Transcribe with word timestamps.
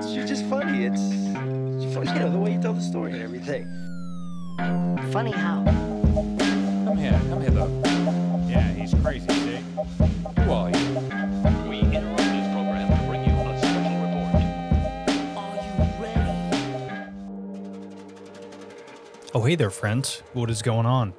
it's 0.00 0.12
you're 0.12 0.26
just 0.26 0.44
funny. 0.46 0.84
It's, 0.84 1.00
it's 1.00 1.94
funny, 1.94 2.10
you 2.12 2.18
know, 2.20 2.30
the 2.30 2.38
way 2.38 2.52
you 2.54 2.60
tell 2.60 2.72
the 2.72 2.80
story 2.80 3.12
and 3.12 3.22
everything. 3.22 3.66
Funny 5.12 5.32
how? 5.32 5.62
Come 5.64 6.96
here, 6.96 7.20
come 7.28 7.40
hither. 7.42 7.68
Yeah, 8.48 8.72
he's 8.72 8.94
crazy, 9.02 9.26
see? 9.28 9.58
Who 10.42 10.50
are 10.52 10.70
you? 10.70 10.78
We 11.68 11.80
interrupt 11.80 12.18
this 12.18 12.48
program 12.52 12.88
to 12.88 12.96
bring 13.06 13.24
you 13.24 13.34
a 13.34 13.58
special 13.58 13.94
report. 14.00 14.34
Are 15.36 15.56
you 15.56 15.72
ready? 16.02 16.24
Oh, 19.34 19.42
hey 19.42 19.54
there, 19.54 19.70
friends. 19.70 20.22
What 20.32 20.50
is 20.50 20.62
going 20.62 20.86
on? 20.86 21.12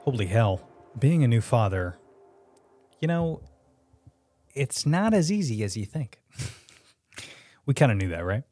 Holy 0.00 0.26
hell. 0.26 0.68
Being 0.98 1.22
a 1.22 1.28
new 1.28 1.40
father, 1.40 1.96
you 3.00 3.06
know, 3.06 3.42
it's 4.54 4.84
not 4.84 5.14
as 5.14 5.30
easy 5.30 5.62
as 5.62 5.76
you 5.76 5.86
think. 5.86 6.20
we 7.70 7.74
kind 7.74 7.92
of 7.92 7.98
knew 7.98 8.08
that, 8.08 8.24
right? 8.24 8.42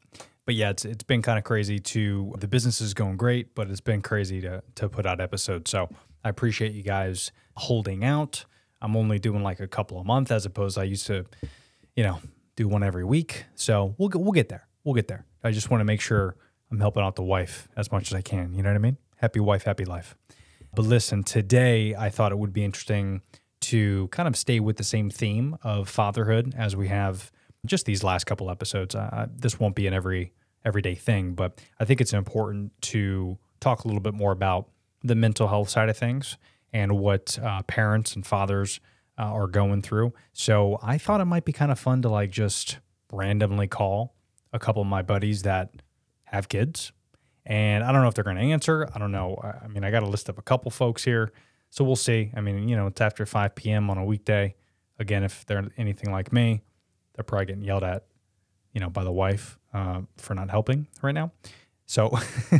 But 0.45 0.55
yeah, 0.55 0.69
it's 0.69 0.85
it's 0.85 1.03
been 1.03 1.21
kind 1.21 1.37
of 1.37 1.43
crazy 1.43 1.77
to 1.77 2.33
the 2.37 2.47
business 2.47 2.79
is 2.79 2.93
going 2.93 3.17
great, 3.17 3.53
but 3.53 3.69
it's 3.69 3.81
been 3.81 4.01
crazy 4.01 4.39
to 4.39 4.63
to 4.75 4.87
put 4.87 5.05
out 5.05 5.19
episodes. 5.19 5.69
So 5.69 5.89
I 6.23 6.29
appreciate 6.29 6.71
you 6.71 6.83
guys 6.83 7.33
holding 7.57 8.05
out. 8.05 8.45
I'm 8.81 8.95
only 8.95 9.19
doing 9.19 9.43
like 9.43 9.59
a 9.59 9.67
couple 9.67 9.99
a 9.99 10.05
month 10.05 10.31
as 10.31 10.45
opposed 10.45 10.77
I 10.77 10.83
used 10.83 11.05
to, 11.07 11.25
you 11.97 12.03
know, 12.03 12.21
do 12.55 12.69
one 12.69 12.81
every 12.81 13.03
week. 13.03 13.43
So 13.55 13.93
we'll 13.97 14.07
get, 14.07 14.21
we'll 14.21 14.31
get 14.31 14.47
there. 14.47 14.69
We'll 14.85 14.95
get 14.95 15.09
there. 15.09 15.25
I 15.43 15.51
just 15.51 15.69
want 15.69 15.81
to 15.81 15.85
make 15.85 15.99
sure 15.99 16.37
I'm 16.71 16.79
helping 16.79 17.03
out 17.03 17.17
the 17.17 17.23
wife 17.23 17.67
as 17.75 17.91
much 17.91 18.09
as 18.09 18.13
I 18.13 18.21
can. 18.21 18.53
You 18.53 18.63
know 18.63 18.69
what 18.69 18.75
I 18.77 18.79
mean? 18.79 18.97
Happy 19.17 19.41
wife, 19.41 19.63
happy 19.63 19.83
life. 19.83 20.15
But 20.73 20.85
listen, 20.85 21.23
today 21.23 21.93
I 21.93 22.09
thought 22.09 22.31
it 22.31 22.39
would 22.39 22.53
be 22.53 22.63
interesting 22.63 23.21
to 23.61 24.07
kind 24.13 24.29
of 24.29 24.37
stay 24.37 24.61
with 24.61 24.77
the 24.77 24.85
same 24.85 25.09
theme 25.09 25.57
of 25.61 25.89
fatherhood 25.89 26.55
as 26.57 26.73
we 26.73 26.87
have 26.87 27.33
just 27.65 27.85
these 27.85 28.03
last 28.03 28.25
couple 28.25 28.49
episodes. 28.49 28.95
Uh, 28.95 29.27
this 29.33 29.59
won't 29.59 29.75
be 29.75 29.87
an 29.87 29.93
every 29.93 30.33
everyday 30.65 30.95
thing, 30.95 31.33
but 31.33 31.59
I 31.79 31.85
think 31.85 32.01
it's 32.01 32.13
important 32.13 32.71
to 32.81 33.37
talk 33.59 33.83
a 33.83 33.87
little 33.87 34.01
bit 34.01 34.13
more 34.13 34.31
about 34.31 34.69
the 35.03 35.15
mental 35.15 35.47
health 35.47 35.69
side 35.69 35.89
of 35.89 35.97
things 35.97 36.37
and 36.73 36.97
what 36.97 37.39
uh, 37.41 37.61
parents 37.63 38.15
and 38.15 38.25
fathers 38.25 38.79
uh, 39.17 39.23
are 39.23 39.47
going 39.47 39.81
through. 39.81 40.13
So 40.33 40.79
I 40.81 40.97
thought 40.97 41.21
it 41.21 41.25
might 41.25 41.45
be 41.45 41.53
kind 41.53 41.71
of 41.71 41.79
fun 41.79 42.01
to 42.03 42.09
like 42.09 42.31
just 42.31 42.79
randomly 43.11 43.67
call 43.67 44.15
a 44.53 44.59
couple 44.59 44.81
of 44.81 44.87
my 44.87 45.01
buddies 45.01 45.43
that 45.43 45.71
have 46.25 46.49
kids. 46.49 46.91
And 47.45 47.83
I 47.83 47.91
don't 47.91 48.01
know 48.01 48.07
if 48.07 48.13
they're 48.13 48.23
going 48.23 48.37
to 48.37 48.43
answer. 48.43 48.87
I 48.93 48.99
don't 48.99 49.11
know. 49.11 49.39
I 49.41 49.65
I 49.65 49.67
mean, 49.67 49.83
I 49.83 49.91
got 49.91 50.03
a 50.03 50.07
list 50.07 50.29
of 50.29 50.37
a 50.37 50.41
couple 50.41 50.71
folks 50.71 51.03
here. 51.03 51.31
So 51.69 51.83
we'll 51.83 51.95
see. 51.95 52.31
I 52.35 52.41
mean, 52.41 52.67
you 52.67 52.75
know, 52.75 52.87
it's 52.87 53.01
after 53.01 53.25
5 53.25 53.55
p.m. 53.55 53.89
on 53.89 53.97
a 53.97 54.05
weekday. 54.05 54.55
Again, 54.99 55.23
if 55.23 55.45
they're 55.45 55.67
anything 55.77 56.11
like 56.11 56.33
me, 56.33 56.61
they're 57.19 57.25
probably 57.25 57.47
getting 57.47 57.63
yelled 57.63 57.83
at, 57.83 58.05
you 58.71 58.79
know, 58.79 58.89
by 58.89 59.03
the 59.03 59.11
wife 59.11 59.59
uh, 59.73 59.99
for 60.15 60.35
not 60.35 60.49
helping 60.49 60.87
right 61.01 61.11
now. 61.11 61.33
So 61.85 62.17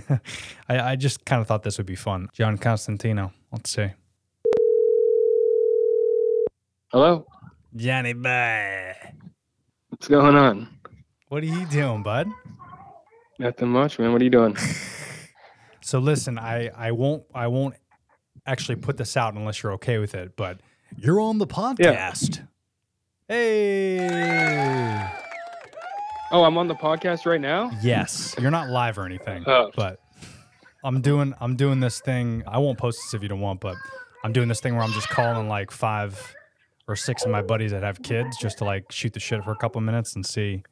I, 0.68 0.80
I 0.80 0.96
just 0.98 1.24
kind 1.24 1.40
of 1.40 1.48
thought 1.48 1.64
this 1.64 1.78
would 1.78 1.88
be 1.88 1.96
fun. 1.96 2.28
Jon 2.34 2.58
Constantino, 2.58 3.32
let's 3.54 3.70
see. 3.70 3.88
Hello. 6.92 7.26
Johnny 7.74 8.12
Boy. 8.12 8.96
What's 9.88 10.10
going 10.10 10.36
on? 10.36 10.68
What 11.30 11.42
are 11.44 11.46
you 11.46 11.66
doing, 11.68 12.04
bud? 12.04 12.28
Nothing 13.38 13.70
much, 13.70 13.98
man. 13.98 14.12
What 14.12 14.20
are 14.20 14.26
you 14.26 14.30
doing? 14.30 14.58
So 15.82 15.98
listen, 15.98 16.38
I 16.38 16.68
I 16.68 16.92
won't 16.92 17.24
I 17.34 17.48
won't 17.48 17.74
actually 18.46 18.76
put 18.76 18.98
this 18.98 19.18
out 19.18 19.34
unless 19.34 19.64
you're 19.64 19.72
okay 19.72 19.98
with 19.98 20.14
it, 20.14 20.36
but 20.36 20.60
you're 20.98 21.20
on 21.20 21.40
the 21.40 21.48
podcast. 21.48 22.46
Hey. 23.30 25.08
Oh, 26.32 26.44
I'm 26.44 26.58
on 26.58 26.68
the 26.68 26.74
podcast 26.74 27.28
right 27.28 27.40
now. 27.40 27.70
Yes, 27.80 28.36
you're 28.40 28.50
not 28.50 28.70
live 28.70 28.98
or 28.98 29.06
anything, 29.06 29.44
Oh. 29.46 29.70
but 29.76 30.00
I'm 30.84 31.00
doing 31.02 31.36
I'm 31.40 31.56
doing 31.56 31.80
this 31.80 32.00
thing. 32.02 32.42
I 32.48 32.58
won't 32.58 32.80
post 32.80 33.00
this 33.04 33.14
if 33.14 33.22
you 33.22 33.30
don't 33.30 33.40
want, 33.40 33.60
but 33.62 33.76
I'm 34.24 34.34
doing 34.34 34.48
this 34.48 34.60
thing 34.62 34.74
where 34.76 34.84
I'm 34.84 34.92
just 34.94 35.10
calling 35.10 35.48
like 35.48 35.70
five 35.70 36.36
or 36.88 36.96
six 36.96 37.24
of 37.24 37.30
my 37.30 37.44
buddies 37.44 37.70
that 37.70 37.84
have 37.84 38.02
kids 38.02 38.36
just 38.36 38.58
to 38.60 38.66
like 38.66 38.92
shoot 38.92 39.14
the 39.14 39.20
shit 39.20 39.44
for 39.44 39.52
a 39.52 39.56
couple 39.58 39.80
minutes 39.82 40.16
and 40.16 40.26
see, 40.26 40.64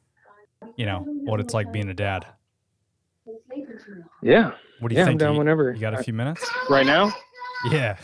you 0.76 0.84
know, 0.84 1.04
what 1.06 1.38
it's 1.38 1.54
like 1.54 1.70
being 1.72 1.88
a 1.88 1.94
dad. 1.94 2.26
Yeah. 4.20 4.50
What 4.80 4.88
do 4.88 4.94
you 4.94 4.98
Yeah, 4.98 5.02
I'm 5.02 5.06
think? 5.10 5.20
down 5.20 5.34
you, 5.34 5.38
whenever. 5.38 5.72
You 5.72 5.80
got 5.80 5.94
a 5.94 6.02
few 6.02 6.12
minutes? 6.12 6.44
Right 6.68 6.86
now. 6.86 7.12
Yeah. 7.70 7.96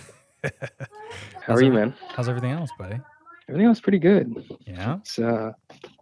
How 1.43 1.55
are 1.55 1.63
you, 1.63 1.73
man? 1.73 1.93
How's 2.15 2.29
everything 2.29 2.53
else, 2.53 2.71
buddy? 2.79 3.01
Everything 3.49 3.67
else 3.67 3.81
pretty 3.81 3.99
good. 3.99 4.33
Yeah. 4.67 4.97
It's 4.99 5.19
uh, 5.19 5.53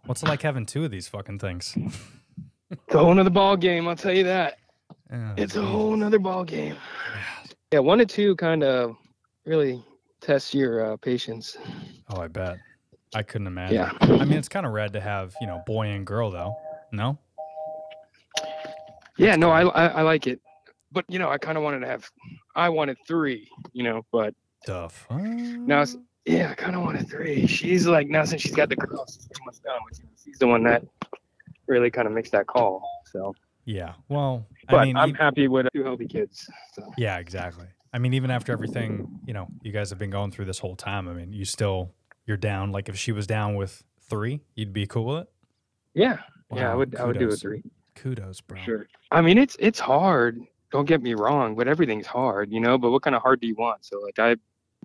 What's 0.05 0.23
it 0.23 0.29
like 0.29 0.41
having 0.41 0.65
two 0.65 0.85
of 0.85 0.91
these 0.91 1.07
fucking 1.07 1.39
things? 1.39 1.75
it's 2.71 2.95
a 2.95 2.97
whole 2.97 3.13
nother 3.13 3.29
ball 3.29 3.57
game. 3.57 3.87
I'll 3.87 3.95
tell 3.95 4.13
you 4.13 4.23
that. 4.23 4.57
Oh, 5.11 5.33
It's 5.37 5.55
a 5.55 5.61
whole 5.61 5.95
nother 5.95 6.19
ball 6.19 6.43
game. 6.43 6.75
Yeah, 7.71 7.79
one 7.79 7.97
to 7.99 8.05
two 8.05 8.35
kind 8.37 8.63
of 8.63 8.95
really 9.45 9.83
tests 10.21 10.53
your 10.53 10.93
uh, 10.93 10.97
patience. 10.97 11.57
Oh, 12.09 12.21
I 12.21 12.27
bet. 12.27 12.57
I 13.15 13.23
couldn't 13.23 13.47
imagine. 13.47 13.75
Yeah. 13.75 13.91
I 14.01 14.25
mean, 14.25 14.37
it's 14.37 14.47
kind 14.49 14.65
of 14.65 14.71
rad 14.71 14.93
to 14.93 15.01
have, 15.01 15.35
you 15.41 15.47
know, 15.47 15.61
boy 15.67 15.87
and 15.87 16.05
girl 16.05 16.31
though. 16.31 16.55
No? 16.91 17.17
Yeah, 19.17 19.35
no, 19.35 19.51
I, 19.51 19.63
I 19.67 19.85
I 19.87 20.01
like 20.01 20.25
it, 20.25 20.39
but 20.91 21.05
you 21.07 21.19
know, 21.19 21.29
I 21.29 21.37
kind 21.37 21.55
of 21.57 21.63
wanted 21.63 21.81
to 21.81 21.87
have, 21.87 22.09
I 22.55 22.69
wanted 22.69 22.97
three, 23.07 23.47
you 23.71 23.83
know, 23.83 24.03
but 24.11 24.33
The 24.65 24.89
fuck? 24.89 25.21
now 25.21 25.83
yeah, 26.25 26.51
I 26.51 26.53
kind 26.55 26.75
of 26.75 26.81
wanted 26.83 27.09
three. 27.09 27.45
She's 27.47 27.85
like 27.87 28.07
now 28.07 28.23
since 28.25 28.41
she's 28.41 28.55
got 28.55 28.69
the 28.69 28.75
girl, 28.75 29.05
she's 29.07 29.27
pretty 29.27 29.45
much 29.45 29.61
done 29.63 29.79
with 29.89 29.99
you. 29.99 30.05
She's 30.23 30.37
the 30.39 30.47
one 30.47 30.63
that 30.63 30.83
really 31.67 31.91
kind 31.91 32.07
of 32.07 32.13
makes 32.13 32.29
that 32.31 32.47
call. 32.47 32.81
So, 33.11 33.33
Yeah. 33.65 33.93
Well, 34.09 34.45
but 34.69 34.77
I 34.77 34.85
mean, 34.85 34.97
I'm 34.97 35.13
happy 35.13 35.47
with 35.47 35.67
two 35.73 35.83
healthy 35.83 36.07
kids. 36.07 36.49
So. 36.73 36.91
yeah, 36.97 37.17
exactly. 37.17 37.67
I 37.93 37.99
mean, 37.99 38.13
even 38.15 38.31
after 38.31 38.51
everything, 38.51 39.19
you 39.27 39.33
know, 39.33 39.47
you 39.61 39.71
guys 39.71 39.89
have 39.91 39.99
been 39.99 40.09
going 40.09 40.31
through 40.31 40.45
this 40.45 40.59
whole 40.59 40.75
time. 40.75 41.07
I 41.07 41.13
mean, 41.13 41.31
you 41.31 41.45
still, 41.45 41.91
you're 42.25 42.37
down. 42.37 42.71
Like 42.71 42.89
if 42.89 42.97
she 42.97 43.11
was 43.11 43.27
down 43.27 43.55
with 43.55 43.83
three, 44.09 44.41
you'd 44.55 44.73
be 44.73 44.87
cool 44.87 45.05
with 45.05 45.17
it. 45.23 45.29
Yeah, 45.93 46.17
yeah, 46.51 46.69
I 46.69 46.73
Wow, 46.73 46.77
would 46.79 46.95
I 46.95 47.05
would 47.05 47.19
do 47.19 47.29
a 47.29 47.35
three. 47.35 47.61
Kudos, 47.95 48.41
bro. 48.41 48.59
Sure. 48.61 48.87
I 49.11 49.21
mean, 49.21 49.37
it's 49.37 49.55
it's 49.59 49.79
hard. 49.79 50.39
Don't 50.71 50.85
get 50.85 51.03
me 51.03 51.13
wrong, 51.13 51.53
but 51.53 51.67
everything's 51.67 52.07
hard, 52.07 52.51
you 52.51 52.59
know. 52.59 52.79
But 52.79 52.89
what 52.89 53.03
kind 53.03 53.15
of 53.15 53.21
hard 53.21 53.39
do 53.41 53.47
you 53.47 53.53
want? 53.55 53.85
So 53.85 53.99
like 53.99 54.17
I, 54.17 54.35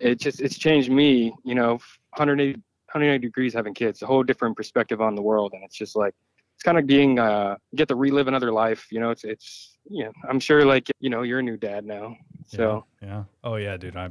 it 0.01 0.21
just 0.21 0.41
it's 0.41 0.59
changed 0.59 0.91
me, 0.91 1.33
you 1.45 1.55
know, 1.55 1.73
180 2.17 2.61
180 2.93 3.19
degrees 3.27 3.53
having 3.55 3.75
kids, 3.75 4.03
a 4.03 4.07
whole 4.07 4.23
different 4.23 4.57
perspective 4.57 5.01
on 5.01 5.15
the 5.15 5.23
world, 5.23 5.53
and 5.55 5.63
it's 5.65 5.77
just 5.77 5.95
like 5.97 6.15
it's 6.55 6.63
kind 6.63 6.79
of 6.79 6.87
being 6.87 7.19
uh 7.19 7.57
get 7.77 7.89
to 7.89 7.95
relive 7.95 8.29
another 8.29 8.53
life, 8.53 8.87
you 8.91 9.01
know. 9.01 9.11
It's 9.11 9.25
it's 9.25 9.79
yeah 9.91 10.11
I'm 10.29 10.41
sure 10.41 10.65
like 10.65 10.89
you 11.01 11.11
know 11.11 11.23
you're 11.23 11.41
a 11.41 11.43
new 11.43 11.57
dad 11.57 11.85
now, 11.85 12.17
so 12.47 12.85
Yeah. 13.03 13.09
yeah. 13.09 13.25
Oh 13.45 13.57
yeah, 13.57 13.77
dude. 13.77 13.97
I 13.97 14.11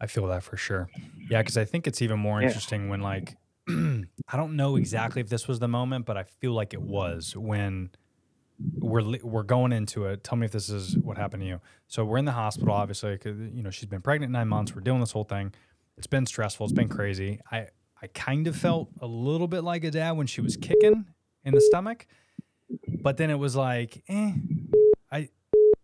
I 0.00 0.06
feel 0.06 0.26
that 0.28 0.42
for 0.42 0.56
sure. 0.56 0.88
Yeah, 1.30 1.40
because 1.40 1.56
I 1.56 1.64
think 1.64 1.86
it's 1.86 2.02
even 2.02 2.18
more 2.18 2.40
Yeah. 2.40 2.48
interesting 2.48 2.88
when 2.88 3.00
like 3.00 3.36
I 3.68 4.36
don't 4.36 4.56
know 4.56 4.76
exactly 4.76 5.20
if 5.20 5.28
this 5.28 5.46
was 5.46 5.58
the 5.58 5.68
moment, 5.68 6.06
but 6.06 6.16
I 6.16 6.24
feel 6.24 6.52
like 6.52 6.74
it 6.74 6.82
was 6.82 7.36
when 7.36 7.90
we're 8.78 9.18
we're 9.22 9.42
going 9.42 9.72
into 9.72 10.06
it. 10.06 10.24
Tell 10.24 10.36
me 10.36 10.44
if 10.46 10.52
this 10.52 10.68
is 10.68 10.96
what 10.98 11.16
happened 11.16 11.42
to 11.42 11.46
you. 11.46 11.60
So 11.88 12.04
we're 12.04 12.18
in 12.18 12.24
the 12.24 12.32
hospital, 12.32 12.72
obviously, 12.72 13.18
you 13.24 13.62
know 13.62 13.70
she's 13.70 13.88
been 13.88 14.02
pregnant 14.02 14.32
nine 14.32 14.48
months. 14.48 14.74
We're 14.74 14.82
doing 14.82 15.00
this 15.00 15.12
whole 15.12 15.24
thing. 15.24 15.52
It's 15.96 16.06
been 16.06 16.26
stressful. 16.26 16.66
It's 16.66 16.72
been 16.72 16.88
crazy. 16.88 17.40
I 17.50 17.68
I 18.02 18.06
kind 18.08 18.46
of 18.46 18.56
felt 18.56 18.88
a 19.00 19.06
little 19.06 19.48
bit 19.48 19.62
like 19.62 19.84
a 19.84 19.90
dad 19.90 20.12
when 20.12 20.26
she 20.26 20.40
was 20.40 20.56
kicking 20.56 21.06
in 21.44 21.54
the 21.54 21.60
stomach, 21.60 22.06
but 23.02 23.16
then 23.16 23.30
it 23.30 23.38
was 23.38 23.56
like, 23.56 24.02
eh, 24.08 24.32
I 25.10 25.28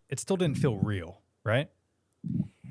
it 0.09 0.19
still 0.19 0.37
didn't 0.37 0.57
feel 0.57 0.77
real, 0.77 1.21
right? 1.43 1.69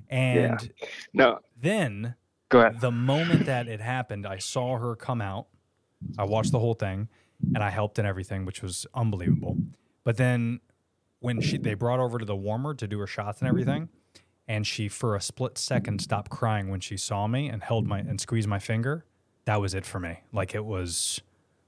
And 0.08 0.72
no, 1.12 1.40
then 1.60 2.14
go 2.48 2.60
ahead. 2.60 2.80
the 2.80 2.92
moment 2.92 3.46
that 3.46 3.66
it 3.68 3.80
happened, 3.80 4.26
I 4.26 4.38
saw 4.38 4.78
her 4.78 4.94
come 4.94 5.20
out. 5.20 5.46
I 6.18 6.24
watched 6.24 6.52
the 6.52 6.58
whole 6.58 6.74
thing 6.74 7.08
and 7.54 7.62
I 7.62 7.70
helped 7.70 7.98
in 7.98 8.06
everything, 8.06 8.44
which 8.44 8.62
was 8.62 8.86
unbelievable. 8.94 9.56
But 10.06 10.16
then 10.18 10.60
when 11.18 11.40
she 11.40 11.58
they 11.58 11.74
brought 11.74 11.98
over 11.98 12.16
to 12.16 12.24
the 12.24 12.36
warmer 12.36 12.74
to 12.74 12.86
do 12.86 13.00
her 13.00 13.08
shots 13.08 13.40
and 13.40 13.48
everything, 13.48 13.88
and 14.46 14.64
she 14.64 14.86
for 14.86 15.16
a 15.16 15.20
split 15.20 15.58
second 15.58 16.00
stopped 16.00 16.30
crying 16.30 16.68
when 16.70 16.78
she 16.78 16.96
saw 16.96 17.26
me 17.26 17.48
and 17.48 17.60
held 17.60 17.88
my 17.88 17.98
and 17.98 18.20
squeezed 18.20 18.46
my 18.48 18.60
finger, 18.60 19.04
that 19.46 19.60
was 19.60 19.74
it 19.74 19.84
for 19.84 19.98
me. 19.98 20.20
Like 20.32 20.54
it 20.54 20.64
was 20.64 21.20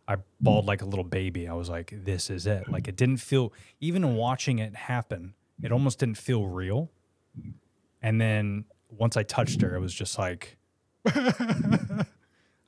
I 0.07 0.19
bawled 0.41 0.67
like 0.67 0.83
a 0.83 0.85
little 0.85 1.05
baby. 1.05 1.49
I 1.49 1.55
was 1.55 1.69
like, 1.69 1.93
this 2.05 2.31
is 2.31 2.47
it. 2.47 2.69
Like 2.71 2.87
it 2.87 2.95
didn't 2.95 3.17
feel 3.17 3.53
even 3.81 4.15
watching 4.15 4.61
it 4.61 4.77
happen, 4.77 5.35
it 5.61 5.73
almost 5.73 5.99
didn't 5.99 6.19
feel 6.19 6.47
real. 6.47 6.93
And 8.01 8.21
then 8.21 8.67
once 8.89 9.17
I 9.17 9.25
touched 9.25 9.63
her, 9.63 9.75
it 9.75 9.81
was 9.81 9.93
just 9.93 10.17
like 10.17 10.57
I 11.07 12.05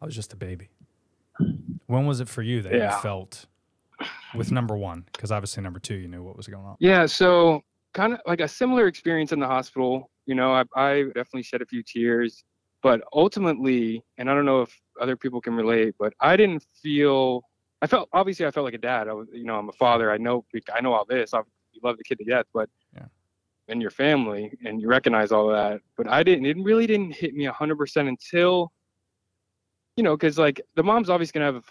was 0.00 0.16
just 0.16 0.32
a 0.32 0.36
baby. 0.36 0.70
When 1.86 2.06
was 2.06 2.18
it 2.20 2.28
for 2.28 2.42
you 2.42 2.60
that 2.62 2.72
Yeah. 2.74 2.96
you 2.96 3.02
felt 3.02 3.46
with 4.34 4.52
number 4.52 4.76
one? 4.76 5.04
Because 5.12 5.32
obviously 5.32 5.62
number 5.62 5.80
two, 5.80 5.94
you 5.94 6.08
knew 6.08 6.22
what 6.22 6.36
was 6.36 6.46
going 6.46 6.64
on. 6.64 6.76
Yeah, 6.80 7.06
so 7.06 7.62
kind 7.94 8.12
of 8.14 8.20
like 8.26 8.40
a 8.40 8.48
similar 8.48 8.86
experience 8.86 9.32
in 9.32 9.40
the 9.40 9.46
hospital. 9.46 10.10
You 10.26 10.34
know, 10.34 10.52
I, 10.52 10.64
I 10.76 11.02
definitely 11.14 11.42
shed 11.42 11.62
a 11.62 11.66
few 11.66 11.82
tears, 11.82 12.44
but 12.82 13.00
ultimately, 13.12 14.02
and 14.18 14.30
I 14.30 14.34
don't 14.34 14.44
know 14.44 14.62
if 14.62 14.80
other 15.00 15.16
people 15.16 15.40
can 15.40 15.54
relate, 15.54 15.94
but 15.98 16.12
I 16.20 16.36
didn't 16.36 16.64
feel 16.82 17.42
I 17.82 17.86
felt 17.86 18.08
obviously 18.12 18.46
I 18.46 18.50
felt 18.50 18.64
like 18.64 18.74
a 18.74 18.78
dad. 18.78 19.08
I 19.08 19.12
was, 19.14 19.28
you 19.32 19.44
know, 19.44 19.56
I'm 19.56 19.68
a 19.68 19.72
father. 19.72 20.12
I 20.12 20.18
know 20.18 20.44
I 20.74 20.80
know 20.80 20.92
all 20.92 21.06
this. 21.08 21.32
I, 21.34 21.40
love 21.82 21.96
the 21.96 22.04
kid 22.04 22.18
to 22.18 22.24
death, 22.24 22.44
but 22.52 22.68
Yeah. 22.94 23.06
and 23.68 23.80
your 23.80 23.92
family, 23.92 24.52
and 24.66 24.82
you 24.82 24.88
recognize 24.88 25.32
all 25.32 25.48
that. 25.48 25.80
But 25.96 26.08
I 26.08 26.22
didn't. 26.22 26.44
It 26.44 26.58
really 26.58 26.86
didn't 26.86 27.12
hit 27.12 27.32
me 27.32 27.46
100% 27.46 28.08
until, 28.08 28.70
you 29.96 30.02
know, 30.02 30.14
because 30.14 30.36
like 30.36 30.60
the 30.76 30.82
mom's 30.82 31.08
obviously 31.08 31.38
gonna 31.40 31.54
have 31.54 31.64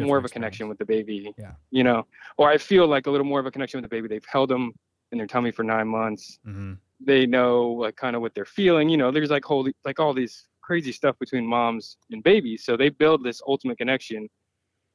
more 0.00 0.16
of 0.18 0.24
a 0.24 0.28
connection 0.28 0.68
with 0.68 0.78
the 0.78 0.84
baby. 0.84 1.32
Yeah. 1.38 1.52
You 1.70 1.84
know, 1.84 2.06
or 2.38 2.48
I 2.50 2.58
feel 2.58 2.86
like 2.86 3.06
a 3.06 3.10
little 3.10 3.26
more 3.26 3.40
of 3.40 3.46
a 3.46 3.50
connection 3.50 3.78
with 3.80 3.88
the 3.90 3.94
baby. 3.94 4.08
They've 4.08 4.24
held 4.26 4.48
them 4.50 4.72
in 5.12 5.18
their 5.18 5.26
tummy 5.26 5.50
for 5.50 5.62
nine 5.64 5.88
months. 5.88 6.38
Mhm. 6.46 6.78
They 7.00 7.26
know 7.26 7.68
like 7.72 7.96
kind 7.96 8.14
of 8.16 8.22
what 8.22 8.34
they're 8.34 8.44
feeling. 8.44 8.88
You 8.88 8.96
know, 8.96 9.10
there's 9.10 9.30
like 9.30 9.44
whole 9.44 9.68
like 9.84 10.00
all 10.00 10.14
these 10.14 10.46
crazy 10.62 10.92
stuff 10.92 11.18
between 11.18 11.44
moms 11.46 11.96
and 12.10 12.22
babies. 12.22 12.64
So 12.64 12.76
they 12.76 12.88
build 12.88 13.22
this 13.24 13.42
ultimate 13.46 13.76
connection. 13.78 14.28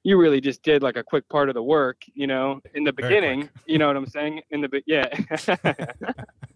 You 0.03 0.17
really 0.17 0.39
just 0.39 0.63
did 0.63 0.81
like 0.81 0.95
a 0.95 1.03
quick 1.03 1.27
part 1.27 1.49
of 1.49 1.55
the 1.55 1.61
work, 1.63 1.97
you 2.13 2.27
know, 2.27 2.61
in 2.73 2.83
the 2.85 2.93
beginning. 2.93 3.49
You 3.65 3.77
know 3.77 3.87
what 3.87 3.97
I'm 3.97 4.07
saying? 4.07 4.41
In 4.51 4.61
the 4.61 4.69
be- 4.69 4.83
yeah. 4.87 5.07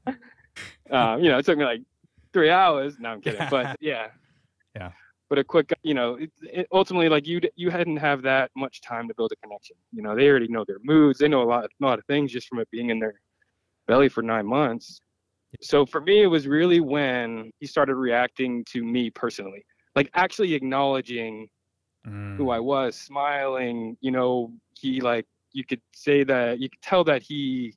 uh, 0.92 1.18
you 1.20 1.30
know, 1.30 1.38
it 1.38 1.46
took 1.46 1.58
me 1.58 1.66
like 1.66 1.82
three 2.34 2.50
hours. 2.50 2.98
No, 3.00 3.10
I'm 3.10 3.22
kidding. 3.22 3.42
But 3.50 3.78
yeah. 3.82 4.08
Yeah. 4.76 4.92
But 5.32 5.40
a 5.40 5.46
quick, 5.46 5.72
you 5.84 5.94
know, 5.94 6.16
it, 6.16 6.30
it, 6.42 6.68
ultimately, 6.74 7.08
like 7.08 7.26
you, 7.26 7.40
you 7.56 7.70
hadn't 7.70 7.96
have 7.96 8.22
that 8.24 8.52
much 8.54 8.82
time 8.82 9.08
to 9.08 9.14
build 9.14 9.32
a 9.32 9.38
connection. 9.38 9.78
You 9.94 10.02
know, 10.04 10.14
they 10.14 10.28
already 10.28 10.50
know 10.50 10.66
their 10.68 10.80
moods. 10.84 11.20
They 11.20 11.30
know 11.30 11.42
a 11.42 11.48
lot, 11.48 11.64
a 11.64 11.70
lot 11.80 12.00
of 12.00 12.06
things 12.06 12.34
just 12.34 12.50
from 12.50 12.60
it 12.60 12.70
being 12.70 12.90
in 12.90 13.00
their 13.00 13.14
belly 13.88 14.10
for 14.10 14.22
nine 14.22 14.46
months. 14.46 15.00
So 15.62 15.86
for 15.86 16.02
me, 16.02 16.22
it 16.24 16.28
was 16.28 16.48
really 16.48 16.82
when 16.82 17.50
he 17.62 17.66
started 17.66 17.96
reacting 17.96 18.66
to 18.74 18.84
me 18.84 19.10
personally, 19.10 19.64
like 19.96 20.10
actually 20.16 20.54
acknowledging 20.54 21.48
Mm. 22.08 22.36
who 22.38 22.50
I 22.50 22.60
was, 22.60 22.98
smiling. 22.98 23.96
You 24.02 24.12
know, 24.12 24.52
he 24.78 25.00
like 25.00 25.28
you 25.54 25.64
could 25.64 25.82
say 25.94 26.24
that 26.26 26.60
you 26.60 26.68
could 26.68 26.82
tell 26.82 27.04
that 27.06 27.22
he 27.22 27.74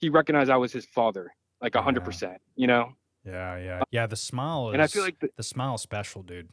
he 0.00 0.10
recognized 0.10 0.50
I 0.50 0.56
was 0.58 0.72
his 0.72 0.84
father, 0.86 1.32
like 1.62 1.76
a 1.76 1.82
hundred 1.82 2.00
Yeah. 2.00 2.04
percent. 2.06 2.42
You 2.56 2.66
know, 2.66 2.92
Yeah, 3.24 3.56
yeah, 3.58 3.82
yeah. 3.90 4.06
The 4.06 4.16
smile 4.16 4.70
is. 4.70 4.74
and 4.74 4.82
I 4.82 4.86
feel 4.86 5.02
like 5.02 5.18
the, 5.20 5.30
the 5.36 5.42
smile 5.42 5.78
special, 5.78 6.22
dude. 6.22 6.48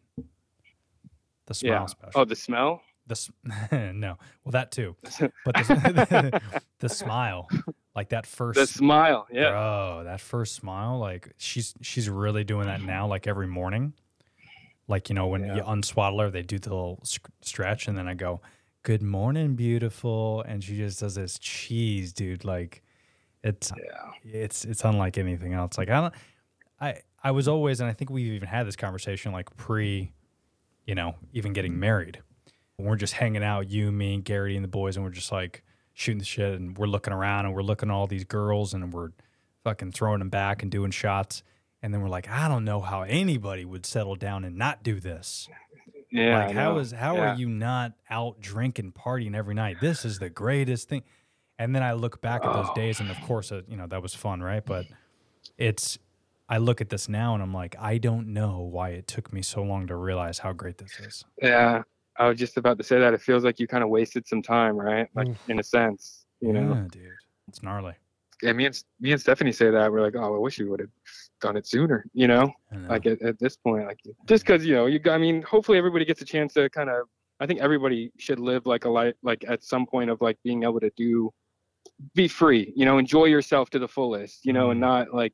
The 1.47 1.53
smile 1.53 1.71
yeah. 1.71 1.85
special. 1.87 2.21
Oh, 2.21 2.25
the 2.25 2.35
smell. 2.35 2.81
The 3.07 3.29
no, 3.95 4.17
well 4.43 4.51
that 4.51 4.71
too, 4.71 4.95
but 5.45 5.55
the, 5.55 6.41
the 6.79 6.89
smile, 6.89 7.47
like 7.95 8.09
that 8.09 8.27
first, 8.27 8.59
The 8.59 8.67
smile. 8.67 9.25
Yeah. 9.31 9.57
Oh, 9.57 10.03
that 10.03 10.21
first 10.21 10.53
smile, 10.53 10.99
like 10.99 11.33
she's 11.37 11.73
she's 11.81 12.07
really 12.07 12.43
doing 12.43 12.67
that 12.67 12.83
now, 12.83 13.07
like 13.07 13.25
every 13.25 13.47
morning, 13.47 13.93
like 14.87 15.09
you 15.09 15.15
know 15.15 15.25
when 15.25 15.43
you 15.43 15.63
unswaddle 15.65 16.19
her, 16.21 16.29
they 16.29 16.43
do 16.43 16.59
the 16.59 16.69
little 16.69 17.03
stretch, 17.41 17.87
and 17.87 17.97
then 17.97 18.07
I 18.07 18.13
go, 18.13 18.41
"Good 18.83 19.01
morning, 19.01 19.55
beautiful," 19.55 20.41
and 20.43 20.63
she 20.63 20.77
just 20.77 20.99
does 20.99 21.15
this 21.15 21.39
cheese, 21.39 22.13
dude, 22.13 22.45
like 22.45 22.83
it's 23.43 23.71
Yeah. 23.75 24.11
it's 24.31 24.65
it's 24.65 24.83
unlike 24.83 25.17
anything 25.17 25.53
else. 25.53 25.79
Like 25.79 25.89
I 25.89 26.01
don't, 26.01 26.13
I 26.81 27.01
I 27.23 27.31
was 27.31 27.47
always, 27.47 27.79
and 27.81 27.89
I 27.89 27.93
think 27.93 28.09
we've 28.09 28.31
even 28.33 28.47
had 28.47 28.65
this 28.67 28.75
conversation 28.75 29.31
like 29.31 29.55
pre, 29.57 30.11
you 30.85 30.95
know, 30.95 31.15
even 31.33 31.53
getting 31.53 31.79
married. 31.79 32.19
When 32.77 32.87
we're 32.87 32.95
just 32.95 33.13
hanging 33.15 33.43
out, 33.43 33.69
you, 33.69 33.91
me, 33.91 34.17
Garrity, 34.21 34.55
and 34.55 34.63
the 34.63 34.69
boys, 34.69 34.95
and 34.95 35.03
we're 35.03 35.11
just 35.11 35.31
like 35.31 35.63
shooting 35.93 36.19
the 36.19 36.25
shit, 36.25 36.53
and 36.59 36.77
we're 36.77 36.87
looking 36.87 37.11
around, 37.13 37.45
and 37.45 37.53
we're 37.53 37.61
looking 37.61 37.89
at 37.89 37.93
all 37.93 38.07
these 38.07 38.23
girls, 38.23 38.73
and 38.73 38.93
we're 38.93 39.09
fucking 39.65 39.91
throwing 39.91 40.19
them 40.19 40.29
back 40.29 40.61
and 40.63 40.71
doing 40.71 40.91
shots, 40.91 41.43
and 41.81 41.93
then 41.93 41.99
we're 42.01 42.07
like, 42.07 42.29
I 42.29 42.47
don't 42.47 42.63
know 42.63 42.79
how 42.79 43.01
anybody 43.01 43.65
would 43.65 43.85
settle 43.85 44.15
down 44.15 44.45
and 44.45 44.55
not 44.57 44.81
do 44.83 44.99
this. 45.01 45.49
Yeah. 46.11 46.45
like 46.45 46.55
how 46.55 46.77
is 46.79 46.91
how 46.91 46.97
how 47.09 47.15
Yeah. 47.17 47.33
are 47.33 47.35
you 47.35 47.47
not 47.49 47.93
out 48.09 48.39
drinking, 48.39 48.93
partying 48.93 49.35
every 49.35 49.53
night? 49.53 49.77
This 49.81 50.05
is 50.05 50.17
the 50.19 50.29
greatest 50.29 50.87
thing. 50.89 51.03
And 51.59 51.75
then 51.75 51.83
I 51.83 51.91
look 51.91 52.21
back 52.21 52.43
at 52.45 52.53
those 52.53 52.67
Oh. 52.69 52.73
days, 52.73 52.99
and 53.01 53.11
of 53.11 53.19
course, 53.21 53.51
uh, 53.51 53.61
you 53.67 53.75
know 53.77 53.85
that 53.87 54.01
was 54.01 54.15
fun, 54.15 54.41
right? 54.41 54.65
But 54.65 54.85
it's 55.57 55.99
I 56.49 56.57
look 56.57 56.81
at 56.81 56.89
this 56.89 57.07
now, 57.07 57.35
and 57.35 57.43
I'm 57.43 57.53
like, 57.53 57.75
I 57.79 57.97
don't 57.99 58.27
know 58.33 58.59
why 58.59 58.89
it 58.89 59.07
took 59.07 59.31
me 59.31 59.41
so 59.43 59.61
long 59.61 59.85
to 59.87 59.95
realize 59.95 60.39
how 60.39 60.51
great 60.51 60.77
this 60.79 60.99
is. 60.99 61.23
Yeah. 61.41 61.83
I 62.17 62.27
was 62.27 62.37
just 62.37 62.57
about 62.57 62.77
to 62.79 62.83
say 62.83 62.99
that. 62.99 63.13
It 63.13 63.21
feels 63.21 63.43
like 63.45 63.59
you 63.59 63.67
kind 63.67 63.83
of 63.83 63.89
wasted 63.89 64.27
some 64.27 64.41
time, 64.41 64.75
right? 64.75 65.07
Like 65.15 65.27
in 65.47 65.59
a 65.59 65.63
sense, 65.63 66.25
you 66.41 66.51
know. 66.51 66.73
yeah, 66.73 66.85
dude, 66.91 67.11
it's 67.47 67.63
gnarly. 67.63 67.93
Yeah. 68.41 68.53
Me 68.53 68.65
and 68.65 68.83
me 68.99 69.11
and 69.13 69.21
Stephanie 69.21 69.51
say 69.53 69.69
that. 69.69 69.91
We're 69.91 70.01
like, 70.01 70.15
oh, 70.17 70.35
I 70.35 70.37
wish 70.39 70.59
we 70.59 70.65
would 70.65 70.79
have 70.81 70.89
done 71.39 71.55
it 71.55 71.65
sooner. 71.67 72.03
You 72.13 72.27
know. 72.27 72.51
Know. 72.71 72.87
like 72.89 73.05
at, 73.05 73.21
at 73.21 73.39
this 73.39 73.55
point 73.55 73.85
like 73.87 73.99
just 74.27 74.45
because 74.45 74.65
you 74.65 74.75
know 74.75 74.85
you 74.87 74.99
i 75.09 75.17
mean 75.17 75.41
hopefully 75.41 75.77
everybody 75.77 76.03
gets 76.05 76.21
a 76.21 76.25
chance 76.25 76.53
to 76.53 76.69
kind 76.69 76.89
of 76.89 77.07
i 77.39 77.45
think 77.47 77.59
everybody 77.61 78.11
should 78.19 78.39
live 78.39 78.65
like 78.67 78.85
a 78.85 78.89
life 78.89 79.15
like 79.23 79.43
at 79.47 79.63
some 79.63 79.85
point 79.87 80.09
of 80.11 80.19
like 80.21 80.37
being 80.43 80.61
able 80.63 80.79
to 80.79 80.91
do 80.97 81.31
be 82.13 82.27
free 82.27 82.71
you 82.75 82.85
know 82.85 82.97
enjoy 82.99 83.25
yourself 83.25 83.69
to 83.71 83.79
the 83.79 83.87
fullest 83.87 84.45
you 84.45 84.53
know 84.53 84.69
and 84.71 84.77
Mhm. 84.79 84.81
not 84.81 85.13
like 85.13 85.33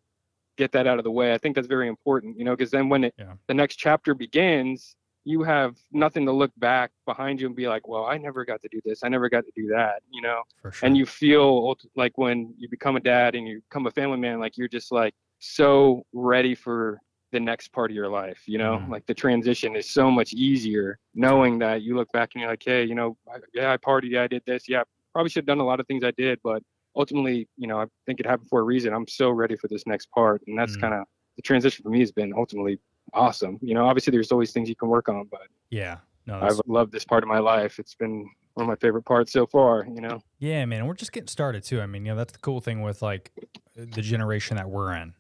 get 0.57 0.71
that 0.71 0.87
out 0.87 0.97
of 0.97 1.03
the 1.03 1.11
way 1.11 1.33
i 1.33 1.37
think 1.37 1.55
that's 1.55 1.67
very 1.67 1.87
important 1.87 2.37
you 2.37 2.45
know 2.45 2.55
because 2.55 2.71
then 2.71 2.89
when 2.89 3.05
it 3.05 3.13
Yeah. 3.17 3.33
the 3.47 3.53
next 3.53 3.75
chapter 3.77 4.13
begins 4.13 4.95
you 5.27 5.41
have 5.43 5.75
nothing 5.91 6.25
to 6.27 6.31
look 6.31 6.51
back 6.57 6.91
behind 7.05 7.41
you 7.41 7.47
and 7.47 7.55
be 7.55 7.67
like 7.67 7.87
well 7.87 8.05
i 8.05 8.17
never 8.17 8.45
got 8.45 8.61
to 8.61 8.67
do 8.69 8.79
this 8.85 8.99
i 9.03 9.09
never 9.09 9.29
got 9.29 9.43
to 9.45 9.51
do 9.55 9.67
that 9.67 10.01
you 10.11 10.21
know 10.21 10.41
sure. 10.61 10.71
and 10.83 10.95
you 10.97 11.05
feel 11.05 11.75
like 11.95 12.17
when 12.17 12.53
you 12.57 12.69
become 12.69 12.95
a 12.95 12.99
dad 12.99 13.35
and 13.35 13.47
you 13.47 13.61
become 13.69 13.87
a 13.87 13.91
family 13.91 14.17
man 14.17 14.39
like 14.39 14.57
you're 14.57 14.67
just 14.67 14.91
like 14.91 15.13
so 15.39 16.03
ready 16.13 16.55
for 16.55 16.99
the 17.31 17.39
next 17.39 17.69
part 17.73 17.91
of 17.91 17.95
your 17.95 18.07
life 18.07 18.43
you 18.47 18.57
know 18.57 18.77
Mhm. 18.77 18.89
like 18.89 19.05
the 19.07 19.13
transition 19.13 19.75
is 19.75 19.89
so 19.89 20.09
much 20.11 20.31
easier 20.33 20.99
knowing 21.15 21.59
that 21.59 21.81
you 21.81 21.95
look 21.95 22.11
back 22.11 22.29
and 22.33 22.41
you're 22.41 22.49
like 22.51 22.63
hey 22.63 22.83
you 22.83 22.95
know 22.95 23.17
I, 23.27 23.37
yeah 23.53 23.71
i 23.73 23.77
partied 23.77 24.11
yeah 24.11 24.23
i 24.23 24.27
did 24.27 24.43
this 24.45 24.69
yeah 24.69 24.83
probably 25.11 25.29
should 25.29 25.41
have 25.41 25.47
done 25.47 25.59
a 25.59 25.65
lot 25.65 25.79
of 25.79 25.87
things 25.87 26.03
i 26.03 26.11
did 26.11 26.39
but 26.43 26.61
ultimately 26.95 27.47
you 27.57 27.67
know 27.67 27.79
i 27.81 27.85
think 28.05 28.19
it 28.19 28.25
happened 28.25 28.49
for 28.49 28.59
a 28.59 28.63
reason 28.63 28.93
i'm 28.93 29.07
so 29.07 29.29
ready 29.29 29.55
for 29.55 29.67
this 29.67 29.85
next 29.85 30.07
part 30.11 30.41
and 30.47 30.57
that's 30.57 30.75
Mhm. 30.77 30.81
kind 30.81 30.93
of 30.93 31.03
the 31.35 31.41
transition 31.41 31.83
for 31.83 31.89
me 31.89 31.99
has 31.99 32.11
been 32.11 32.33
ultimately 32.35 32.79
awesome 33.13 33.59
you 33.61 33.73
know 33.73 33.85
obviously 33.85 34.11
there's 34.11 34.31
always 34.31 34.51
things 34.51 34.67
you 34.69 34.75
can 34.75 34.89
work 34.89 35.09
on 35.09 35.25
but 35.29 35.41
yeah, 35.69 35.97
no, 36.25 36.39
i've 36.41 36.59
loved 36.67 36.91
this 36.91 37.03
part 37.05 37.23
of 37.23 37.29
my 37.29 37.39
life 37.39 37.77
it's 37.79 37.95
been 37.95 38.25
one 38.53 38.63
of 38.63 38.67
my 38.67 38.75
favorite 38.77 39.03
parts 39.03 39.31
so 39.31 39.45
far 39.45 39.85
you 39.85 40.01
know 40.01 40.21
yeah, 40.39 40.65
man. 40.65 40.79
And 40.79 40.87
we're 40.87 40.95
just 40.95 41.11
getting 41.13 41.29
started 41.29 41.63
too. 41.63 41.79
I 41.81 41.85
mean, 41.85 42.05
you 42.05 42.11
know, 42.11 42.17
that's 42.17 42.33
the 42.33 42.39
cool 42.39 42.59
thing 42.59 42.81
with 42.81 43.01
like 43.01 43.31
the 43.73 44.01
generation 44.01 44.57
that 44.57 44.69
we're 44.69 44.93
in. 44.93 45.13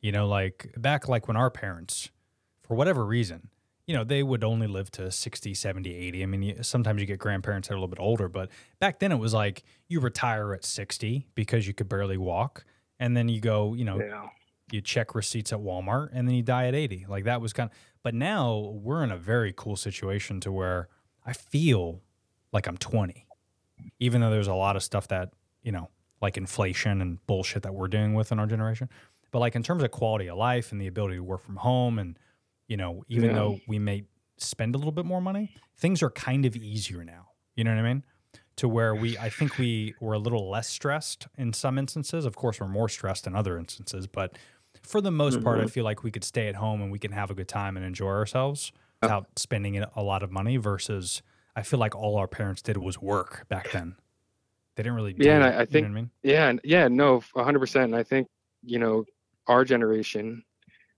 You 0.00 0.10
know, 0.12 0.26
like 0.26 0.74
back 0.76 1.08
like 1.08 1.28
when 1.28 1.36
our 1.36 1.48
parents, 1.48 2.10
for 2.62 2.74
whatever 2.76 3.04
reason, 3.06 3.50
you 3.88 3.96
know, 3.96 4.04
they 4.04 4.22
would 4.22 4.44
only 4.44 4.68
live 4.68 4.90
to 4.92 5.10
60, 5.10 5.54
70, 5.54 5.92
80. 5.92 6.22
I 6.22 6.26
mean, 6.26 6.42
you, 6.42 6.62
sometimes 6.62 7.00
you 7.00 7.06
get 7.06 7.18
grandparents 7.18 7.66
that 7.66 7.74
are 7.74 7.76
a 7.76 7.80
little 7.80 7.88
bit 7.88 8.00
older, 8.00 8.28
but 8.28 8.50
back 8.78 9.00
then 9.00 9.10
it 9.10 9.18
was 9.18 9.34
like 9.34 9.64
you 9.88 9.98
retire 9.98 10.54
at 10.54 10.64
60 10.64 11.26
because 11.34 11.66
you 11.66 11.74
could 11.74 11.88
barely 11.88 12.18
walk. 12.18 12.64
And 13.00 13.16
then 13.16 13.28
you 13.28 13.40
go, 13.40 13.74
you 13.74 13.84
know, 13.84 13.98
yeah 13.98 14.28
you 14.72 14.80
check 14.80 15.14
receipts 15.14 15.52
at 15.52 15.58
Walmart 15.58 16.10
and 16.12 16.28
then 16.28 16.34
you 16.34 16.42
die 16.42 16.66
at 16.66 16.74
80. 16.74 17.06
Like 17.08 17.24
that 17.24 17.40
was 17.40 17.52
kind 17.52 17.70
of, 17.70 17.76
but 18.02 18.14
now 18.14 18.72
we're 18.74 19.02
in 19.02 19.10
a 19.10 19.16
very 19.16 19.52
cool 19.56 19.76
situation 19.76 20.40
to 20.40 20.52
where 20.52 20.88
I 21.26 21.32
feel 21.32 22.02
like 22.52 22.66
I'm 22.66 22.76
20, 22.76 23.26
even 23.98 24.20
though 24.20 24.30
there's 24.30 24.48
a 24.48 24.54
lot 24.54 24.76
of 24.76 24.82
stuff 24.82 25.08
that, 25.08 25.32
you 25.62 25.72
know, 25.72 25.90
like 26.20 26.36
inflation 26.36 27.00
and 27.00 27.24
bullshit 27.26 27.62
that 27.62 27.74
we're 27.74 27.88
dealing 27.88 28.14
with 28.14 28.32
in 28.32 28.38
our 28.38 28.46
generation. 28.46 28.88
But 29.30 29.40
like 29.40 29.54
in 29.54 29.62
terms 29.62 29.82
of 29.82 29.90
quality 29.90 30.28
of 30.28 30.36
life 30.36 30.72
and 30.72 30.80
the 30.80 30.86
ability 30.86 31.16
to 31.16 31.22
work 31.22 31.42
from 31.42 31.56
home 31.56 31.98
and, 31.98 32.18
you 32.68 32.76
know, 32.76 33.04
even 33.08 33.30
Yeah. 33.30 33.36
though 33.36 33.60
we 33.66 33.78
may 33.78 34.04
spend 34.36 34.74
a 34.74 34.78
little 34.78 34.92
bit 34.92 35.04
more 35.04 35.20
money, 35.20 35.54
things 35.76 36.02
are 36.02 36.10
kind 36.10 36.44
of 36.46 36.54
easier 36.54 37.02
now. 37.04 37.30
You 37.56 37.64
know 37.64 37.74
what 37.74 37.84
I 37.84 37.94
mean? 37.94 38.04
To 38.56 38.68
where 38.68 38.94
we, 38.94 39.16
I 39.18 39.30
think 39.30 39.58
we 39.58 39.94
were 40.00 40.14
a 40.14 40.18
little 40.18 40.48
less 40.50 40.68
stressed 40.68 41.26
in 41.36 41.52
some 41.52 41.78
instances. 41.78 42.24
Of 42.24 42.36
course, 42.36 42.60
we're 42.60 42.68
more 42.68 42.88
stressed 42.88 43.26
in 43.26 43.34
other 43.34 43.58
instances, 43.58 44.06
but 44.06 44.36
for 44.82 45.00
the 45.00 45.10
most 45.10 45.42
part, 45.42 45.58
I 45.58 45.64
Mhm. 45.64 45.70
feel 45.70 45.84
like 45.84 46.02
we 46.04 46.10
could 46.10 46.24
stay 46.24 46.48
at 46.48 46.56
home 46.56 46.80
and 46.82 46.92
we 46.92 46.98
can 46.98 47.12
have 47.12 47.30
a 47.30 47.34
good 47.34 47.48
time 47.48 47.76
and 47.76 47.84
enjoy 47.84 48.08
ourselves 48.10 48.70
without 49.02 49.38
spending 49.38 49.76
a 49.78 50.02
lot 50.02 50.22
of 50.22 50.30
money. 50.30 50.56
Versus, 50.56 51.22
I 51.56 51.62
feel 51.62 51.78
like 51.80 51.94
all 51.96 52.16
our 52.16 52.28
parents 52.28 52.62
did 52.62 52.76
was 52.76 53.00
work 53.00 53.48
back 53.48 53.70
then. 53.72 53.96
They 54.76 54.82
didn't 54.84 54.94
really. 54.96 55.14
Do 55.14 55.24
Yeah, 55.24 55.36
and 55.36 55.44
it, 55.44 55.54
I- 55.60 55.64
think- 55.64 55.86
know 55.86 55.92
what 55.92 55.98
I 55.98 56.00
mean. 56.02 56.10
Yeah, 56.22 56.52
yeah, 56.64 56.88
no, 56.88 57.22
a 57.34 57.42
hundred 57.44 57.58
percent. 57.60 57.86
And 57.86 57.96
I 57.96 58.02
think 58.04 58.28
you 58.62 58.78
know, 58.78 59.04
our 59.46 59.64
generation, 59.64 60.42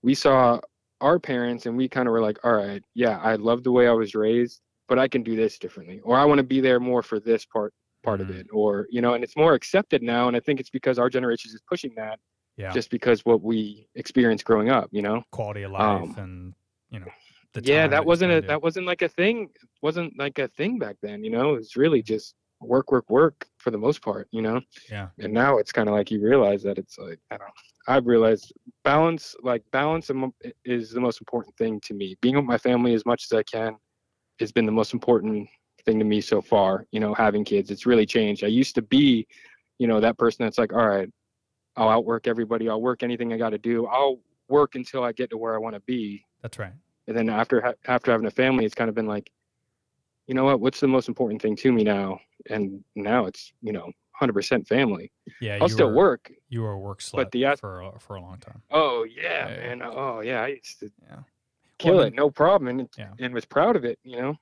we 0.01 0.13
saw 0.15 0.59
our 1.01 1.19
parents, 1.19 1.65
and 1.65 1.75
we 1.77 1.89
kind 1.89 2.07
of 2.07 2.11
were 2.13 2.21
like, 2.21 2.39
all 2.45 2.53
right, 2.53 2.83
yeah, 2.93 3.19
I 3.19 3.35
love 3.35 3.63
the 3.63 3.71
way 3.71 3.87
I 3.87 3.91
was 3.93 4.15
raised, 4.15 4.61
but 4.87 4.99
I 4.99 5.07
can 5.07 5.23
do 5.23 5.35
this 5.35 5.57
differently, 5.59 5.99
or 6.01 6.17
I 6.17 6.25
want 6.25 6.39
to 6.39 6.43
be 6.43 6.61
there 6.61 6.79
more 6.79 7.03
for 7.03 7.19
this 7.19 7.45
part 7.45 7.73
part 8.03 8.19
Mhm. 8.19 8.29
of 8.29 8.29
it, 8.31 8.47
or 8.51 8.87
you 8.89 9.01
know, 9.01 9.13
and 9.13 9.23
it's 9.23 9.37
more 9.37 9.53
accepted 9.53 10.01
now, 10.03 10.27
and 10.27 10.35
I 10.37 10.39
think 10.39 10.59
it's 10.59 10.69
because 10.71 10.97
our 10.99 11.09
generation 11.09 11.51
is 11.53 11.61
pushing 11.67 11.93
that, 11.95 12.19
Yeah, 12.57 12.73
just 12.73 12.89
because 12.89 13.25
what 13.25 13.41
we 13.41 13.87
experienced 13.95 14.45
growing 14.45 14.69
up, 14.69 14.89
you 14.91 15.01
know. 15.01 15.23
quality 15.31 15.63
of 15.63 15.71
life 15.71 16.17
um, 16.17 16.17
and 16.17 16.53
you 16.89 16.99
know. 16.99 17.07
The 17.53 17.61
yeah, 17.61 17.81
time 17.83 17.91
that 17.91 18.05
wasn't 18.05 18.31
a 18.31 18.41
that 18.47 18.61
wasn't 18.61 18.85
like 18.87 19.01
a 19.01 19.09
thing, 19.09 19.49
wasn't 19.81 20.17
like 20.17 20.39
a 20.39 20.47
thing 20.49 20.79
back 20.79 20.97
then, 21.01 21.23
you 21.23 21.29
know. 21.31 21.55
It's 21.55 21.75
really 21.75 22.01
just 22.01 22.33
work, 22.59 22.91
work, 22.91 23.09
work 23.09 23.47
for 23.57 23.71
the 23.71 23.77
most 23.77 24.01
part, 24.01 24.27
you 24.31 24.41
know. 24.41 24.61
Yeah. 24.89 25.09
and 25.19 25.33
now 25.33 25.57
it's 25.57 25.71
kind 25.71 25.89
of 25.89 25.95
like 25.95 26.11
you 26.11 26.21
realize 26.21 26.63
that 26.63 26.77
it's 26.77 26.97
like 26.97 27.19
I 27.31 27.37
don't 27.37 27.47
know. 27.47 27.53
I've 27.87 28.05
realized 28.05 28.53
balance, 28.83 29.35
like 29.41 29.63
balance, 29.71 30.11
is 30.65 30.91
the 30.91 30.99
most 30.99 31.21
important 31.21 31.55
thing 31.57 31.79
to 31.81 31.93
me. 31.93 32.15
Being 32.21 32.35
with 32.35 32.45
my 32.45 32.57
family 32.57 32.93
as 32.93 33.05
much 33.05 33.25
as 33.25 33.37
I 33.37 33.43
can 33.43 33.75
has 34.39 34.51
been 34.51 34.65
the 34.65 34.71
most 34.71 34.93
important 34.93 35.47
thing 35.85 35.99
to 35.99 36.05
me 36.05 36.21
so 36.21 36.41
far. 36.41 36.85
You 36.91 36.99
know, 36.99 37.13
having 37.13 37.43
kids, 37.43 37.71
it's 37.71 37.85
really 37.85 38.05
changed. 38.05 38.43
I 38.43 38.47
used 38.47 38.75
to 38.75 38.81
be, 38.81 39.27
you 39.79 39.87
know, 39.87 39.99
that 39.99 40.17
person 40.17 40.45
that's 40.45 40.57
like, 40.57 40.73
all 40.73 40.87
right, 40.87 41.09
I'll 41.75 41.89
outwork 41.89 42.27
everybody. 42.27 42.69
I'll 42.69 42.81
work 42.81 43.03
anything 43.03 43.33
I 43.33 43.37
got 43.37 43.49
to 43.51 43.57
do. 43.57 43.87
I'll 43.87 44.19
work 44.47 44.75
until 44.75 45.03
I 45.03 45.11
get 45.11 45.29
to 45.31 45.37
where 45.37 45.55
I 45.55 45.57
want 45.57 45.75
to 45.75 45.81
be. 45.81 46.25
That's 46.41 46.59
right. 46.59 46.73
And 47.07 47.17
then 47.17 47.29
after 47.29 47.75
after 47.87 48.11
having 48.11 48.27
a 48.27 48.31
family, 48.31 48.65
it's 48.65 48.75
kind 48.75 48.89
of 48.89 48.95
been 48.95 49.07
like, 49.07 49.31
you 50.27 50.35
know 50.35 50.43
what? 50.43 50.59
What's 50.59 50.79
the 50.79 50.87
most 50.87 51.07
important 51.07 51.41
thing 51.41 51.55
to 51.57 51.71
me 51.71 51.83
now? 51.83 52.19
And 52.49 52.83
now 52.95 53.25
it's 53.25 53.53
you 53.61 53.73
know 53.73 53.91
100% 54.21 54.67
family. 54.67 55.11
Yeah, 55.39 55.57
I'll 55.61 55.67
you 55.67 55.73
still 55.73 55.87
were, 55.89 55.95
work. 55.95 56.31
You 56.49 56.61
were 56.61 56.71
a 56.71 56.79
work 56.79 56.99
slut 56.99 57.15
but 57.15 57.31
the 57.31 57.55
for 57.59 57.81
a, 57.81 57.99
for 57.99 58.15
a 58.15 58.21
long 58.21 58.37
time. 58.37 58.61
Oh 58.71 59.03
yeah, 59.03 59.47
Yeah, 59.47 59.49
yeah. 59.49 59.75
man. 59.75 59.81
Oh 59.83 60.21
yeah, 60.21 60.41
I 60.43 60.47
used 60.47 60.79
to 60.79 60.91
Yeah. 61.07 61.19
kill 61.79 61.95
Well, 61.97 62.05
it, 62.07 62.13
no 62.13 62.29
problem, 62.29 62.67
and 62.79 62.89
Yeah. 62.97 63.13
and 63.19 63.33
was 63.33 63.45
proud 63.45 63.75
of 63.75 63.85
it. 63.85 63.99
You 64.03 64.17
know. 64.21 64.35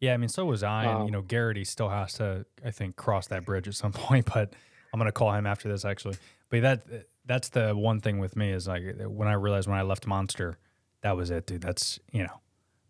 Yeah, 0.00 0.12
I 0.14 0.16
mean, 0.16 0.28
so 0.28 0.44
was 0.44 0.62
I, 0.62 0.84
and 0.84 0.98
you 1.00 1.04
Um, 1.06 1.10
know, 1.12 1.22
Garrity 1.22 1.64
still 1.64 1.88
has 1.88 2.14
to, 2.14 2.44
I 2.64 2.70
think, 2.70 2.96
cross 2.96 3.26
that 3.28 3.44
bridge 3.46 3.68
at 3.68 3.74
some 3.74 3.92
point. 4.06 4.30
But 4.32 4.52
I'm 4.92 4.98
gonna 5.00 5.12
call 5.12 5.32
him 5.32 5.46
after 5.46 5.68
this, 5.68 5.84
actually. 5.84 6.16
But 6.50 6.62
that 6.62 7.06
that's 7.24 7.48
the 7.48 7.74
one 7.74 8.00
thing 8.00 8.18
with 8.18 8.36
me 8.36 8.50
is 8.52 8.68
like 8.68 8.82
when 9.06 9.28
I 9.28 9.32
realized 9.34 9.68
when 9.68 9.78
I 9.78 9.82
left 9.82 10.06
Monster, 10.06 10.58
that 11.00 11.16
was 11.16 11.30
it, 11.30 11.46
dude. 11.46 11.62
That's 11.62 11.98
you 12.12 12.22
know, 12.22 12.40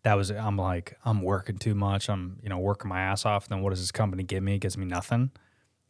that 0.03 0.15
was 0.15 0.29
I'm 0.29 0.57
like 0.57 0.97
I'm 1.05 1.21
working 1.21 1.57
too 1.57 1.75
much. 1.75 2.09
I'm 2.09 2.39
you 2.43 2.49
know 2.49 2.57
working 2.59 2.89
my 2.89 2.99
ass 3.01 3.25
off. 3.25 3.47
Then 3.47 3.61
what 3.61 3.69
does 3.69 3.79
this 3.79 3.91
company 3.91 4.23
give 4.23 4.43
me? 4.43 4.55
It 4.55 4.59
gives 4.59 4.77
me 4.77 4.85
nothing, 4.85 5.31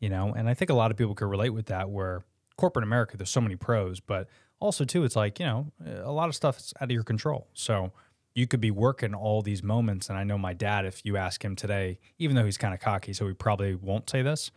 you 0.05 0.09
know. 0.11 0.33
And 0.37 0.47
I 0.47 0.53
think 0.53 0.69
a 0.69 0.75
lot 0.75 0.91
of 0.91 0.97
people 0.97 1.15
could 1.15 1.27
relate 1.27 1.49
with 1.49 1.65
that. 1.65 1.89
Where 1.89 2.23
corporate 2.57 2.83
America, 2.83 3.17
there's 3.17 3.31
so 3.31 3.41
many 3.41 3.55
pros, 3.55 3.99
but 3.99 4.29
also 4.59 4.85
too, 4.85 5.03
it's 5.03 5.15
like 5.15 5.39
you 5.39 5.45
know, 5.45 5.71
a 5.85 6.11
lot 6.11 6.29
of 6.29 6.35
stuff 6.35 6.57
is 6.59 6.73
out 6.79 6.89
of 6.89 6.91
your 6.91 7.03
control. 7.03 7.47
So 7.53 7.91
you 8.35 8.45
could 8.45 8.61
be 8.61 8.71
working 8.71 9.13
all 9.15 9.41
these 9.41 9.63
moments. 9.63 10.09
And 10.09 10.17
I 10.17 10.23
know 10.23 10.37
my 10.37 10.53
dad, 10.53 10.85
if 10.85 11.03
you 11.05 11.17
ask 11.17 11.43
him 11.43 11.55
today, 11.55 11.99
even 12.19 12.35
though 12.35 12.45
he's 12.45 12.57
kind 12.57 12.73
of 12.73 12.79
cocky, 12.79 13.13
so 13.13 13.27
he 13.27 13.33
probably 13.33 13.75
won't 13.75 14.09
say 14.09 14.21
this, 14.21 14.51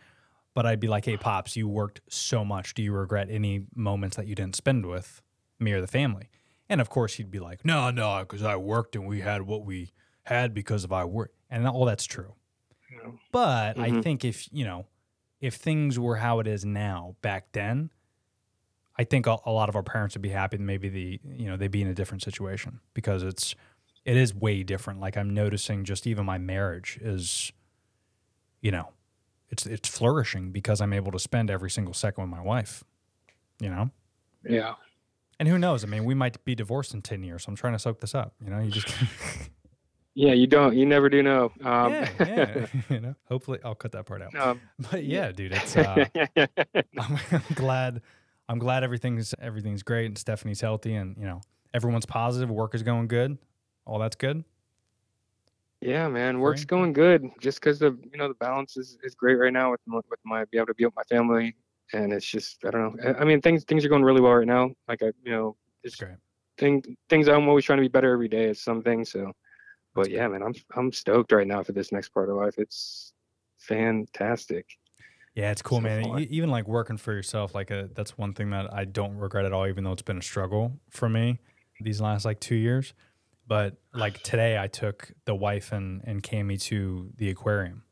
but 0.55 0.67
I'd 0.67 0.81
be 0.81 0.89
like, 0.89 1.05
hey, 1.07 1.17
Pops, 1.17 1.57
you 1.57 1.69
worked 1.69 2.01
so 2.09 2.45
much. 2.45 2.75
Do 2.75 2.83
you 2.83 2.93
regret 2.93 3.29
any 3.31 3.65
moments 3.75 4.17
that 4.17 4.27
you 4.27 4.35
didn't 4.35 4.57
spend 4.57 4.85
with 4.85 5.23
me 5.61 5.73
or 5.73 5.81
the 5.81 5.87
family? 5.87 6.29
And 6.69 6.81
of 6.81 6.91
course, 6.91 7.15
he'd 7.15 7.31
be 7.31 7.39
like, 7.39 7.65
no, 7.65 7.91
no, 7.91 8.19
because 8.21 8.43
I 8.43 8.57
worked 8.57 8.97
and 8.97 9.07
we 9.07 9.21
had 9.21 9.43
what 9.43 9.65
we 9.65 9.93
had 10.25 10.53
because 10.53 10.85
of 10.85 10.93
our 10.93 11.07
work. 11.07 11.33
And 11.49 11.67
all 11.67 11.85
that's 11.87 12.05
true. 12.05 12.35
Yeah. 12.91 13.13
But 13.33 13.79
I 13.79 13.91
Mhm. 13.91 14.03
think 14.03 14.25
if, 14.25 14.53
you 14.53 14.65
know, 14.65 14.87
if 15.41 15.55
things 15.55 15.99
were 15.99 16.17
how 16.17 16.41
it 16.41 16.47
is 16.47 16.65
now 16.65 17.17
back 17.23 17.53
then, 17.53 17.91
I 18.99 19.05
think 19.05 19.27
a, 19.27 19.39
a 19.47 19.53
lot 19.53 19.69
of 19.69 19.77
our 19.77 19.83
parents 19.83 20.15
would 20.15 20.23
be 20.23 20.31
happy 20.31 20.57
that 20.57 20.63
maybe 20.63 20.89
the, 20.89 21.21
you 21.37 21.47
know, 21.47 21.57
they'd 21.57 21.71
be 21.71 21.83
in 21.83 21.89
a 21.89 21.95
different 21.95 22.23
situation 22.23 22.81
because 22.95 23.23
it's, 23.23 23.55
it 24.05 24.17
is 24.17 24.35
way 24.35 24.63
different. 24.65 25.01
Like 25.01 25.17
I'm 25.17 25.33
noticing 25.33 25.85
just 25.85 26.07
even 26.07 26.27
my 26.27 26.39
marriage 26.39 26.99
is, 27.01 27.53
you 28.61 28.73
know, 28.73 28.91
it's, 29.51 29.67
it's 29.67 29.89
flourishing 29.89 30.51
because 30.51 30.81
I'm 30.81 30.93
able 30.93 31.13
to 31.13 31.19
spend 31.19 31.51
every 31.51 31.71
single 31.71 31.95
second 31.95 32.25
with 32.25 32.31
my 32.31 32.43
wife, 32.43 32.83
you 33.61 33.71
know? 33.71 33.91
Yeah. 34.45 34.75
And 35.39 35.49
who 35.49 35.59
knows? 35.59 35.85
I 35.85 35.87
mean, 35.87 36.05
we 36.05 36.15
might 36.15 36.45
be 36.45 36.57
divorced 36.57 36.93
in 36.93 37.03
10 37.03 37.23
years. 37.23 37.45
So 37.45 37.51
I'm 37.51 37.57
trying 37.57 37.75
to 37.75 37.79
soak 37.79 38.01
this 38.01 38.15
up, 38.15 38.35
you 38.45 38.51
know, 38.51 38.59
you 38.59 38.73
just, 38.73 38.89
Yeah. 40.19 40.33
You 40.33 40.47
don't. 40.49 40.77
You 40.77 40.85
never 40.85 41.09
do 41.09 41.23
know. 41.23 41.53
Um, 41.65 41.93
yeah, 41.93 42.09
yeah, 42.21 42.67
you 42.91 43.01
know, 43.01 43.15
hopefully 43.29 43.61
I'll 43.65 43.75
cut 43.77 43.93
that 43.93 44.05
part 44.07 44.21
out. 44.23 44.35
um, 44.35 44.61
But 44.91 45.05
yeah, 45.05 45.31
dude, 45.33 45.53
it's, 45.53 45.77
uh, 45.77 46.07
I'm, 46.99 47.19
I'm 47.31 47.43
glad. 47.55 48.03
I'm 48.49 48.59
glad 48.59 48.83
everything's 48.83 49.35
everything's 49.41 49.83
great 49.83 50.07
and 50.07 50.17
Stephanie's 50.19 50.61
healthy 50.61 50.95
and 50.95 51.17
you 51.19 51.25
know 51.25 51.41
everyone's 51.75 52.07
positive. 52.07 52.51
Work 52.51 52.75
is 52.75 52.83
going 52.83 53.07
good. 53.07 53.39
All 53.87 53.99
that's 53.99 54.17
good. 54.17 54.43
Yeah, 55.81 56.09
man, 56.09 56.41
work's 56.41 56.63
Right. 56.63 56.67
going 56.67 56.93
good. 56.93 57.31
Just 57.41 57.61
because 57.61 57.79
the 57.79 57.97
you 58.11 58.19
know 58.19 58.27
the 58.29 58.35
balance 58.35 58.77
is, 58.77 58.99
is 59.05 59.15
great 59.15 59.37
right 59.37 59.53
now 59.53 59.71
with 59.71 59.81
my, 59.87 60.01
with 60.11 60.19
my 60.25 60.45
be 60.47 60.57
able 60.59 60.67
to 60.67 60.75
be 60.75 60.85
with 60.85 60.97
my 60.97 61.05
family, 61.05 61.55
and 61.93 62.13
it's 62.13 62.27
just 62.27 62.65
I 62.67 62.71
don't 62.71 62.97
know. 62.97 63.11
I, 63.11 63.21
I 63.21 63.25
mean 63.25 63.41
things 63.41 63.65
things 63.65 63.85
are 63.85 63.89
going 63.89 64.03
really 64.03 64.21
well 64.21 64.33
right 64.35 64.47
now. 64.47 64.71
Like 64.89 65.03
I 65.03 65.13
you 65.23 65.31
know 65.31 65.57
It's 65.85 65.95
great. 65.95 66.17
thing 66.59 66.83
things 67.09 67.29
I'm 67.29 67.49
always 67.49 67.65
trying 67.65 67.79
to 67.79 67.83
be 67.83 67.89
better 67.89 68.13
every 68.13 68.29
day. 68.29 68.47
It's 68.47 68.63
something. 68.65 69.05
So, 69.05 69.31
but 70.03 70.11
yeah, 70.11 70.29
man, 70.29 70.43
I'm 70.43 70.55
I'm 70.77 70.93
stoked 70.93 71.33
right 71.33 71.47
now 71.47 71.63
for 71.63 71.73
this 71.73 71.93
next 71.93 72.11
part 72.11 72.29
of 72.31 72.37
life. 72.37 72.55
It's 72.59 73.13
fantastic. 73.59 74.67
Yeah, 75.35 75.51
it's 75.53 75.63
cool, 75.63 75.79
So 75.79 75.83
man. 75.83 76.03
far. 76.03 76.19
Even 76.21 76.51
like 76.51 76.67
working 76.67 76.97
for 76.97 77.13
yourself, 77.13 77.55
like 77.55 77.71
uh 77.71 77.85
that's 77.95 78.19
one 78.19 78.35
thing 78.35 78.51
that 78.51 78.73
I 78.73 78.85
don't 78.85 79.17
regret 79.17 79.45
at 79.45 79.53
all. 79.53 79.67
Even 79.67 79.85
though 79.85 79.93
it's 79.93 80.03
been 80.03 80.19
a 80.19 80.23
struggle 80.23 80.81
for 80.91 81.09
me 81.09 81.39
these 81.81 82.01
last 82.01 82.25
like 82.25 82.41
two 82.41 82.57
years. 82.57 82.95
But 83.47 83.77
like 83.95 84.23
today, 84.23 84.59
I 84.59 84.67
took 84.67 85.13
the 85.25 85.35
wife 85.35 85.73
and 85.73 86.03
and 86.05 86.23
Cammy 86.23 86.61
to 86.63 87.13
the 87.17 87.31
aquarium. 87.31 87.85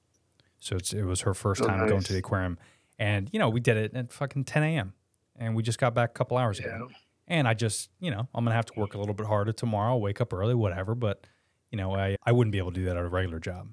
So 0.58 0.76
it's 0.76 0.92
it 0.92 1.04
was 1.04 1.22
her 1.22 1.34
first 1.34 1.62
Oh, 1.62 1.66
time 1.66 1.86
going 1.86 2.02
to 2.04 2.12
the 2.12 2.18
aquarium, 2.18 2.58
and 2.98 3.30
you 3.32 3.38
know 3.38 3.48
we 3.48 3.60
did 3.60 3.76
it 3.76 3.94
at 3.94 4.12
fucking 4.12 4.44
10 4.44 4.62
a.m. 4.64 4.94
and 5.36 5.54
we 5.54 5.62
just 5.62 5.78
got 5.78 5.94
back 5.94 6.10
a 6.10 6.12
couple 6.14 6.36
hours 6.36 6.58
Yeah. 6.60 6.76
ago. 6.76 6.88
And 7.28 7.48
I 7.48 7.54
just, 7.54 7.90
you 8.00 8.10
know, 8.10 8.28
I'm 8.34 8.44
gonna 8.44 8.54
have 8.54 8.66
to 8.66 8.72
work 8.76 8.94
a 8.94 8.98
little 8.98 9.14
bit 9.14 9.26
harder 9.26 9.52
tomorrow. 9.52 9.96
Wake 9.96 10.20
up 10.20 10.32
early, 10.32 10.54
whatever. 10.54 10.94
But 10.94 11.26
you 11.70 11.78
know, 11.78 11.94
I 11.94 12.16
I 12.24 12.32
wouldn't 12.32 12.52
be 12.52 12.58
able 12.58 12.72
to 12.72 12.80
do 12.80 12.84
that 12.86 12.96
at 12.96 13.04
a 13.04 13.08
regular 13.08 13.38
job. 13.40 13.68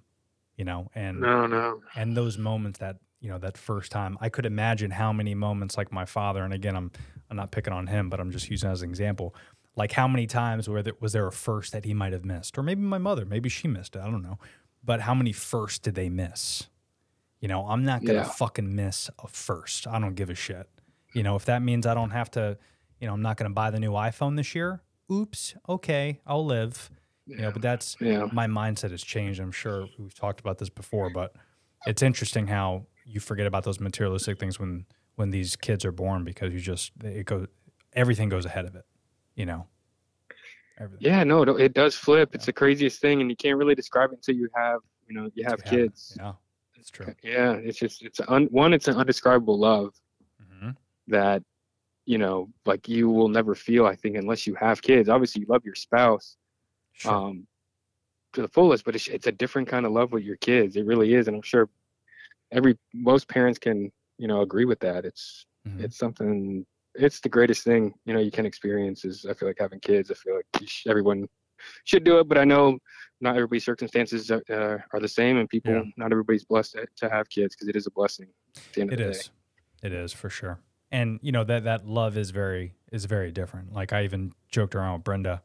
You 0.58 0.66
know, 0.66 0.90
and 0.94 1.20
No, 1.20 1.48
no. 1.48 1.82
and 1.96 2.16
those 2.16 2.38
moments 2.38 2.80
that 2.80 2.98
you 3.20 3.30
know 3.30 3.40
that 3.40 3.58
first 3.58 3.90
time 3.92 4.18
i 4.20 4.28
could 4.28 4.46
imagine 4.46 4.92
how 4.92 5.14
many 5.14 5.34
moments 5.34 5.78
like 5.78 5.94
my 5.94 6.04
father 6.04 6.44
and 6.44 6.54
again 6.54 6.76
i'm 6.76 6.92
i'm 7.30 7.38
not 7.38 7.52
picking 7.52 7.72
on 7.72 7.88
him 7.88 8.10
but 8.10 8.20
i'm 8.20 8.32
just 8.32 8.50
using 8.50 8.70
as 8.70 8.82
an 8.82 8.90
example 8.90 9.34
like 9.78 9.94
how 9.94 10.10
many 10.10 10.28
times 10.28 10.68
where 10.68 10.84
there, 10.84 10.94
was 11.00 11.14
there 11.14 11.26
a 11.26 11.32
first 11.32 11.72
that 11.72 11.86
he 11.86 11.94
might 11.94 12.12
have 12.12 12.26
missed 12.26 12.58
or 12.58 12.64
maybe 12.64 12.82
my 12.82 12.98
mother 12.98 13.24
maybe 13.26 13.48
she 13.48 13.66
missed 13.70 13.96
it 13.96 14.02
i 14.02 14.06
don't 14.12 14.22
know 14.22 14.38
but 14.84 15.00
how 15.00 15.14
many 15.16 15.32
firsts 15.32 15.80
did 15.80 15.96
they 15.96 16.10
miss 16.10 16.68
you 17.40 17.48
know 17.48 17.66
i'm 17.68 17.86
not 17.86 18.04
gonna 18.04 18.20
Yeah. 18.20 18.24
fucking 18.26 18.76
miss 18.76 19.10
a 19.24 19.28
first 19.30 19.88
i 19.88 19.98
don't 20.00 20.16
give 20.16 20.30
a 20.30 20.36
shit 20.36 20.68
you 21.14 21.24
know 21.24 21.38
if 21.38 21.46
that 21.46 21.62
means 21.62 21.88
i 21.88 21.94
don't 21.94 22.12
have 22.12 22.30
to 22.32 22.58
you 23.00 23.08
know 23.08 23.14
i'm 23.14 23.22
not 23.22 23.38
gonna 23.38 23.52
buy 23.52 23.72
the 23.72 23.80
new 23.80 23.94
iphone 23.94 24.36
this 24.36 24.54
year 24.54 24.82
oops 25.10 25.56
okay 25.70 26.20
i'll 26.28 26.46
live 26.46 26.90
you 27.26 27.38
know 27.38 27.52
but 27.52 27.62
that's 27.62 27.96
Yeah. 28.00 28.28
my 28.32 28.48
mindset 28.48 28.92
has 28.92 29.04
changed. 29.04 29.40
I'm 29.40 29.52
sure 29.52 29.88
we've 29.98 30.14
talked 30.14 30.40
about 30.40 30.58
this 30.58 30.70
before, 30.70 31.10
but 31.10 31.36
it's 31.86 32.02
interesting 32.02 32.48
how 32.48 32.86
you 33.06 33.20
forget 33.20 33.48
about 33.48 33.64
those 33.64 33.80
materialistic 33.80 34.40
things 34.40 34.60
when 34.60 34.86
when 35.16 35.30
these 35.30 35.56
kids 35.56 35.86
are 35.86 35.92
born 35.92 36.24
because 36.24 36.54
you 36.54 36.60
just 36.60 36.92
it 37.04 37.26
goes 37.26 37.48
everything 37.94 38.30
goes 38.30 38.46
ahead 38.46 38.66
of 38.66 38.76
it, 38.76 38.86
you 39.36 39.46
know. 39.46 39.68
Everything. 40.80 41.06
Yeah, 41.06 41.24
no, 41.24 41.44
it, 41.44 41.50
it 41.62 41.74
does 41.74 41.96
flip. 41.96 42.34
It's 42.34 42.48
the 42.48 42.54
craziest 42.54 43.00
thing, 43.00 43.22
and 43.22 43.30
you 43.30 43.36
can't 43.36 43.58
really 43.58 43.76
describe 43.76 44.12
it 44.12 44.16
until 44.16 44.36
you 44.36 44.50
have, 44.56 44.80
you 45.08 45.14
know, 45.14 45.30
you 45.36 45.44
have 45.44 45.60
You 45.64 45.70
have 45.70 45.80
it. 45.80 45.84
kids. 45.84 46.18
Yeah, 46.20 46.34
it's 46.76 46.90
true. 46.90 47.14
Yeah, 47.22 47.54
it's 47.54 47.78
just 47.78 48.02
it's 48.02 48.20
un, 48.28 48.46
one. 48.46 48.74
It's 48.74 48.88
an 48.88 48.96
undescribable 48.96 49.60
love 49.60 49.94
hmm 50.50 50.72
that, 51.08 51.44
you 52.06 52.18
know, 52.18 52.50
like 52.66 52.90
you 52.90 53.10
will 53.10 53.28
never 53.30 53.54
feel. 53.54 53.86
I 53.86 53.96
think 53.96 54.18
unless 54.18 54.48
you 54.48 54.56
have 54.56 54.82
kids. 54.82 55.10
Obviously, 55.10 55.42
you 55.42 55.48
love 55.48 55.64
your 55.64 55.76
spouse 55.76 56.38
Sure. 56.94 57.12
um, 57.14 57.48
to 58.34 58.42
the 58.42 58.48
fullest, 58.48 58.84
but 58.86 58.96
it's 58.96 59.08
it's 59.08 59.28
a 59.28 59.32
different 59.32 59.68
kind 59.68 59.86
of 59.86 59.92
love 59.92 60.12
with 60.12 60.24
your 60.24 60.38
kids. 60.38 60.76
It 60.76 60.86
really 60.86 61.14
is, 61.14 61.28
and 61.28 61.36
I'm 61.36 61.42
sure 61.44 61.70
every 62.52 62.78
most 62.94 63.28
parents 63.28 63.60
can, 63.60 63.92
you 64.18 64.28
know, 64.28 64.42
agree 64.42 64.66
with 64.66 64.80
that. 64.80 65.06
It's 65.06 65.46
Mhm. 65.68 65.84
it's 65.84 65.98
something. 65.98 66.66
It's 66.96 67.20
the 67.20 67.30
greatest 67.30 67.64
thing 67.64 67.94
you 68.06 68.14
know 68.14 68.20
you 68.20 68.32
can 68.32 68.46
experience. 68.46 69.06
Is 69.06 69.26
I 69.26 69.34
feel 69.34 69.48
like 69.48 69.58
having 69.60 69.80
kids. 69.80 70.10
I 70.12 70.16
feel 70.16 70.36
like 70.36 70.46
sh- 70.68 70.88
everyone 70.88 71.28
should 71.86 72.04
do 72.04 72.20
it, 72.20 72.28
but 72.28 72.38
I 72.38 72.44
know 72.44 72.78
not 73.22 73.36
everybody's 73.36 73.64
circumstances 73.66 74.30
are, 74.32 74.44
uh, 74.50 74.78
are 74.94 75.00
the 75.00 75.08
same, 75.08 75.38
and 75.38 75.48
people 75.50 75.74
Yeah. 75.74 75.84
not 75.98 76.12
everybody's 76.12 76.44
blessed 76.44 76.78
to, 76.98 77.10
have 77.10 77.30
kids 77.30 77.56
because 77.56 77.68
it 77.70 77.76
is 77.76 77.88
a 77.88 77.92
blessing. 77.92 78.28
At 78.58 78.74
the 78.74 78.82
end 78.82 78.94
It 78.94 79.00
of 79.00 79.06
the 79.08 79.12
is. 79.12 79.32
It 79.82 79.94
is 79.94 80.12
for 80.14 80.30
sure. 80.30 80.60
And 80.92 81.20
you 81.22 81.32
know 81.32 81.44
that 81.44 81.64
that 81.64 81.88
love 81.88 82.18
is 82.18 82.32
very 82.32 82.76
is 82.92 83.06
very 83.06 83.32
different. 83.32 83.74
Like 83.74 83.94
I 83.94 84.04
even 84.04 84.34
joked 84.50 84.76
around 84.76 84.94
with 84.96 85.04
Brenda 85.04 85.42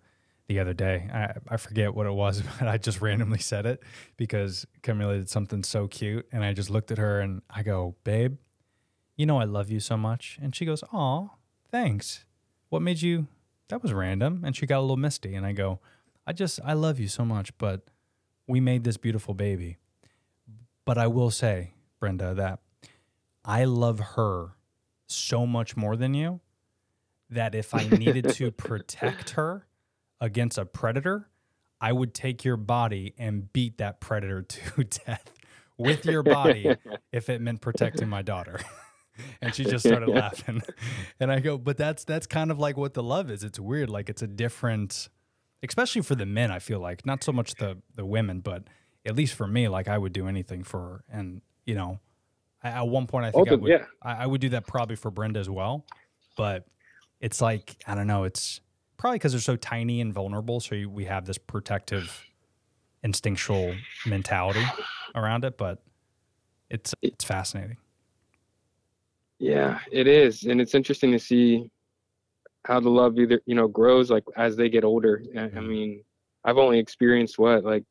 the 0.48 0.58
other 0.58 0.72
day. 0.72 1.08
I, 1.12 1.34
I 1.46 1.56
forget 1.58 1.94
what 1.94 2.06
it 2.06 2.12
was, 2.12 2.42
but 2.58 2.66
I 2.66 2.78
just 2.78 3.00
randomly 3.00 3.38
said 3.38 3.66
it 3.66 3.82
because 4.16 4.66
Camila 4.82 5.18
did 5.18 5.30
something 5.30 5.62
so 5.62 5.86
cute, 5.86 6.26
and 6.32 6.42
I 6.42 6.52
just 6.52 6.70
looked 6.70 6.90
at 6.90 6.98
her 6.98 7.20
and 7.20 7.42
I 7.48 7.62
go, 7.62 7.94
"Babe, 8.02 8.36
you 9.16 9.26
know 9.26 9.38
I 9.38 9.44
love 9.44 9.70
you 9.70 9.80
so 9.80 9.96
much." 9.96 10.38
And 10.42 10.56
she 10.56 10.64
goes, 10.64 10.82
"Aw, 10.92 11.28
thanks. 11.70 12.24
What 12.70 12.82
made 12.82 13.02
you? 13.02 13.28
That 13.68 13.82
was 13.82 13.92
random." 13.92 14.42
And 14.44 14.56
she 14.56 14.66
got 14.66 14.78
a 14.78 14.80
little 14.80 14.96
misty, 14.96 15.34
and 15.34 15.46
I 15.46 15.52
go, 15.52 15.80
"I 16.26 16.32
just 16.32 16.58
I 16.64 16.72
love 16.72 16.98
you 16.98 17.08
so 17.08 17.24
much, 17.24 17.56
but 17.58 17.82
we 18.46 18.60
made 18.60 18.84
this 18.84 18.96
beautiful 18.96 19.34
baby." 19.34 19.76
But 20.84 20.96
I 20.96 21.06
will 21.06 21.30
say, 21.30 21.74
Brenda, 22.00 22.32
that 22.32 22.60
I 23.44 23.64
love 23.64 24.00
her 24.16 24.54
so 25.06 25.46
much 25.46 25.76
more 25.76 25.96
than 25.96 26.14
you 26.14 26.40
that 27.28 27.54
if 27.54 27.74
I 27.74 27.86
needed 27.86 28.30
to 28.30 28.50
protect 28.68 29.30
her 29.30 29.67
against 30.20 30.58
a 30.58 30.64
predator, 30.64 31.28
I 31.80 31.92
would 31.92 32.14
take 32.14 32.44
your 32.44 32.56
body 32.56 33.14
and 33.18 33.52
beat 33.52 33.78
that 33.78 34.00
predator 34.00 34.42
to 34.48 34.84
death 34.84 35.32
with 35.76 36.04
your 36.04 36.22
body 36.22 36.74
if 37.12 37.28
it 37.28 37.40
meant 37.40 37.60
protecting 37.60 38.08
my 38.08 38.22
daughter. 38.22 38.60
and 39.42 39.54
she 39.54 39.64
just 39.64 39.86
started 39.86 40.08
laughing. 40.08 40.62
And 41.20 41.30
I 41.30 41.40
go, 41.40 41.58
but 41.58 41.76
that's 41.76 42.04
that's 42.04 42.26
kind 42.26 42.50
of 42.50 42.58
like 42.58 42.76
what 42.76 42.94
the 42.94 43.02
love 43.02 43.30
is. 43.30 43.42
It's 43.44 43.58
weird. 43.58 43.90
Like 43.90 44.08
it's 44.08 44.22
a 44.22 44.26
different 44.26 45.08
especially 45.62 46.02
for 46.02 46.14
the 46.14 46.26
men, 46.26 46.50
I 46.50 46.60
feel 46.60 46.80
like. 46.80 47.04
Not 47.04 47.24
so 47.24 47.32
much 47.32 47.54
the 47.56 47.78
the 47.94 48.04
women, 48.04 48.40
but 48.40 48.64
at 49.04 49.16
least 49.16 49.34
for 49.34 49.46
me, 49.46 49.68
like 49.68 49.88
I 49.88 49.98
would 49.98 50.12
do 50.12 50.28
anything 50.28 50.62
for 50.62 50.80
her. 50.80 51.04
And, 51.10 51.40
you 51.64 51.74
know, 51.74 51.98
I, 52.62 52.70
at 52.70 52.88
one 52.88 53.06
point 53.06 53.26
I 53.26 53.30
think 53.30 53.48
oh, 53.48 53.52
I 53.52 53.54
would 53.56 53.70
yeah. 53.70 53.84
I, 54.02 54.12
I 54.24 54.26
would 54.26 54.40
do 54.40 54.50
that 54.50 54.66
probably 54.66 54.96
for 54.96 55.10
Brenda 55.10 55.40
as 55.40 55.50
well. 55.50 55.84
But 56.36 56.66
it's 57.20 57.40
like, 57.40 57.82
I 57.86 57.94
don't 57.94 58.06
know, 58.06 58.24
it's 58.24 58.60
probably 58.98 59.16
because 59.18 59.32
they're 59.32 59.40
so 59.40 59.56
tiny 59.56 60.00
and 60.00 60.12
vulnerable. 60.12 60.60
So 60.60 60.74
you, 60.74 60.90
we 60.90 61.06
have 61.06 61.24
this 61.24 61.38
protective 61.38 62.26
instinctual 63.02 63.74
mentality 64.04 64.66
around 65.14 65.44
it, 65.44 65.56
but 65.56 65.82
it's 66.68 66.94
it's 67.00 67.24
fascinating. 67.24 67.78
Yeah, 69.38 69.78
it 69.90 70.06
is, 70.06 70.44
and 70.44 70.60
it's 70.60 70.74
interesting 70.74 71.12
to 71.12 71.18
see 71.18 71.70
how 72.66 72.80
the 72.80 72.90
love 72.90 73.18
either 73.18 73.40
you 73.46 73.54
know 73.54 73.68
grows 73.68 74.10
like 74.10 74.24
as 74.36 74.56
they 74.56 74.68
get 74.68 74.84
older. 74.84 75.22
I, 75.36 75.44
I 75.44 75.48
Mhm. 75.48 75.66
mean, 75.68 76.04
I've 76.44 76.58
only 76.58 76.78
experienced 76.78 77.38
what 77.38 77.64
like 77.64 77.84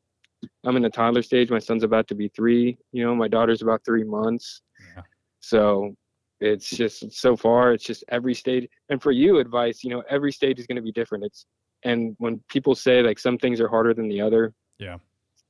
I'm 0.64 0.76
in 0.76 0.82
the 0.82 0.90
toddler 0.90 1.22
stage. 1.22 1.50
My 1.50 1.58
son's 1.58 1.82
about 1.82 2.06
to 2.08 2.14
be 2.14 2.28
three. 2.28 2.78
You 2.92 3.04
know, 3.04 3.14
my 3.14 3.28
daughter's 3.28 3.62
about 3.62 3.82
three 3.84 4.04
months. 4.04 4.60
Yeah. 4.94 5.02
So 5.40 5.96
it's 6.40 6.70
just 6.70 7.12
so 7.12 7.36
far, 7.36 7.72
it's 7.72 7.84
just 7.84 8.04
every 8.08 8.34
stage. 8.34 8.68
And 8.90 9.02
for 9.02 9.10
you, 9.12 9.38
advice, 9.38 9.82
you 9.82 9.90
know, 9.90 10.02
every 10.08 10.32
stage 10.32 10.58
is 10.58 10.66
going 10.66 10.76
to 10.76 10.82
be 10.82 10.92
different. 10.92 11.24
It's 11.24 11.46
and 11.84 12.16
when 12.18 12.40
people 12.48 12.74
say 12.74 13.02
like 13.02 13.18
some 13.18 13.38
things 13.38 13.60
are 13.60 13.68
harder 13.68 13.94
than 13.94 14.08
the 14.08 14.20
other, 14.20 14.52
Yeah. 14.78 14.98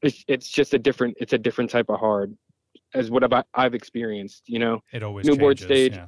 it's 0.02 0.25
it's 0.28 0.49
just 0.49 0.75
a 0.75 0.78
different 0.78 1.16
it's 1.21 1.33
a 1.33 1.38
different 1.38 1.71
type 1.71 1.88
of 1.88 1.99
hard, 2.00 2.37
as 2.95 3.11
what 3.11 3.23
about 3.25 3.47
I've 3.54 3.75
experienced. 3.75 4.42
You 4.49 4.59
know, 4.59 4.80
It 4.92 5.02
always 5.02 5.26
Newborn 5.26 5.57
changes. 5.57 5.66
stage. 5.66 5.92
Yeah. 5.95 6.07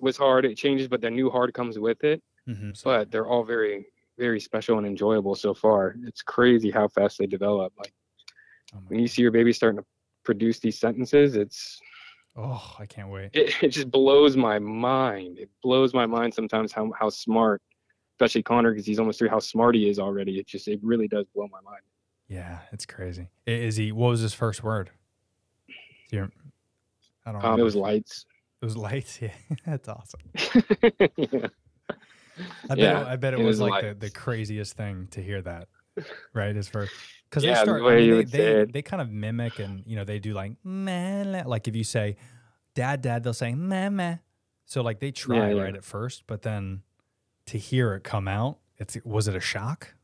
was 0.00 0.16
hard 0.16 0.44
it 0.44 0.56
changes 0.58 0.88
but 0.88 1.00
the 1.00 1.10
new 1.10 1.30
hard 1.30 1.54
comes 1.54 1.78
with 1.78 2.04
it 2.04 2.22
Mhm. 2.46 2.70
but 2.84 3.10
they're 3.10 3.26
all 3.26 3.44
very 3.44 3.86
very 4.18 4.38
special 4.38 4.76
and 4.76 4.86
enjoyable 4.86 5.34
so 5.34 5.54
far 5.54 5.96
it's 6.04 6.20
crazy 6.20 6.70
how 6.70 6.86
fast 6.86 7.16
they 7.18 7.26
develop 7.26 7.72
like 7.78 7.94
Oh, 8.74 8.78
when 8.88 9.00
you 9.00 9.08
see 9.08 9.22
your 9.22 9.30
baby 9.30 9.52
starting 9.54 9.80
to 9.80 9.86
produce 10.22 10.58
these 10.60 10.78
sentences 10.78 11.34
it's 11.34 11.80
oh, 12.36 12.76
I 12.78 12.86
can't 12.86 13.08
wait. 13.10 13.30
it, 13.32 13.54
it 13.62 13.68
just 13.68 13.90
blows 13.90 14.36
my 14.36 14.58
mind 14.58 15.38
it 15.38 15.50
blows 15.62 15.92
my 15.94 16.06
mind 16.06 16.32
sometimes 16.34 16.72
how 16.72 16.90
how 16.98 17.08
smart 17.10 17.60
especially 18.16 18.42
connor 18.42 18.70
because 18.70 18.86
he's 18.86 18.98
almost 18.98 19.18
three 19.18 19.28
how 19.28 19.38
smart 19.40 19.74
he 19.74 19.88
is 19.88 19.98
already 19.98 20.38
it 20.38 20.46
just 20.46 20.68
it 20.68 20.78
really 20.82 21.08
does 21.08 21.26
blow 21.34 21.48
my 21.50 21.60
mind 21.62 21.82
Yeah, 22.28 22.58
it's 22.72 22.86
crazy. 22.86 23.28
Is 23.46 23.76
he? 23.76 23.90
What 23.92 24.08
was 24.10 24.20
his 24.20 24.34
first 24.34 24.62
word? 24.62 24.90
Do 26.10 26.16
you- 26.16 26.32
I 27.26 27.32
don't. 27.32 27.44
um, 27.44 27.58
it 27.60 27.62
was 27.62 27.74
lights 27.74 28.24
It 28.62 28.64
was 28.64 28.76
lights. 28.76 29.20
Yeah, 29.22 29.32
that's 29.66 29.88
awesome. 29.88 30.20
yeah. 31.16 31.48
I 32.70 32.74
bet. 32.74 32.78
Yeah, 32.78 33.00
it, 33.00 33.06
I 33.06 33.16
bet 33.16 33.34
it, 33.34 33.40
it 33.40 33.44
was 33.44 33.58
was 33.58 33.68
like 33.68 33.82
the, 33.82 33.94
the 33.94 34.10
craziest 34.10 34.76
thing 34.76 35.08
to 35.10 35.22
hear 35.22 35.42
that. 35.42 35.68
Right, 36.32 36.54
his 36.54 36.68
first. 36.68 36.92
Because 37.28 37.44
Yeah, 37.44 37.54
they 37.54 37.58
the 37.60 37.64
start. 37.78 37.82
I 37.82 37.96
mean, 37.96 38.04
you 38.04 38.24
they, 38.24 38.38
they, 38.38 38.64
they 38.64 38.82
kind 38.82 39.00
of 39.00 39.10
mimic 39.10 39.58
and 39.58 39.82
you 39.86 39.96
know 39.96 40.04
they 40.04 40.18
do 40.18 40.32
like 40.32 40.52
meh, 40.64 41.42
like 41.46 41.68
if 41.68 41.76
you 41.76 41.84
say 41.84 42.16
dad 42.74 43.02
dad 43.02 43.22
they'll 43.22 43.32
say 43.34 43.54
meh 43.54 43.88
meh. 43.88 44.16
So 44.66 44.82
like 44.82 45.00
they 45.00 45.10
try 45.10 45.50
yeah. 45.52 45.62
right 45.62 45.74
at 45.74 45.84
first, 45.84 46.24
but 46.26 46.42
then 46.42 46.82
to 47.46 47.58
hear 47.58 47.94
it 47.94 48.04
come 48.04 48.28
out, 48.28 48.58
it's 48.78 48.96
was 49.04 49.28
it 49.28 49.34
a 49.34 49.40
shock? 49.40 49.94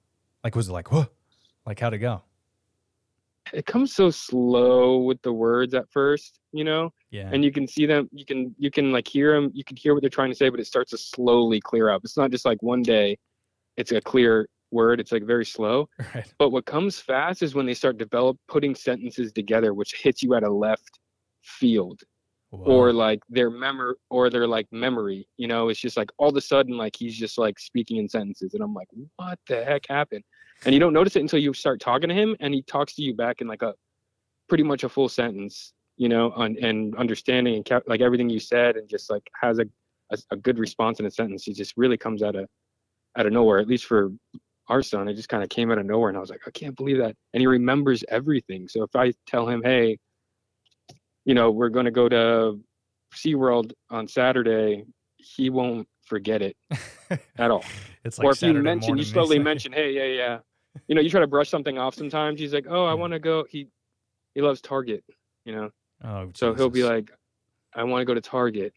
Like 0.45 0.55
was 0.55 0.69
it 0.69 0.73
like 0.73 0.93
what? 0.93 1.13
Like 1.65 1.81
how'd 1.81 1.95
it 1.95 1.99
go? 1.99 2.23
it 3.53 3.67
comes 3.67 3.95
so 3.95 4.11
slow 4.11 4.99
with 4.99 5.21
the 5.23 5.33
words 5.33 5.75
at 5.75 5.89
first 5.91 6.41
you 6.53 6.65
know 6.65 6.93
Yeah. 7.11 7.31
and 7.33 7.45
you 7.45 7.53
can 7.53 7.67
see 7.67 7.87
them 7.87 8.09
you 8.13 8.25
can 8.25 8.55
you 8.59 8.71
can 8.71 8.93
like 8.93 9.07
hear 9.07 9.35
them 9.35 9.51
you 9.55 9.65
can 9.65 9.77
hear 9.77 9.95
what 9.95 10.03
they're 10.03 10.11
trying 10.11 10.31
to 10.31 10.35
say 10.37 10.49
but 10.49 10.61
it 10.61 10.67
starts 10.67 10.91
to 10.91 10.99
slowly 10.99 11.61
clear 11.61 11.91
up 11.91 12.03
it's 12.05 12.17
not 12.17 12.31
just 12.31 12.45
like 12.45 12.63
one 12.63 12.83
day 12.83 13.19
it's 13.77 13.93
a 13.93 14.01
clear 14.01 14.49
word 14.71 15.01
it's 15.01 15.13
like 15.13 15.25
very 15.25 15.45
slow. 15.45 15.89
Right. 16.15 16.33
but 16.39 16.51
what 16.51 16.67
comes 16.67 16.99
fast 16.99 17.43
is 17.43 17.55
when 17.55 17.67
they 17.67 17.75
start 17.75 17.99
develop 17.99 18.39
putting 18.49 18.75
sentences 18.75 19.33
together 19.33 19.75
which 19.75 19.95
hits 19.95 20.23
you 20.23 20.35
at 20.35 20.43
a 20.43 20.51
left 20.51 21.01
field. 21.43 22.01
Or 22.53 22.91
like 22.91 23.21
their 23.29 23.51
memory 23.51 23.97
or 24.09 24.31
their 24.31 24.47
like 24.47 24.67
memory 24.73 25.29
you 25.37 25.47
know 25.47 25.69
it's 25.69 25.81
just 25.81 25.97
like 25.97 26.11
all 26.17 26.31
of 26.31 26.37
a 26.37 26.41
sudden 26.41 26.79
like 26.79 26.97
he's 26.97 27.15
just 27.15 27.37
like 27.37 27.59
speaking 27.59 27.99
in 27.99 28.09
sentences 28.09 28.55
and 28.55 28.63
i'm 28.63 28.73
like 28.73 28.89
what 29.17 29.39
the 29.47 29.63
heck 29.63 29.83
happened? 29.91 30.25
And 30.65 30.73
you 30.73 30.81
don't 30.81 30.95
notice 30.95 31.17
it 31.17 31.21
until 31.21 31.39
you 31.39 31.53
start 31.53 31.81
talking 31.81 32.09
to 32.09 32.15
him 32.15 32.35
and 32.41 32.55
he 32.55 32.63
talks 32.63 32.95
to 32.95 33.03
you 33.03 33.15
back 33.15 33.43
in 33.43 33.47
like 33.47 33.61
a 33.61 33.75
pretty 34.49 34.65
much 34.65 34.85
a 34.85 34.89
full 34.89 35.09
sentence 35.11 35.75
you 35.97 36.09
know 36.09 36.33
on, 36.33 36.57
and 36.63 36.97
understanding 36.97 37.57
and 37.57 37.65
ca- 37.65 37.81
like 37.87 38.01
everything 38.01 38.31
you 38.31 38.41
said 38.41 38.77
and 38.77 38.89
just 38.89 39.11
like 39.11 39.29
has 39.41 39.59
a, 39.59 39.67
a 40.13 40.19
a 40.31 40.37
good 40.37 40.59
response 40.59 41.01
in 41.01 41.07
a 41.07 41.11
sentence. 41.11 41.45
He 41.45 41.53
just 41.53 41.75
really 41.77 41.97
comes 41.97 42.23
out 42.23 42.37
of 42.37 42.49
out 43.19 43.27
of 43.27 43.33
nowhere 43.33 43.59
at 43.59 43.69
least 43.69 43.85
for 43.85 44.13
our 44.69 44.83
son 44.83 45.09
it 45.09 45.15
just 45.15 45.29
kind 45.29 45.43
of 45.43 45.49
came 45.49 45.71
out 45.71 45.79
of 45.79 45.87
nowhere 45.87 46.09
and 46.09 46.17
i 46.17 46.21
was 46.21 46.31
like 46.31 46.41
i 46.47 46.51
can't 46.51 46.77
believe 46.77 46.99
that 46.99 47.15
and 47.33 47.41
he 47.41 47.47
remembers 47.47 48.05
everything 48.09 48.69
so 48.69 48.83
if 48.83 48.95
i 48.97 49.13
tell 49.27 49.49
him 49.49 49.63
hey 49.63 49.97
you 51.27 51.35
know, 51.35 51.51
we're 51.51 51.69
going 51.69 51.85
to 51.85 51.91
go 51.91 52.09
to 52.09 52.59
SeaWorld 53.15 53.73
on 53.91 54.09
Saturday, 54.09 54.85
he 55.17 55.51
won't 55.51 55.87
forget 56.05 56.41
it 56.41 56.57
at 57.39 57.51
all. 57.51 57.65
it's 58.05 58.17
like 58.19 58.25
or 58.25 58.31
if 58.31 58.41
you 58.41 58.49
Saturday 58.49 58.63
mention, 58.63 58.91
morning, 58.91 59.05
you 59.05 59.13
slowly 59.13 59.39
mention, 59.39 59.73
hey, 59.73 59.93
yeah, 59.93 60.05
yeah. 60.05 60.39
You 60.89 60.95
know, 60.95 61.01
you 61.01 61.11
try 61.11 61.21
to 61.21 61.27
brush 61.27 61.51
something 61.51 61.79
off 61.79 61.95
sometimes. 61.95 62.39
He's 62.39 62.55
like, 62.55 62.67
oh, 62.69 62.85
I 62.87 62.95
want 62.95 63.13
to 63.13 63.19
go. 63.19 63.45
He 63.49 63.69
he 64.35 64.43
loves 64.43 64.61
Target, 64.61 65.03
you 65.47 65.55
know, 65.55 65.71
Oh, 66.05 66.31
so 66.35 66.55
he'll 66.55 66.69
be 66.69 66.85
like, 66.85 67.11
I 67.75 67.83
want 67.85 68.03
to 68.03 68.05
go 68.05 68.13
to 68.13 68.21
Target, 68.21 68.75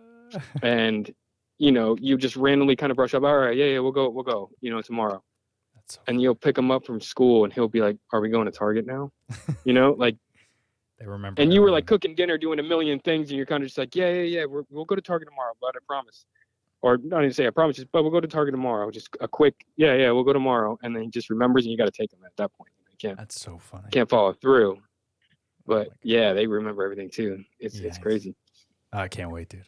and 0.62 1.10
you 1.58 1.72
know, 1.72 1.96
you 2.00 2.16
just 2.16 2.36
randomly 2.36 2.76
kind 2.76 2.90
of 2.90 2.96
brush 2.96 3.14
up. 3.14 3.22
All 3.24 3.36
right, 3.36 3.56
yeah, 3.56 3.66
yeah, 3.66 3.78
we'll 3.80 3.92
go, 3.92 4.08
we'll 4.08 4.24
go. 4.24 4.50
You 4.60 4.70
know, 4.70 4.80
tomorrow, 4.82 5.22
That's 5.74 5.94
so 5.96 6.00
and 6.06 6.20
you'll 6.22 6.34
pick 6.34 6.56
him 6.56 6.70
up 6.70 6.84
from 6.86 7.00
school, 7.00 7.44
and 7.44 7.52
he'll 7.52 7.68
be 7.68 7.80
like, 7.80 7.96
Are 8.12 8.20
we 8.20 8.28
going 8.30 8.46
to 8.46 8.52
Target 8.52 8.86
now? 8.86 9.10
You 9.64 9.72
know, 9.74 9.92
like. 9.98 10.16
they 10.98 11.06
remember. 11.06 11.42
and 11.42 11.52
you 11.52 11.60
were 11.62 11.70
like 11.70 11.86
cooking 11.86 12.14
dinner, 12.14 12.38
doing 12.38 12.58
a 12.58 12.62
million 12.62 12.98
things, 13.00 13.28
and 13.30 13.36
you're 13.36 13.46
kind 13.46 13.62
of 13.62 13.68
just 13.68 13.78
like, 13.78 13.94
yeah, 13.94 14.10
yeah, 14.12 14.22
yeah, 14.22 14.44
we're, 14.44 14.62
we'll 14.70 14.84
go 14.84 14.94
to 14.94 15.02
Target 15.02 15.28
tomorrow, 15.28 15.52
but 15.60 15.74
I 15.76 15.80
promise. 15.86 16.24
Or 16.80 16.96
not 16.96 17.22
even 17.22 17.32
say 17.32 17.46
I 17.46 17.50
promise, 17.50 17.76
just, 17.76 17.90
but 17.90 18.02
we'll 18.02 18.12
go 18.12 18.20
to 18.20 18.28
Target 18.28 18.52
tomorrow. 18.52 18.88
Just 18.92 19.08
a 19.20 19.26
quick, 19.26 19.66
yeah, 19.76 19.94
yeah, 19.94 20.10
we'll 20.12 20.22
go 20.22 20.32
tomorrow, 20.32 20.78
and 20.82 20.94
then 20.94 21.02
he 21.02 21.08
just 21.10 21.28
remembers, 21.28 21.64
and 21.64 21.72
you 21.72 21.76
got 21.76 21.86
to 21.86 21.90
take 21.90 22.12
him 22.12 22.20
at 22.24 22.36
that 22.36 22.52
point. 22.54 22.70
You 22.90 22.96
can't 23.08 23.18
That's 23.18 23.40
so 23.40 23.58
funny. 23.58 23.88
can't 23.90 24.08
follow 24.08 24.32
through. 24.32 24.76
Oh 24.76 24.82
but 25.66 25.88
my 25.88 25.94
yeah, 26.02 26.32
they 26.32 26.46
remember 26.46 26.82
everything 26.84 27.10
too. 27.10 27.44
It's 27.58 27.74
it's 27.80 27.96
Nice. 27.96 27.98
crazy. 27.98 28.34
I 28.92 29.08
can't 29.08 29.30
wait, 29.32 29.48
dude. 29.50 29.64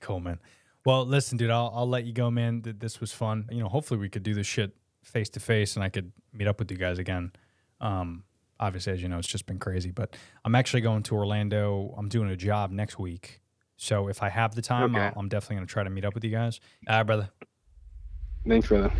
Cool, 0.00 0.20
man. 0.20 0.38
Well, 0.84 1.06
listen, 1.06 1.38
dude, 1.38 1.50
I'll, 1.50 1.72
I'll 1.74 1.88
let 1.88 2.04
you 2.04 2.12
go, 2.12 2.30
man. 2.30 2.60
Th- 2.62 2.76
This 2.78 3.00
was 3.00 3.12
fun. 3.12 3.48
You 3.50 3.60
know, 3.60 3.68
hopefully 3.68 3.98
we 4.00 4.08
could 4.08 4.22
do 4.22 4.34
this 4.34 4.46
shit 4.46 4.76
face 5.02 5.28
to 5.30 5.40
face 5.40 5.76
and 5.76 5.84
I 5.84 5.88
could 5.88 6.12
meet 6.32 6.46
up 6.46 6.58
with 6.58 6.70
you 6.70 6.76
guys 6.76 6.98
again. 6.98 7.32
Um, 7.80 8.24
obviously, 8.60 8.92
as 8.92 9.02
you 9.02 9.08
know, 9.08 9.18
it's 9.18 9.28
just 9.28 9.46
been 9.46 9.58
crazy, 9.58 9.90
but 9.90 10.16
I'm 10.44 10.54
actually 10.54 10.82
going 10.82 11.02
to 11.04 11.14
Orlando. 11.14 11.94
I'm 11.96 12.08
doing 12.08 12.28
a 12.30 12.36
job 12.36 12.70
next 12.70 12.98
week. 12.98 13.40
So 13.76 14.08
if 14.08 14.22
I 14.22 14.28
have 14.28 14.54
the 14.54 14.62
time, 14.62 14.94
Okay. 14.94 15.06
I'll, 15.06 15.12
I'm 15.16 15.28
definitely 15.28 15.56
going 15.56 15.66
to 15.66 15.72
try 15.72 15.84
to 15.84 15.90
meet 15.90 16.04
up 16.04 16.14
with 16.14 16.24
you 16.24 16.30
guys. 16.30 16.60
All 16.88 16.96
right, 16.98 17.02
brother. 17.02 17.30
Thanks 18.46 18.68
brother. 18.68 18.92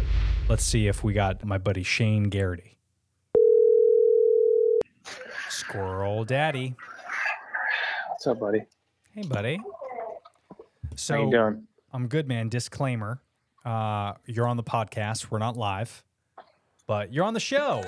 Let's 0.48 0.64
see 0.64 0.88
if 0.88 1.04
we 1.04 1.12
got 1.12 1.44
my 1.44 1.58
buddy 1.58 1.82
Shane 1.82 2.24
Garrity. 2.24 2.78
Squirrel 5.50 6.24
Daddy. 6.24 6.74
What's 8.08 8.26
up, 8.26 8.40
buddy? 8.40 8.64
Hey, 9.14 9.22
buddy. 9.22 9.60
So 10.96 11.14
How 11.14 11.24
you 11.24 11.30
doing? 11.30 11.62
I'm 11.94 12.08
good, 12.08 12.26
man. 12.28 12.48
Disclaimer: 12.48 13.22
uh, 13.64 14.14
You're 14.26 14.48
on 14.48 14.56
the 14.58 14.64
podcast. 14.64 15.30
We're 15.30 15.38
not 15.38 15.56
live, 15.56 16.02
but 16.86 17.12
you're 17.12 17.24
on 17.24 17.32
the 17.34 17.40
show. 17.40 17.84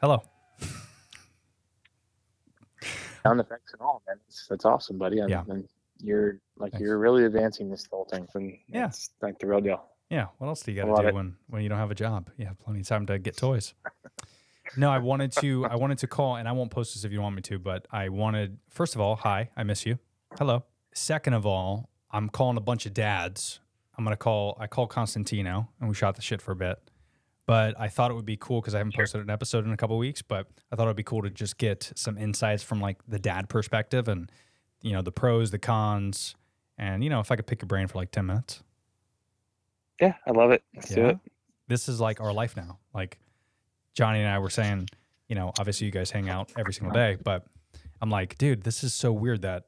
Hello. 0.00 0.22
Sound 3.24 3.40
effects 3.40 3.72
and 3.72 3.80
all, 3.82 4.02
man. 4.06 4.18
That's, 4.26 4.46
that's 4.48 4.64
awesome, 4.64 4.98
buddy. 4.98 5.18
And, 5.18 5.30
Yeah. 5.30 5.42
and 5.48 5.68
you're 5.98 6.38
like 6.56 6.72
Thanks. 6.72 6.82
you're 6.84 6.98
really 6.98 7.24
advancing 7.24 7.70
this 7.70 7.86
whole 7.90 8.04
thing. 8.04 8.28
And 8.34 8.56
Yeah. 8.68 8.86
it's 8.86 9.10
like 9.20 9.38
the 9.38 9.46
real 9.46 9.60
deal. 9.60 9.84
Yeah. 10.10 10.26
What 10.38 10.46
else 10.48 10.62
do 10.62 10.70
you 10.70 10.80
got 10.80 10.94
to 10.94 11.02
do 11.02 11.08
it. 11.08 11.14
when 11.14 11.36
when 11.48 11.62
you 11.62 11.68
don't 11.68 11.78
have 11.78 11.90
a 11.90 11.94
job? 11.96 12.30
You 12.36 12.46
have 12.46 12.58
plenty 12.60 12.80
of 12.80 12.86
time 12.86 13.06
to 13.06 13.18
get 13.18 13.36
toys. 13.36 13.74
no, 14.76 14.90
I 14.90 14.98
wanted 14.98 15.32
to. 15.32 15.66
I 15.66 15.76
wanted 15.76 15.98
to 15.98 16.06
call, 16.06 16.36
and 16.36 16.48
I 16.48 16.52
won't 16.52 16.70
post 16.70 16.94
this 16.94 17.04
if 17.04 17.12
you 17.12 17.20
want 17.20 17.36
me 17.36 17.42
to. 17.42 17.58
But 17.58 17.86
I 17.90 18.08
wanted. 18.08 18.58
First 18.68 18.94
of 18.94 19.00
all, 19.00 19.16
hi. 19.16 19.50
I 19.56 19.62
miss 19.62 19.86
you. 19.86 19.98
Hello. 20.38 20.64
Second 20.94 21.34
of 21.34 21.44
all, 21.46 21.90
I'm 22.10 22.28
calling 22.28 22.56
a 22.56 22.60
bunch 22.60 22.86
of 22.86 22.94
dads. 22.94 23.60
I'm 23.96 24.04
gonna 24.04 24.16
call. 24.16 24.56
I 24.60 24.66
called 24.66 24.90
Constantino, 24.90 25.68
and 25.80 25.88
we 25.88 25.94
shot 25.94 26.16
the 26.16 26.22
shit 26.22 26.40
for 26.42 26.52
a 26.52 26.56
bit. 26.56 26.78
But 27.46 27.78
I 27.78 27.88
thought 27.88 28.10
it 28.10 28.14
would 28.14 28.26
be 28.26 28.36
cool 28.36 28.60
because 28.60 28.74
I 28.74 28.78
haven't 28.78 28.94
posted 28.94 29.20
an 29.20 29.30
episode 29.30 29.64
in 29.64 29.72
a 29.72 29.76
couple 29.76 29.96
weeks. 29.98 30.20
But 30.20 30.48
I 30.72 30.76
thought 30.76 30.84
it'd 30.84 30.96
be 30.96 31.02
cool 31.04 31.22
to 31.22 31.30
just 31.30 31.58
get 31.58 31.92
some 31.94 32.18
insights 32.18 32.62
from 32.62 32.80
like 32.80 32.98
the 33.06 33.18
dad 33.18 33.48
perspective, 33.48 34.08
and 34.08 34.30
you 34.82 34.92
know 34.92 35.02
the 35.02 35.12
pros, 35.12 35.50
the 35.50 35.58
cons, 35.58 36.34
and 36.76 37.04
you 37.04 37.10
know 37.10 37.20
if 37.20 37.30
I 37.30 37.36
could 37.36 37.46
pick 37.46 37.62
your 37.62 37.68
brain 37.68 37.86
for 37.86 37.98
like 37.98 38.10
ten 38.10 38.26
minutes. 38.26 38.62
Yeah, 40.00 40.14
I 40.26 40.32
love 40.32 40.50
it. 40.50 40.62
Let's 40.74 40.90
do 40.90 41.06
it. 41.06 41.18
This 41.68 41.88
is 41.88 42.00
like 42.00 42.20
our 42.20 42.32
life 42.32 42.56
now. 42.56 42.78
Like 42.94 43.18
Johnny 43.96 44.20
and 44.20 44.28
I 44.28 44.38
were 44.38 44.50
saying, 44.50 44.88
you 45.26 45.34
know, 45.34 45.52
obviously 45.58 45.86
you 45.86 45.90
guys 45.90 46.10
hang 46.10 46.28
out 46.28 46.52
every 46.56 46.72
single 46.72 46.92
day, 46.92 47.16
but 47.24 47.46
I'm 48.00 48.10
like, 48.10 48.38
dude, 48.38 48.62
this 48.62 48.84
is 48.84 48.94
so 48.94 49.12
weird 49.12 49.42
that 49.42 49.64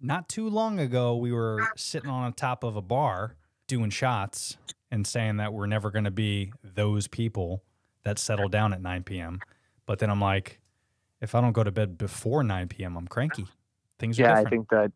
not 0.00 0.28
too 0.28 0.48
long 0.48 0.78
ago 0.78 1.16
we 1.16 1.32
were 1.32 1.68
sitting 1.76 2.08
on 2.08 2.32
top 2.32 2.62
of 2.64 2.76
a 2.76 2.82
bar 2.82 3.36
doing 3.66 3.90
shots 3.90 4.56
and 4.90 5.06
saying 5.06 5.38
that 5.38 5.52
we're 5.52 5.66
never 5.66 5.90
going 5.90 6.04
to 6.04 6.10
be 6.10 6.52
those 6.62 7.08
people 7.08 7.64
that 8.04 8.18
settle 8.18 8.48
down 8.48 8.72
at 8.72 8.80
9 8.80 9.02
p.m. 9.02 9.40
But 9.86 9.98
then 9.98 10.08
I'm 10.08 10.20
like, 10.20 10.60
if 11.20 11.34
I 11.34 11.40
don't 11.40 11.52
go 11.52 11.64
to 11.64 11.72
bed 11.72 11.98
before 11.98 12.44
9 12.44 12.68
p.m., 12.68 12.96
I'm 12.96 13.08
cranky. 13.08 13.46
Things 13.98 14.20
are 14.20 14.22
Yeah, 14.22 14.34
I 14.34 14.44
think 14.44 14.68
that 14.68 14.92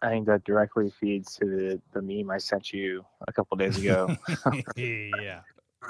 I 0.00 0.08
think 0.08 0.26
that 0.26 0.44
directly 0.44 0.90
feeds 0.90 1.36
to 1.36 1.46
the, 1.46 1.82
the 1.92 2.02
meme 2.02 2.30
I 2.30 2.38
sent 2.38 2.72
you 2.72 3.04
a 3.28 3.32
couple 3.32 3.56
days 3.56 3.78
ago. 3.78 4.16
yeah. 4.76 5.40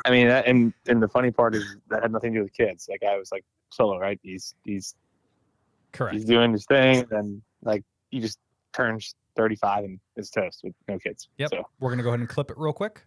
I 0.05 0.11
mean, 0.11 0.29
that, 0.29 0.47
and 0.47 0.73
and 0.87 1.03
the 1.03 1.09
funny 1.09 1.31
part 1.31 1.55
is 1.55 1.77
that 1.89 2.03
had 2.03 2.13
nothing 2.13 2.33
to 2.33 2.39
do 2.41 2.43
with 2.45 2.53
kids. 2.55 2.89
Like 2.91 3.03
I 3.03 3.17
was 3.19 3.31
like 3.33 3.45
solo, 3.71 3.99
right? 3.99 4.19
He's 4.23 4.55
he's 4.65 4.95
Correct. 5.93 6.15
he's 6.15 6.25
doing 6.25 6.53
his 6.53 6.65
thing, 6.67 7.07
and 7.11 7.43
like 7.63 7.85
he 8.11 8.21
just 8.21 8.39
turns 8.73 9.15
35 9.37 9.85
and 9.85 10.01
is 10.17 10.31
toast 10.31 10.61
with 10.65 10.75
no 10.89 10.99
kids. 10.99 11.29
Yep. 11.39 11.51
So 11.51 11.63
We're 11.81 11.91
going 11.91 11.99
to 11.99 12.03
go 12.05 12.11
ahead 12.11 12.21
and 12.21 12.29
clip 12.29 12.51
it 12.51 12.59
real 12.59 12.73
quick. 12.73 13.03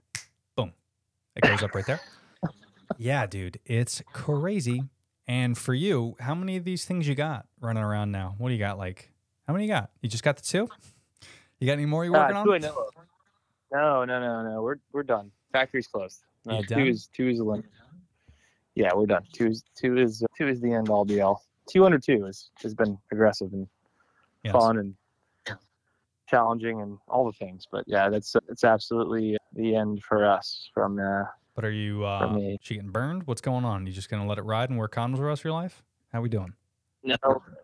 Boom. 0.56 0.74
It 1.36 1.42
goes 1.42 1.64
up 1.64 1.74
right 1.76 1.86
there. 1.86 2.00
Yeah, 3.00 3.26
dude. 3.26 3.60
It's 3.66 4.04
crazy. 4.14 4.84
And 5.28 5.58
for 5.58 5.74
you, 5.74 6.16
how 6.20 6.36
many 6.36 6.56
of 6.56 6.66
these 6.66 6.86
things 6.86 7.08
you 7.08 7.16
got 7.16 7.48
running 7.60 7.82
around 7.82 8.12
now? 8.12 8.36
What 8.38 8.50
do 8.50 8.54
you 8.54 8.60
got? 8.60 8.78
Like, 8.78 9.12
how 9.48 9.54
many 9.54 9.66
you 9.66 9.72
got? 9.72 9.90
You 10.02 10.08
just 10.08 10.24
got 10.24 10.38
the 10.38 10.44
two? 10.44 10.70
You 11.60 11.66
got 11.66 11.74
any 11.74 11.88
more 11.88 12.06
you 12.06 12.14
Uh, 12.14 12.20
working 12.20 12.36
I 12.36 12.40
on? 12.42 12.62
No, 13.72 14.06
no, 14.06 14.20
no, 14.20 14.44
no. 14.52 14.62
We're 14.62 14.76
we're 14.94 15.02
done. 15.02 15.32
Factory's 15.52 15.88
closed. 15.88 16.22
No, 16.46 16.58
You 16.60 16.64
two 16.66 16.76
done? 16.76 16.88
is 16.88 17.10
two 17.14 17.28
is 17.30 17.38
the 17.40 17.44
limit. 17.44 17.66
Yeah, 18.76 18.92
we're 18.94 19.06
done. 19.06 19.24
Two 19.34 19.48
is 19.48 19.64
two 19.76 19.98
is 19.98 20.24
two 20.38 20.48
is 20.48 20.62
the 20.62 20.74
end 20.74 20.90
all 20.90 21.06
be 21.06 21.22
all. 21.22 21.44
Two 21.70 21.86
under 21.86 21.98
two 22.00 22.24
has 22.26 22.50
has 22.62 22.74
been 22.74 22.98
aggressive 23.12 23.52
and 23.54 23.68
Yes. 24.44 24.52
fun 24.54 24.78
and 24.78 24.96
challenging 26.30 26.82
and 26.82 26.98
all 27.08 27.26
the 27.26 27.32
things. 27.34 27.66
But 27.72 27.84
yeah, 27.88 28.10
that's 28.10 28.36
it's 28.50 28.64
absolutely 28.64 29.38
the 29.54 29.76
end 29.76 30.04
for 30.04 30.26
us 30.26 30.70
from 30.74 31.00
uh, 31.00 31.24
But 31.56 31.66
are 31.66 31.72
you 31.72 32.06
uh, 32.06 32.28
me. 32.28 32.58
she 32.62 32.76
getting 32.76 32.92
burned? 32.92 33.24
What's 33.26 33.42
going 33.42 33.66
on? 33.66 33.88
You 33.88 33.94
just 33.94 34.10
going 34.10 34.22
to 34.22 34.28
let 34.30 34.38
it 34.38 34.44
ride 34.44 34.70
and 34.70 34.78
wear 34.78 34.88
condoms 34.88 35.18
the 35.18 35.24
rest 35.24 35.42
of 35.42 35.46
your 35.46 35.54
life? 35.54 35.84
How 36.14 36.22
we 36.22 36.30
doing? 36.30 36.54
No, 37.04 37.16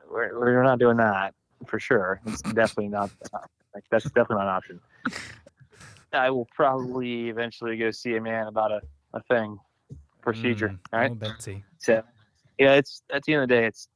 we're, 0.10 0.40
we're 0.40 0.64
not 0.64 0.80
doing 0.80 0.98
that 0.98 1.34
for 1.68 1.80
sure. 1.80 2.20
It's 2.26 2.42
definitely 2.42 2.90
not. 2.90 3.12
Like 3.74 3.86
that's 3.90 4.04
definitely 4.04 4.36
not 4.36 4.44
an 4.44 4.50
option. 4.50 4.80
I 6.14 6.30
will 6.30 6.48
probably 6.54 7.30
eventually 7.30 7.78
go 7.78 7.92
see 7.92 8.16
a 8.16 8.22
man 8.22 8.48
about 8.48 8.72
a, 8.72 8.82
a 9.14 9.22
thing 9.24 9.58
procedure. 10.22 10.70
Mm, 10.70 10.80
all 10.94 11.00
right. 11.00 11.12
Oh, 11.12 11.16
Betsy. 11.16 11.64
So 11.80 12.02
yeah, 12.58 12.74
it's 12.74 13.02
at 13.12 13.24
the 13.24 13.34
end 13.34 13.44
of 13.44 13.50
the 13.50 13.56
day, 13.56 13.66
it's 13.66 13.88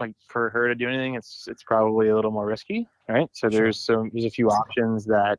like 0.00 0.14
for 0.28 0.50
her 0.50 0.68
to 0.68 0.74
do 0.74 0.88
anything, 0.88 1.14
it's 1.14 1.46
it's 1.48 1.62
probably 1.62 2.08
a 2.08 2.14
little 2.14 2.30
more 2.30 2.46
risky. 2.46 2.88
Right. 3.08 3.28
So 3.32 3.48
there's 3.48 3.78
some 3.78 4.10
there's 4.12 4.24
a 4.24 4.30
few 4.30 4.48
options 4.48 5.04
that 5.06 5.38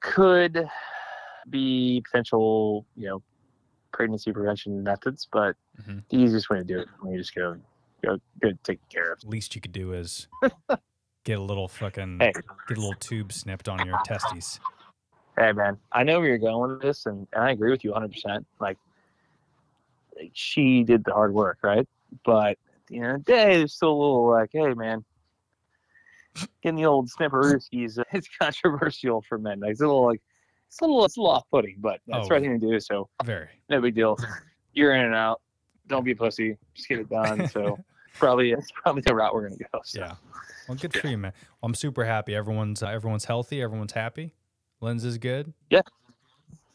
could 0.00 0.66
be 1.50 2.02
potential, 2.10 2.86
you 2.96 3.08
know, 3.08 3.22
pregnancy 3.92 4.32
prevention 4.32 4.82
methods, 4.82 5.28
but 5.30 5.56
Mhm. 5.80 6.02
the 6.08 6.16
easiest 6.16 6.50
way 6.50 6.58
to 6.58 6.64
do 6.64 6.78
it 6.78 6.88
when 7.00 7.12
you 7.12 7.18
just 7.18 7.34
go 7.34 7.56
go 8.04 8.18
get 8.40 8.62
taken 8.64 8.84
care 8.90 9.12
of. 9.12 9.22
Least 9.24 9.54
you 9.54 9.60
could 9.60 9.72
do 9.72 9.92
is 9.92 10.28
get 11.24 11.38
a 11.38 11.42
little 11.42 11.68
fucking, 11.68 12.18
Hey. 12.20 12.32
get 12.66 12.78
a 12.78 12.80
little 12.80 12.94
tube 12.94 13.32
snipped 13.32 13.68
on 13.68 13.84
your 13.84 13.98
testes. 13.98 14.58
Hey 15.38 15.52
man, 15.52 15.78
I 15.92 16.02
know 16.02 16.20
where 16.20 16.28
you're 16.28 16.38
going 16.38 16.72
with 16.72 16.82
this, 16.82 17.06
and, 17.06 17.26
and 17.32 17.42
I 17.44 17.50
agree 17.52 17.70
with 17.70 17.84
you 17.84 17.90
100. 17.92 18.12
percent 18.12 18.46
Like, 18.60 18.76
she 20.32 20.84
did 20.84 21.04
the 21.04 21.12
hard 21.12 21.32
work, 21.32 21.58
right? 21.62 21.88
But 22.24 22.50
at 22.52 22.58
the 22.88 22.98
end 22.98 23.06
of 23.06 23.24
the 23.24 23.32
day, 23.32 23.56
there's 23.58 23.72
still 23.74 23.92
a 23.92 23.98
little 24.00 24.28
like, 24.30 24.50
hey 24.52 24.74
man, 24.74 25.04
getting 26.62 26.76
the 26.76 26.84
old 26.86 27.08
snipperooskies, 27.10 27.98
uh, 27.98 28.04
it's 28.12 28.28
controversial 28.40 29.22
for 29.22 29.38
men. 29.38 29.60
Like, 29.60 29.70
it's 29.72 29.80
a 29.80 29.86
little 29.86 30.04
like, 30.06 30.20
it's 30.68 30.80
a 30.80 30.84
little, 30.84 31.04
it's 31.04 31.16
a 31.16 31.20
little 31.20 31.34
off-putting, 31.34 31.76
but 31.80 32.00
that's 32.06 32.24
Oh. 32.26 32.28
the 32.28 32.34
right 32.34 32.42
thing 32.42 32.60
to 32.60 32.70
do. 32.70 32.80
So 32.80 33.08
Very. 33.24 33.48
no 33.68 33.80
big 33.80 33.94
deal. 33.94 34.18
You're 34.74 34.94
in 34.94 35.04
and 35.06 35.14
out. 35.14 35.40
Don't 35.88 36.04
be 36.04 36.12
a 36.12 36.16
pussy. 36.16 36.56
Just 36.74 36.88
get 36.88 36.98
it 37.00 37.10
done. 37.10 37.48
So 37.48 37.78
probably 38.14 38.52
it's 38.52 38.70
probably 38.70 39.02
the 39.02 39.14
route 39.14 39.34
we're 39.34 39.48
gonna 39.48 39.56
go. 39.72 39.80
So. 39.84 40.00
Yeah. 40.00 40.14
Well, 40.68 40.78
good 40.78 40.94
for 40.94 41.08
you, 41.08 41.18
man. 41.18 41.32
Well, 41.60 41.68
I'm 41.68 41.74
super 41.74 42.04
happy. 42.04 42.34
Everyone's 42.34 42.82
uh, 42.82 42.86
everyone's 42.86 43.24
healthy. 43.26 43.60
Everyone's 43.62 43.92
happy. 43.92 44.32
Lens 44.82 45.04
is 45.04 45.16
good. 45.16 45.52
Yeah. 45.70 45.82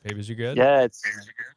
Babies 0.03 0.29
are 0.29 0.35
good. 0.35 0.57
Yeah, 0.57 0.81
it's 0.81 1.03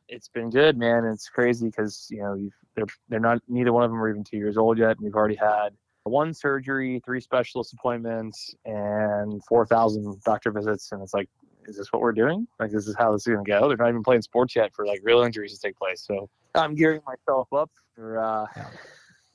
it's 0.08 0.28
been 0.28 0.50
good, 0.50 0.76
man. 0.76 1.04
It's 1.04 1.28
crazy 1.28 1.66
because 1.66 2.08
you 2.10 2.20
know 2.20 2.34
you've, 2.34 2.52
they're 2.74 2.86
they're 3.08 3.20
not 3.20 3.38
neither 3.48 3.72
one 3.72 3.84
of 3.84 3.90
them 3.90 4.02
are 4.02 4.10
even 4.10 4.24
two 4.24 4.36
years 4.36 4.56
old 4.56 4.76
yet, 4.76 4.90
and 4.90 5.00
we've 5.00 5.14
already 5.14 5.36
had 5.36 5.70
one 6.02 6.34
surgery, 6.34 7.00
three 7.04 7.20
specialist 7.20 7.72
appointments, 7.72 8.54
and 8.64 9.40
four 9.44 9.64
thousand 9.64 10.20
doctor 10.24 10.50
visits, 10.50 10.90
and 10.90 11.00
it's 11.00 11.14
like, 11.14 11.28
is 11.66 11.76
this 11.76 11.92
what 11.92 12.02
we're 12.02 12.12
doing? 12.12 12.48
Like, 12.58 12.72
this 12.72 12.88
is 12.88 12.96
how 12.98 13.12
this 13.12 13.26
is 13.26 13.32
gonna 13.32 13.44
go? 13.44 13.68
They're 13.68 13.76
not 13.76 13.88
even 13.88 14.02
playing 14.02 14.22
sports 14.22 14.56
yet 14.56 14.74
for 14.74 14.84
like 14.84 15.00
real 15.04 15.22
injuries 15.22 15.54
to 15.54 15.60
take 15.60 15.76
place. 15.76 16.02
So 16.04 16.28
I'm 16.56 16.74
gearing 16.74 17.02
myself 17.06 17.52
up 17.52 17.70
for 17.94 18.18
uh, 18.18 18.46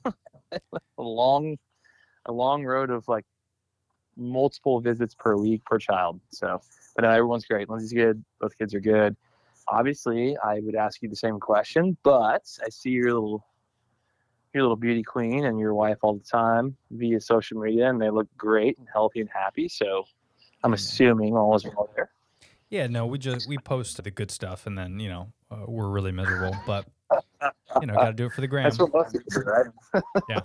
a 0.52 1.02
long, 1.02 1.56
a 2.26 2.32
long 2.32 2.64
road 2.64 2.90
of 2.90 3.08
like 3.08 3.24
multiple 4.16 4.80
visits 4.80 5.14
per 5.14 5.36
week 5.36 5.64
per 5.64 5.78
child. 5.78 6.20
So, 6.30 6.60
but 6.96 7.02
no, 7.02 7.10
everyone's 7.10 7.44
great. 7.44 7.68
Lindsay's 7.68 7.92
good. 7.92 8.24
Both 8.40 8.58
kids 8.58 8.74
are 8.74 8.80
good. 8.80 9.16
Obviously, 9.68 10.36
I 10.44 10.60
would 10.60 10.74
ask 10.74 11.02
you 11.02 11.08
the 11.08 11.16
same 11.16 11.38
question, 11.38 11.96
but 12.02 12.42
I 12.64 12.68
see 12.70 12.90
your 12.90 13.12
little, 13.12 13.46
your 14.54 14.62
little 14.62 14.76
beauty 14.76 15.02
queen 15.02 15.44
and 15.44 15.58
your 15.58 15.74
wife 15.74 15.98
all 16.02 16.14
the 16.14 16.24
time 16.24 16.76
via 16.90 17.20
social 17.20 17.60
media, 17.60 17.88
and 17.88 18.00
they 18.00 18.10
look 18.10 18.28
great 18.36 18.78
and 18.78 18.88
healthy 18.92 19.20
and 19.20 19.30
happy. 19.32 19.68
So, 19.68 20.04
I'm 20.64 20.72
assuming 20.72 21.36
all 21.36 21.54
is 21.54 21.64
well 21.64 21.90
there. 21.94 22.10
Yeah, 22.70 22.88
no, 22.88 23.06
we 23.06 23.18
just 23.18 23.48
we 23.48 23.58
post 23.58 24.02
the 24.02 24.10
good 24.10 24.30
stuff, 24.30 24.66
and 24.66 24.76
then 24.76 24.98
you 24.98 25.08
know 25.08 25.32
uh, 25.50 25.64
we're 25.66 25.88
really 25.88 26.12
miserable, 26.12 26.56
but 26.66 26.86
you 27.80 27.86
know, 27.86 27.94
got 27.94 28.06
to 28.06 28.12
do 28.12 28.26
it 28.26 28.32
for 28.32 28.40
the 28.40 28.48
gram. 28.48 28.64
That's 28.64 28.78
what 28.78 28.92
most 28.92 29.14
of 29.14 29.24
do, 29.26 29.40
right? 29.40 30.02
yeah. 30.28 30.40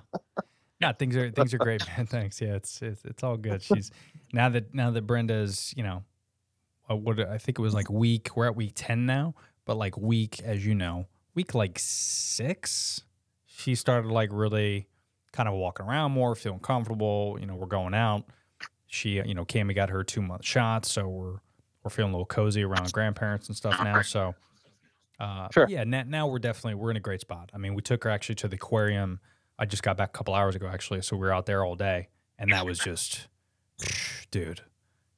No, 0.80 0.92
things 0.94 1.16
are 1.16 1.32
things 1.32 1.54
are 1.54 1.58
great, 1.60 1.84
man. 1.88 2.06
Thanks. 2.08 2.42
Yeah, 2.42 2.56
it's 2.56 2.82
it's, 2.82 3.06
it's 3.06 3.24
all 3.24 3.38
good. 3.38 3.62
She's 3.62 3.92
now 4.34 4.50
that 4.50 4.74
now 4.74 4.92
that 4.92 5.06
Brenda's, 5.06 5.74
you 5.78 5.84
know, 5.84 6.04
uh, 6.92 6.96
what 6.96 7.20
I 7.20 7.38
think 7.38 7.58
it 7.60 7.62
was 7.62 7.74
like 7.74 7.90
week. 7.90 8.30
We're 8.36 8.48
at 8.48 8.56
week 8.56 8.74
ten 8.76 9.06
now, 9.06 9.36
but 9.66 9.78
like 9.78 9.98
week, 9.98 10.42
as 10.44 10.66
you 10.66 10.76
know, 10.76 11.08
week 11.36 11.54
like 11.56 11.78
six, 11.80 13.04
she 13.46 13.76
started 13.76 14.10
like 14.12 14.30
really 14.32 14.88
kind 15.32 15.48
of 15.48 15.56
walking 15.56 15.86
around 15.86 16.12
more, 16.12 16.36
feeling 16.36 16.60
comfortable. 16.60 17.38
You 17.40 17.46
know, 17.46 17.56
we're 17.56 17.68
going 17.68 17.94
out. 17.94 18.26
She, 18.88 19.20
uh, 19.22 19.26
you 19.26 19.34
know, 19.34 19.46
Cammy 19.46 19.74
got 19.74 19.90
her 19.90 20.04
two 20.04 20.22
month 20.22 20.44
shot, 20.46 20.86
so 20.86 21.08
we're 21.08 21.38
we're 21.84 21.90
feeling 21.90 22.12
a 22.12 22.16
little 22.16 22.26
cozy 22.26 22.64
around 22.64 22.92
grandparents 22.92 23.48
and 23.48 23.56
stuff 23.58 23.82
now. 23.84 24.02
So, 24.02 24.36
uh, 25.20 25.48
Sure. 25.52 25.66
yeah, 25.70 25.84
now, 25.84 26.04
now 26.06 26.28
we're 26.28 26.40
definitely 26.40 26.76
we're 26.76 26.92
in 26.92 26.98
a 26.98 27.02
great 27.02 27.22
spot. 27.22 27.50
I 27.54 27.58
mean, 27.58 27.74
we 27.74 27.82
took 27.82 28.04
her 28.04 28.10
actually 28.10 28.36
to 28.36 28.48
the 28.48 28.56
aquarium. 28.56 29.20
I 29.58 29.66
just 29.66 29.82
got 29.82 29.98
back 29.98 30.10
a 30.10 30.12
couple 30.12 30.34
hours 30.34 30.56
ago, 30.56 30.68
actually, 30.68 31.02
so 31.02 31.16
we 31.16 31.22
were 31.22 31.34
out 31.34 31.46
there 31.46 31.64
all 31.66 31.76
day, 31.76 32.10
and 32.38 32.52
that 32.52 32.66
was 32.66 32.80
just, 32.80 33.28
dude, 34.32 34.62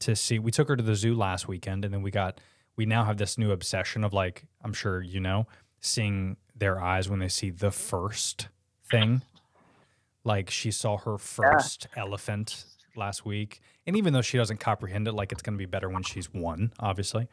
to 0.03 0.15
see. 0.15 0.39
We 0.39 0.51
took 0.51 0.67
her 0.67 0.75
to 0.75 0.83
the 0.83 0.95
zoo 0.95 1.15
last 1.15 1.47
weekend, 1.47 1.85
and 1.85 1.93
then 1.93 2.01
we 2.01 2.11
got 2.11 2.39
we 2.75 2.85
now 2.85 3.03
have 3.03 3.17
this 3.17 3.37
new 3.37 3.51
obsession 3.51 4.03
of 4.03 4.13
like 4.13 4.45
I'm 4.63 4.73
sure 4.73 5.01
you 5.01 5.19
know 5.19 5.47
seeing 5.79 6.37
their 6.55 6.81
eyes 6.81 7.09
when 7.09 7.19
they 7.19 7.27
see 7.27 7.49
the 7.49 7.71
first 7.71 8.47
thing. 8.89 9.21
Like 10.23 10.49
she 10.49 10.71
saw 10.71 10.97
her 10.97 11.17
first 11.17 11.87
elephant 11.97 12.65
last 12.95 13.25
week. 13.25 13.59
And 13.85 13.97
even 13.97 14.13
though 14.13 14.21
she 14.21 14.37
doesn't 14.37 14.59
comprehend 14.59 15.07
it, 15.07 15.13
like 15.13 15.31
it's 15.31 15.41
going 15.41 15.55
to 15.55 15.61
be 15.61 15.65
better 15.65 15.89
when 15.89 16.03
she's 16.03 16.33
one, 16.33 16.71
obviously. 16.79 17.27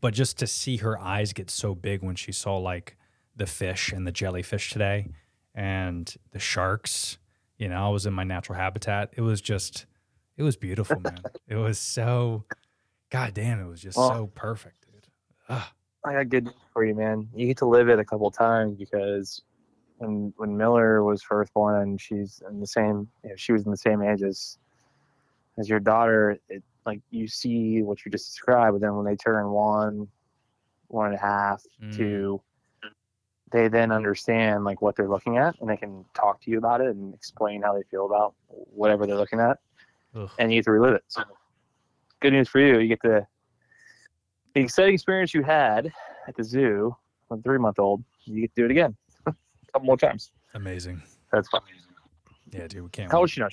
But 0.00 0.14
just 0.14 0.38
to 0.38 0.46
see 0.46 0.78
her 0.78 0.98
eyes 0.98 1.32
get 1.32 1.50
so 1.50 1.74
big 1.74 2.02
when 2.02 2.16
she 2.16 2.32
saw 2.32 2.56
like 2.56 2.96
the 3.36 3.46
fish 3.46 3.92
and 3.92 4.06
the 4.06 4.12
jellyfish 4.12 4.70
today 4.70 5.08
and 5.54 6.12
the 6.32 6.38
sharks, 6.38 7.18
you 7.58 7.68
know, 7.68 7.86
I 7.86 7.88
was 7.90 8.06
in 8.06 8.14
my 8.14 8.24
natural 8.24 8.58
habitat. 8.58 9.12
It 9.16 9.20
was 9.20 9.42
just, 9.42 9.84
it 10.40 10.42
was 10.42 10.56
beautiful, 10.56 10.98
man. 11.00 11.22
it 11.48 11.56
was 11.56 11.78
so, 11.78 12.44
god 13.10 13.34
damn, 13.34 13.60
it 13.60 13.68
was 13.68 13.82
just 13.82 13.98
Well- 13.98 14.08
so 14.08 14.26
perfect, 14.34 14.86
dude. 14.90 15.06
Ah, 15.50 15.72
I 16.04 16.14
got 16.14 16.28
good 16.30 16.44
news 16.44 16.54
for 16.72 16.82
you, 16.84 16.94
man. 16.94 17.28
You 17.34 17.46
get 17.46 17.58
to 17.58 17.66
live 17.66 17.90
it 17.90 17.98
a 17.98 18.04
couple 18.04 18.30
times 18.30 18.74
because 18.78 19.42
when 19.98 20.32
when 20.38 20.56
Miller 20.56 21.04
was 21.04 21.22
first 21.22 21.52
born 21.52 21.82
and 21.82 22.00
she's 22.00 22.40
in 22.48 22.58
the 22.58 22.66
same, 22.66 23.08
you 23.22 23.30
know, 23.30 23.36
she 23.36 23.52
was 23.52 23.64
in 23.66 23.70
the 23.70 23.76
same 23.76 24.00
age 24.00 24.22
as 24.22 24.56
as 25.58 25.68
your 25.68 25.78
daughter. 25.80 26.38
It 26.48 26.62
like 26.86 27.02
you 27.10 27.28
see 27.28 27.82
what 27.82 28.02
you 28.04 28.10
just 28.10 28.30
described, 28.32 28.72
but 28.74 28.80
then 28.80 28.96
when 28.96 29.04
they 29.04 29.16
turn 29.16 29.50
one, 29.50 30.08
one 30.88 31.06
and 31.08 31.16
a 31.16 31.20
half, 31.20 31.62
Mm. 31.82 31.94
two, 31.96 32.42
they 33.52 33.68
then 33.68 33.92
understand 33.92 34.64
like 34.64 34.80
what 34.80 34.96
they're 34.96 35.08
looking 35.08 35.36
at, 35.36 35.60
and 35.60 35.68
they 35.68 35.76
can 35.76 36.06
talk 36.14 36.40
to 36.42 36.50
you 36.50 36.56
about 36.56 36.80
it 36.80 36.86
and 36.96 37.12
explain 37.12 37.60
how 37.60 37.74
they 37.74 37.82
feel 37.90 38.06
about 38.06 38.34
whatever 38.48 39.06
they're 39.06 39.16
looking 39.16 39.40
at, 39.40 39.58
ugh. 40.14 40.30
and 40.38 40.52
you 40.52 40.58
get 40.58 40.64
to 40.66 40.72
relive 40.72 40.94
it. 40.94 41.04
So, 41.08 41.22
good 42.20 42.32
news 42.32 42.48
for 42.48 42.60
you. 42.60 42.78
You 42.78 42.88
get 42.88 43.00
to 43.02 43.26
the 44.54 44.60
exciting 44.60 44.94
experience 44.94 45.32
you 45.34 45.42
had 45.42 45.92
at 46.28 46.36
the 46.36 46.44
zoo 46.44 46.94
with 47.28 47.40
a 47.40 47.42
three 47.42 47.58
month 47.58 47.78
old, 47.78 48.02
you 48.24 48.42
get 48.42 48.54
to 48.54 48.62
do 48.62 48.64
it 48.66 48.70
again 48.70 48.96
a 49.26 49.32
couple 49.72 49.86
more 49.86 49.96
times. 49.96 50.32
amazing. 50.54 51.02
That's 51.32 51.48
fun. 51.48 51.60
Yeah, 52.50 52.66
dude, 52.66 52.82
we 52.82 52.88
can't. 52.90 53.10
How 53.10 53.18
wait. 53.18 53.20
old 53.20 53.28
is 53.28 53.32
she 53.32 53.40
now? 53.40 53.48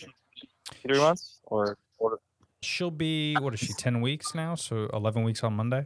Three 0.85 0.97
months 0.99 1.39
or, 1.45 1.77
or 1.99 2.19
She'll 2.63 2.89
be 2.91 3.35
what 3.35 3.53
is 3.53 3.59
she? 3.59 3.73
Ten 3.73 4.01
weeks 4.01 4.33
now, 4.33 4.55
so 4.55 4.89
eleven 4.91 5.23
weeks 5.23 5.43
on 5.43 5.53
Monday. 5.53 5.85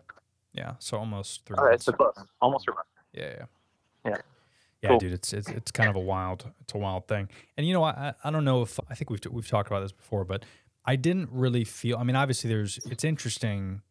Yeah, 0.54 0.74
so 0.80 0.98
almost 0.98 1.46
three 1.46 1.58
All 1.58 1.66
right, 1.66 1.72
months. 1.72 1.86
so 1.86 1.92
close. 1.92 2.14
Almost 2.42 2.66
three 2.66 2.74
months. 2.74 2.90
Yeah, 3.14 3.24
yeah. 3.38 3.46
Yeah. 4.12 4.18
Yeah, 4.82 4.90
Cool. 4.90 4.98
dude, 5.00 5.14
it's, 5.14 5.32
it's 5.34 5.48
it's 5.50 5.72
kind 5.72 5.90
of 5.90 5.96
a 5.96 6.00
wild 6.00 6.50
it's 6.62 6.74
a 6.74 6.78
wild 6.78 7.08
thing. 7.08 7.30
And 7.58 7.68
you 7.68 7.74
know, 7.74 7.84
I 7.84 7.90
I- 7.92 8.14
I 8.24 8.32
don't 8.32 8.46
know 8.46 8.62
if 8.64 8.80
I 8.90 8.96
think 8.96 9.10
we've 9.12 9.20
we've 9.30 9.48
talked 9.48 9.68
about 9.68 9.82
this 9.82 9.92
before, 9.92 10.24
but 10.26 10.44
I 10.86 10.96
didn't 10.96 11.30
really 11.32 11.64
feel. 11.64 11.98
I 11.98 12.04
mean, 12.04 12.16
obviously, 12.16 12.50
there's 12.50 12.80
it's 12.90 13.04
interesting 13.04 13.82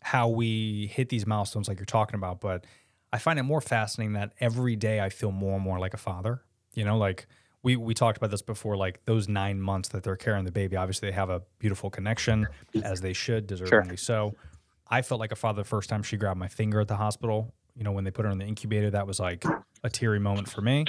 how 0.00 0.28
we 0.28 0.88
hit 0.92 1.08
these 1.08 1.26
milestones 1.26 1.68
like 1.68 1.78
you're 1.78 1.86
talking 1.86 2.16
about, 2.16 2.40
but 2.40 2.64
I 3.12 3.18
find 3.18 3.38
it 3.38 3.44
more 3.44 3.60
fascinating 3.60 4.14
that 4.14 4.32
every 4.40 4.74
day 4.74 5.00
I 5.00 5.08
feel 5.08 5.30
more 5.30 5.54
and 5.54 5.62
more 5.62 5.78
like 5.78 5.94
a 5.94 5.98
father. 5.98 6.42
You 6.74 6.84
know, 6.84 6.96
like 6.98 7.26
we 7.62 7.76
we 7.76 7.94
talked 7.94 8.16
about 8.16 8.30
this 8.30 8.42
before. 8.42 8.76
Like 8.76 9.04
those 9.04 9.28
nine 9.28 9.60
months 9.60 9.90
that 9.90 10.02
they're 10.02 10.16
carrying 10.16 10.44
the 10.44 10.52
baby, 10.52 10.76
obviously 10.76 11.08
they 11.08 11.14
have 11.14 11.30
a 11.30 11.42
beautiful 11.58 11.90
connection, 11.90 12.48
as 12.82 13.00
they 13.00 13.12
should, 13.12 13.46
deservingly 13.46 13.98
so. 13.98 14.34
I 14.88 15.02
felt 15.02 15.20
like 15.20 15.32
a 15.32 15.36
father 15.36 15.62
the 15.62 15.68
first 15.68 15.88
time 15.88 16.02
she 16.02 16.16
grabbed 16.16 16.38
my 16.38 16.48
finger 16.48 16.80
at 16.80 16.88
the 16.88 16.96
hospital. 16.96 17.54
You 17.74 17.84
know, 17.84 17.92
when 17.92 18.04
they 18.04 18.10
put 18.10 18.24
her 18.24 18.30
in 18.30 18.38
the 18.38 18.44
incubator, 18.44 18.90
that 18.90 19.06
was 19.06 19.20
like 19.20 19.44
a 19.82 19.88
teary 19.88 20.18
moment 20.18 20.50
for 20.50 20.60
me. 20.60 20.84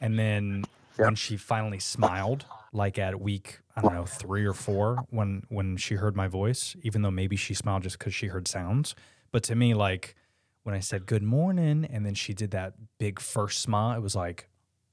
And 0.00 0.18
then 0.18 0.64
when 0.96 1.14
she 1.14 1.36
finally 1.36 1.78
smiled, 1.78 2.46
like 2.76 2.98
at 2.98 3.20
week, 3.20 3.60
I 3.74 3.80
don't 3.80 3.94
know, 3.94 4.04
three 4.04 4.44
or 4.44 4.52
four, 4.52 4.98
when 5.10 5.42
when 5.48 5.76
she 5.76 5.94
heard 5.94 6.14
my 6.14 6.28
voice, 6.28 6.76
even 6.82 7.02
though 7.02 7.10
maybe 7.10 7.36
she 7.36 7.54
smiled 7.54 7.82
just 7.82 7.98
because 7.98 8.14
she 8.14 8.26
heard 8.26 8.46
sounds. 8.46 8.94
But 9.32 9.42
to 9.44 9.54
me, 9.56 9.74
like 9.74 10.14
when 10.62 10.74
I 10.74 10.80
said 10.80 11.06
good 11.06 11.22
morning, 11.22 11.88
and 11.90 12.04
then 12.04 12.14
she 12.14 12.34
did 12.34 12.50
that 12.52 12.74
big 12.98 13.18
first 13.18 13.60
smile, 13.60 13.96
it 13.96 14.02
was 14.02 14.14
like, 14.14 14.48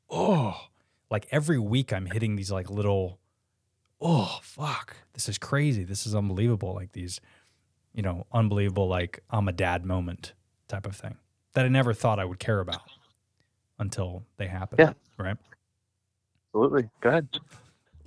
oh, 0.10 0.68
like 1.10 1.28
every 1.32 1.60
week 1.60 1.92
I'm 1.92 2.06
hitting 2.06 2.36
these 2.36 2.52
like 2.52 2.70
little, 2.70 3.20
oh 4.00 4.40
fuck, 4.42 4.96
this 5.14 5.28
is 5.28 5.38
crazy, 5.38 5.84
this 5.84 6.08
is 6.08 6.16
unbelievable, 6.16 6.74
like 6.74 6.94
these, 6.94 7.20
you 7.94 8.02
know, 8.02 8.26
unbelievable 8.32 8.88
like 8.88 9.20
I'm 9.30 9.48
a 9.48 9.54
dad 9.54 9.86
moment 9.86 10.34
type 10.68 10.86
of 10.86 10.96
thing 10.96 11.18
that 11.54 11.66
I 11.66 11.68
never 11.68 11.94
thought 11.94 12.20
I 12.20 12.26
would 12.26 12.40
care 12.40 12.60
about 12.60 12.82
until 13.78 14.24
they 14.38 14.48
happen. 14.48 14.78
Yeah. 14.80 14.94
Right. 15.18 15.38
Absolutely. 16.48 16.90
Go 17.02 17.10
ahead. 17.10 17.28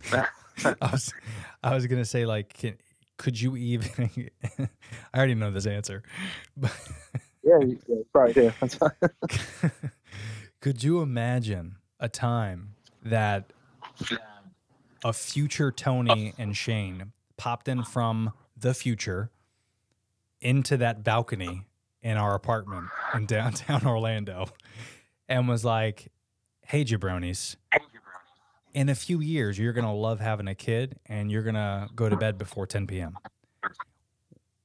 I 0.12 0.90
was, 0.90 1.12
I 1.62 1.74
was 1.74 1.87
gonna 1.87 2.04
say 2.04 2.26
like, 2.26 2.54
can, 2.54 2.76
could 3.16 3.40
you 3.40 3.56
even? 3.56 4.30
I 5.14 5.16
already 5.16 5.35
know 5.35 5.50
this 5.50 5.66
answer, 5.66 6.02
but 6.56 6.72
Yeah, 7.42 7.59
you, 7.61 7.78
yeah, 7.88 7.96
probably 8.12 8.35
do. 8.35 8.50
Fine. 8.50 9.70
could 10.61 10.82
you 10.82 11.00
imagine 11.00 11.76
a 12.00 12.09
time 12.09 12.74
that 13.02 13.52
a 15.04 15.12
future 15.12 15.70
Tony 15.70 16.35
and 16.38 16.56
Shane 16.56 17.12
popped 17.37 17.68
in 17.68 17.85
from 17.85 18.32
the 18.56 18.74
future 18.74 19.30
into 20.40 20.76
that 20.76 21.04
balcony 21.04 21.62
in 22.02 22.16
our 22.16 22.35
apartment 22.35 22.87
in 23.14 23.26
downtown 23.26 23.87
Orlando 23.87 24.46
and 25.28 25.48
was 25.48 25.64
like, 25.64 26.11
"Hey, 26.62 26.85
jabronis." 26.85 27.56
In 28.76 28.90
a 28.90 28.94
few 28.94 29.20
years, 29.20 29.58
you're 29.58 29.72
gonna 29.72 29.94
love 29.94 30.20
having 30.20 30.48
a 30.48 30.54
kid, 30.54 30.98
and 31.06 31.32
you're 31.32 31.42
gonna 31.42 31.88
go 31.96 32.10
to 32.10 32.16
bed 32.16 32.36
before 32.36 32.66
10 32.66 32.86
p.m. 32.86 33.16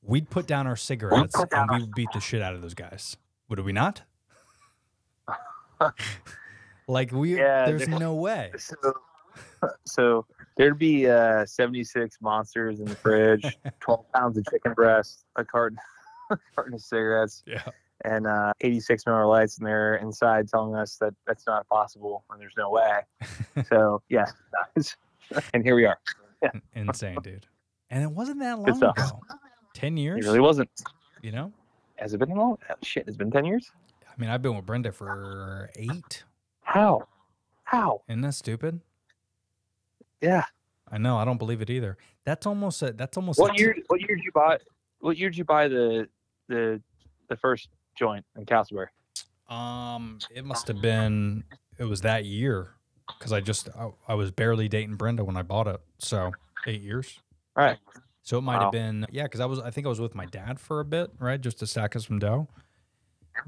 We'd 0.03 0.29
put 0.29 0.47
down 0.47 0.67
our 0.67 0.75
cigarettes 0.75 1.33
and 1.53 1.71
we 1.71 1.79
would 1.79 1.93
beat 1.95 2.09
the 2.13 2.19
shit 2.19 2.41
out 2.41 2.53
of 2.53 2.61
those 2.61 2.73
guys. 2.73 3.15
Would 3.47 3.61
we 3.61 3.71
not? 3.71 4.01
like 6.89 7.13
we, 7.13 7.37
Yeah, 7.37 7.67
there's 7.67 7.87
there- 7.87 7.97
no 7.99 8.15
way. 8.15 8.51
So, 9.61 9.73
so 9.85 10.25
there'd 10.57 10.77
be 10.77 11.07
uh, 11.09 11.45
76 11.45 12.17
monsters 12.19 12.79
in 12.81 12.85
the 12.87 12.95
fridge, 12.95 13.45
12 13.79 14.11
pounds 14.11 14.37
of 14.37 14.45
chicken 14.51 14.73
breast, 14.73 15.23
a 15.37 15.45
carton, 15.45 15.77
a 16.31 16.37
carton 16.53 16.73
of 16.73 16.81
cigarettes, 16.81 17.43
Yeah. 17.47 17.61
And 18.05 18.27
uh, 18.27 18.53
86 18.61 19.05
Miller 19.05 19.25
Lites 19.25 19.57
and 19.57 19.67
they're 19.67 19.95
inside 19.95 20.47
telling 20.47 20.75
us 20.75 20.97
that 20.97 21.13
that's 21.27 21.45
not 21.45 21.67
possible 21.67 22.23
and 22.31 22.39
there's 22.41 22.53
no 22.57 22.69
way. 22.69 23.01
so, 23.69 24.01
yeah. 24.09 24.25
and 25.53 25.63
here 25.63 25.75
we 25.75 25.85
are. 25.85 25.97
Yeah. 26.41 26.51
Insane, 26.75 27.17
dude. 27.21 27.45
And 27.89 28.03
it 28.03 28.11
wasn't 28.11 28.39
that 28.39 28.57
long 28.59 28.69
ago. 28.69 28.93
10 29.73 29.97
years. 29.97 30.25
It 30.25 30.27
really 30.27 30.39
wasn't. 30.39 30.69
you 31.21 31.31
know? 31.31 31.51
Has 31.97 32.13
it 32.13 32.17
been 32.17 32.29
long? 32.29 32.57
Oh, 32.69 32.73
shit, 32.81 33.07
it's 33.07 33.17
been 33.17 33.29
10 33.31 33.45
years? 33.45 33.71
I 34.07 34.19
mean, 34.19 34.29
I've 34.29 34.41
been 34.41 34.55
with 34.55 34.65
Brenda 34.65 34.91
for 34.91 35.69
eight. 35.75 36.23
How? 36.61 37.07
How? 37.63 38.01
Isn't 38.09 38.21
that 38.21 38.33
stupid? 38.33 38.81
Yeah. 40.21 40.45
I 40.91 40.97
know. 40.97 41.17
I 41.17 41.25
don't 41.25 41.37
believe 41.37 41.61
it 41.61 41.69
either. 41.69 41.97
That's 42.25 42.45
almost 42.45 42.81
a, 42.81 42.91
that's 42.91 43.17
almost 43.17 43.39
a 43.39 43.43
What 43.43 43.55
t- 43.55 43.63
year? 43.63 43.75
What 43.87 43.99
year 44.01 44.15
did 44.15 44.23
you 44.23 44.31
buy? 44.33 44.57
What 44.99 45.17
year 45.17 45.29
did 45.29 45.37
you 45.37 45.45
buy 45.45 45.67
the 45.67 46.07
the 46.49 46.81
the 47.29 47.35
first 47.37 47.69
joint 48.01 48.25
in 48.35 48.45
Casselberry? 48.45 48.87
Um, 49.47 50.17
it 50.33 50.43
must 50.43 50.67
have 50.67 50.81
been, 50.81 51.43
it 51.77 51.83
was 51.83 52.01
that 52.01 52.25
year 52.25 52.71
because 53.19 53.31
I 53.31 53.41
just, 53.41 53.69
I, 53.77 53.89
I 54.07 54.13
was 54.15 54.31
barely 54.31 54.67
dating 54.67 54.95
Brenda 54.95 55.23
when 55.23 55.37
I 55.37 55.43
bought 55.43 55.67
it. 55.67 55.79
So 55.99 56.31
eight 56.65 56.81
years. 56.81 57.19
All 57.55 57.63
right. 57.65 57.77
So 58.23 58.37
it 58.37 58.41
might 58.41 58.57
Wow. 58.57 58.63
have 58.63 58.71
been, 58.71 59.05
yeah, 59.11 59.23
because 59.23 59.39
I 59.39 59.45
was, 59.45 59.59
I 59.59 59.69
think 59.69 59.85
I 59.85 59.89
was 59.89 59.99
with 59.99 60.15
my 60.15 60.25
dad 60.25 60.59
for 60.59 60.79
a 60.79 60.85
bit, 60.85 61.11
right? 61.19 61.39
Just 61.39 61.59
to 61.59 61.67
stack 61.67 61.95
us 61.95 62.07
some 62.07 62.17
dough. 62.19 62.47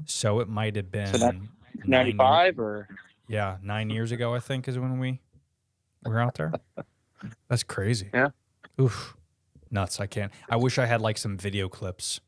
So 0.04 0.40
it 0.40 0.48
might 0.48 0.76
have 0.76 0.90
been 0.92 1.12
that- 1.12 1.20
nine 1.20 1.48
95 1.86 2.58
or 2.60 2.88
Yeah, 3.28 3.56
nine 3.62 3.90
years 3.90 4.12
ago, 4.12 4.34
I 4.34 4.40
think, 4.40 4.68
is 4.68 4.78
when 4.78 4.98
we 5.00 5.20
were 6.04 6.20
out 6.20 6.34
there. 6.34 6.52
That's 7.48 7.62
crazy. 7.64 8.10
Yeah. 8.14 8.28
Oof. 8.80 9.16
Nuts. 9.70 9.98
I 10.00 10.06
can't. 10.06 10.30
I 10.50 10.56
wish 10.56 10.78
I 10.78 10.86
had 10.86 11.00
like 11.00 11.16
some 11.18 11.36
video 11.38 11.68
clips 11.68 12.20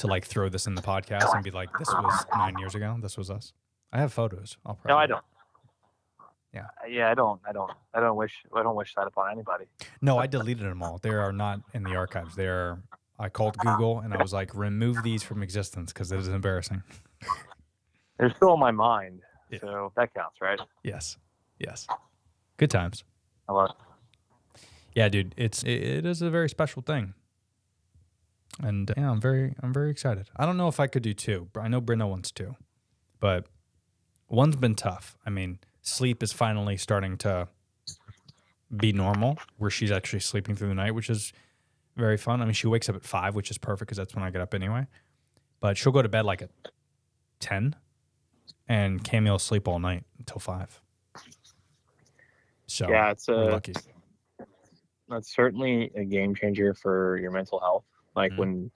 to 0.00 0.06
like 0.06 0.24
throw 0.26 0.48
this 0.48 0.66
in 0.66 0.74
the 0.74 0.82
podcast 0.82 1.34
and 1.34 1.42
be 1.44 1.50
like, 1.50 1.70
this 1.78 1.88
was 1.88 2.26
nine 2.36 2.58
years 2.58 2.74
ago. 2.74 2.96
This 3.00 3.16
was 3.16 3.30
us. 3.30 3.52
I 3.92 3.98
have 4.00 4.12
photos. 4.12 4.56
I'll 4.66 4.74
probably. 4.74 4.90
no, 4.92 4.98
I 4.98 5.06
don't. 5.06 5.24
Yeah. 6.54 6.62
Uh, 6.82 6.86
Yeah, 6.88 7.10
I 7.10 7.14
don't. 7.14 7.40
I 7.48 7.52
don't. 7.52 7.70
I 7.94 8.00
don't 8.00 8.16
wish. 8.16 8.34
I 8.54 8.62
don't 8.62 8.76
wish 8.76 8.94
that 8.94 9.06
upon 9.06 9.30
anybody. 9.32 9.64
No, 10.00 10.18
I 10.18 10.26
deleted 10.26 10.64
them 10.66 10.82
all. 10.82 10.98
They 10.98 11.10
are 11.10 11.32
not 11.32 11.60
in 11.74 11.82
the 11.84 11.94
archives. 11.94 12.34
They 12.34 12.46
are. 12.46 12.82
I 13.18 13.28
called 13.28 13.56
Google 13.58 14.00
and 14.00 14.14
I 14.14 14.16
was 14.22 14.32
like, 14.32 14.54
remove 14.54 15.02
these 15.02 15.22
from 15.22 15.42
existence 15.42 15.92
because 15.92 16.10
it 16.10 16.18
is 16.18 16.28
embarrassing. 16.28 16.82
They're 18.18 18.32
still 18.34 18.54
in 18.54 18.60
my 18.60 18.70
mind, 18.70 19.20
Yeah. 19.50 19.58
so 19.60 19.92
that 19.96 20.14
counts, 20.14 20.40
right? 20.40 20.58
Yes. 20.82 21.18
Yes. 21.58 21.86
Good 22.56 22.70
times. 22.70 23.04
I 23.48 23.52
love. 23.52 23.70
It. 24.54 24.60
yeah, 24.94 25.08
dude, 25.10 25.34
it's 25.36 25.62
it, 25.64 25.70
it 25.82 26.06
is 26.06 26.22
a 26.22 26.30
very 26.30 26.48
special 26.48 26.80
thing, 26.82 27.12
and 28.58 28.90
uh, 28.90 28.94
yeah, 28.96 29.10
I'm 29.10 29.20
very 29.20 29.54
I'm 29.62 29.72
very 29.72 29.90
excited. 29.90 30.28
I 30.36 30.46
don't 30.46 30.56
know 30.56 30.68
if 30.68 30.80
I 30.80 30.86
could 30.86 31.02
do 31.02 31.14
two. 31.14 31.48
I 31.58 31.68
know 31.68 31.80
Brenda 31.80 32.06
wants 32.06 32.30
two, 32.30 32.56
but 33.20 33.46
one's 34.28 34.56
been 34.56 34.74
tough. 34.74 35.16
I 35.24 35.30
mean, 35.30 35.58
sleep 35.82 36.22
is 36.22 36.32
finally 36.32 36.76
starting 36.76 37.16
to 37.18 37.48
be 38.74 38.92
normal, 38.92 39.38
where 39.58 39.70
she's 39.70 39.90
actually 39.90 40.20
sleeping 40.20 40.54
through 40.56 40.68
the 40.68 40.74
night, 40.74 40.94
which 40.94 41.10
is 41.10 41.32
very 41.96 42.16
fun. 42.16 42.40
I 42.40 42.44
mean, 42.44 42.54
she 42.54 42.66
wakes 42.66 42.88
up 42.88 42.96
at 42.96 43.04
five, 43.04 43.34
which 43.34 43.50
is 43.50 43.58
perfect 43.58 43.88
because 43.88 43.98
that's 43.98 44.14
when 44.14 44.24
I 44.24 44.30
get 44.30 44.40
up 44.40 44.54
anyway. 44.54 44.86
But 45.60 45.76
she'll 45.76 45.92
go 45.92 46.02
to 46.02 46.08
bed 46.08 46.24
like 46.24 46.42
at 46.42 46.50
ten, 47.38 47.76
and 48.68 49.02
Camille 49.04 49.34
will 49.34 49.38
sleep 49.38 49.68
all 49.68 49.78
night 49.78 50.04
until 50.18 50.38
five. 50.38 50.80
So 52.66 52.88
Yeah, 52.88 53.10
it's 53.10 53.28
a. 53.28 53.32
lucky. 53.32 53.74
That's 55.08 55.34
certainly 55.34 55.90
a 55.96 56.04
game 56.04 56.36
changer 56.36 56.72
for 56.72 57.18
your 57.18 57.32
mental 57.32 57.58
health. 57.58 57.84
Like 58.16 58.32
Mhm. 58.32 58.38
when 58.38 58.70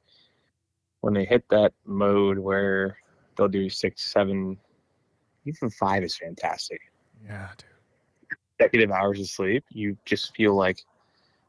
when 1.00 1.14
they 1.14 1.24
hit 1.24 1.44
that 1.50 1.72
mode 1.84 2.38
where 2.38 2.96
they'll 3.36 3.48
do 3.48 3.68
six, 3.68 4.10
seven, 4.10 4.58
even 5.44 5.68
five 5.70 6.02
is 6.02 6.16
fantastic. 6.16 6.80
Yeah, 7.22 7.50
dude. 7.58 7.68
consecutive 8.58 8.90
hours 8.90 9.20
of 9.20 9.26
sleep, 9.28 9.64
you 9.70 9.96
just 10.06 10.34
feel 10.34 10.54
like, 10.54 10.78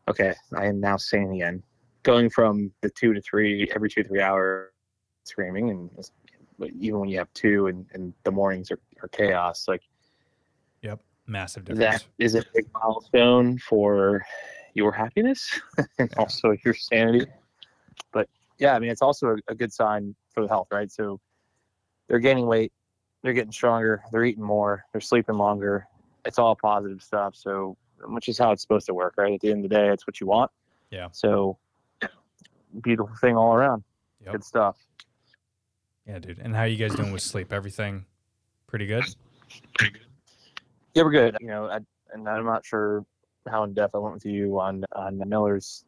okay, 0.09 0.33
I 0.55 0.65
am 0.65 0.79
now 0.81 0.97
sane 0.97 1.31
again. 1.33 1.63
Going 2.03 2.29
from 2.29 2.71
the 2.81 2.89
two 2.89 3.13
to 3.13 3.21
three, 3.21 3.69
every 3.73 3.89
two, 3.89 4.03
three 4.03 4.21
hour 4.21 4.73
screaming, 5.23 5.69
and 5.69 5.89
even 6.79 6.99
when 6.99 7.09
you 7.09 7.17
have 7.17 7.31
two 7.33 7.67
and, 7.67 7.85
and 7.93 8.13
the 8.23 8.31
mornings 8.31 8.71
are, 8.71 8.79
are 9.01 9.07
chaos, 9.09 9.67
like 9.67 9.81
Yep, 10.81 10.99
Massive 11.27 11.65
difference. 11.65 12.03
that 12.03 12.05
is 12.19 12.35
a 12.35 12.43
big 12.53 12.65
milestone 12.73 13.57
for 13.59 14.23
your 14.75 14.91
happiness 14.91 15.59
and 15.97 16.09
Yeah. 16.11 16.17
also 16.17 16.55
your 16.63 16.73
sanity. 16.73 17.25
But 18.11 18.29
yeah, 18.57 18.75
I 18.75 18.79
mean, 18.79 18.89
it's 18.89 19.01
also 19.01 19.35
a, 19.35 19.51
a 19.51 19.55
good 19.55 19.73
sign 19.73 20.15
for 20.33 20.41
the 20.41 20.47
health, 20.47 20.67
right? 20.71 20.91
So 20.91 21.19
they're 22.07 22.19
gaining 22.19 22.45
weight, 22.45 22.71
they're 23.21 23.33
getting 23.33 23.51
stronger, 23.51 24.03
they're 24.11 24.23
eating 24.23 24.43
more, 24.43 24.85
they're 24.91 25.01
sleeping 25.01 25.35
longer. 25.35 25.87
It's 26.25 26.39
all 26.39 26.55
positive 26.55 27.01
stuff. 27.01 27.35
So, 27.35 27.77
which 28.07 28.27
is 28.29 28.37
how 28.37 28.51
it's 28.51 28.61
supposed 28.61 28.87
to 28.87 28.93
work, 28.93 29.13
right? 29.17 29.33
At 29.33 29.41
the 29.41 29.51
end 29.51 29.63
of 29.63 29.69
the 29.69 29.75
day, 29.75 29.89
it's 29.89 30.07
what 30.07 30.19
you 30.19 30.27
want. 30.27 30.51
Yeah. 30.91 31.09
So, 31.11 31.57
beautiful 32.81 33.15
thing 33.21 33.37
all 33.37 33.53
around. 33.53 33.83
Yep. 34.23 34.31
Good 34.33 34.43
stuff. 34.43 34.77
Yeah, 36.07 36.19
dude. 36.19 36.39
And 36.39 36.55
how 36.55 36.61
are 36.61 36.67
you 36.67 36.77
guys 36.77 36.95
doing 36.95 37.11
with 37.11 37.21
sleep? 37.21 37.51
Everything 37.51 38.05
pretty 38.67 38.85
good? 38.85 39.03
Yeah, 40.93 41.03
we're 41.03 41.11
good. 41.11 41.37
You 41.41 41.47
know, 41.47 41.65
I, 41.65 41.79
and 42.13 42.27
I'm 42.27 42.45
not 42.45 42.65
sure 42.65 43.05
how 43.47 43.63
in 43.63 43.73
depth 43.73 43.95
I 43.95 43.99
went 43.99 44.15
with 44.15 44.25
you 44.25 44.59
on 44.59 44.83
on 44.93 45.21
Miller's 45.27 45.85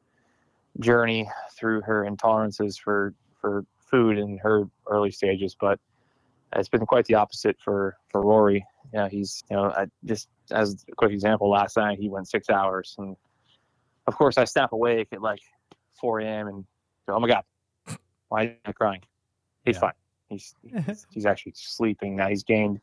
journey 0.80 1.30
through 1.58 1.82
her 1.82 2.06
intolerances 2.06 2.80
for 2.80 3.14
for 3.40 3.66
food 3.80 4.18
in 4.18 4.38
her 4.40 4.66
early 4.88 5.12
stages, 5.12 5.56
but 5.60 5.80
it's 6.56 6.70
been 6.70 6.86
quite 6.86 7.06
the 7.06 7.16
opposite 7.16 7.58
for 7.60 7.98
for 8.10 8.22
Rory. 8.22 8.66
Yeah, 8.94 9.10
he's 9.10 9.44
you 9.50 9.56
know 9.58 9.66
I, 9.66 9.88
just 10.06 10.30
as 10.52 10.86
a 10.90 10.96
quick 10.96 11.12
example, 11.12 11.50
last 11.50 11.78
night 11.78 12.00
he 12.00 12.10
went 12.10 12.28
six 12.28 12.50
hours, 12.50 12.96
and 12.98 13.16
of 14.08 14.16
course 14.16 14.38
I 14.38 14.46
snap 14.46 14.72
awake 14.72 15.10
at 15.12 15.22
like 15.22 15.42
4 16.00 16.22
a.m. 16.22 16.48
and 16.48 16.66
go, 17.08 17.16
oh 17.16 17.20
my 17.20 17.28
god, 17.28 17.44
why 18.30 18.44
is 18.44 18.52
he 18.66 18.74
crying? 18.74 19.02
He's 19.66 19.76
Yeah. 19.76 19.80
fine. 19.82 19.94
He's, 20.30 20.54
he's 21.10 21.26
actually 21.26 21.54
sleeping 21.56 22.18
now. 22.18 22.28
He's 22.28 22.44
gained. 22.44 22.82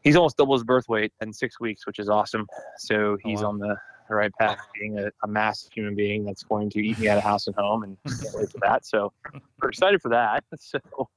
He's 0.00 0.16
almost 0.16 0.38
double 0.38 0.54
his 0.54 0.64
birth 0.64 0.88
weight 0.88 1.12
in 1.20 1.34
six 1.34 1.60
weeks, 1.60 1.86
which 1.86 1.98
is 1.98 2.08
awesome. 2.08 2.46
So 2.78 2.94
oh, 2.94 3.18
he's 3.22 3.42
wow. 3.42 3.48
on 3.50 3.58
the 3.58 3.76
right 4.14 4.32
path 4.38 4.58
being 4.78 4.98
a, 4.98 5.10
a 5.22 5.28
massive 5.28 5.72
human 5.72 5.94
being 5.94 6.24
that's 6.24 6.42
going 6.42 6.70
to 6.70 6.80
eat 6.80 6.98
me 6.98 7.08
out 7.08 7.18
of 7.18 7.24
house 7.24 7.46
and 7.46 7.56
home, 7.56 7.82
and 7.82 7.96
can't 8.04 8.34
wait 8.34 8.50
for 8.50 8.58
that. 8.62 8.86
So 8.86 9.12
we're 9.60 9.68
excited 9.68 10.00
for 10.02 10.10
that. 10.10 10.44
So 10.58 11.08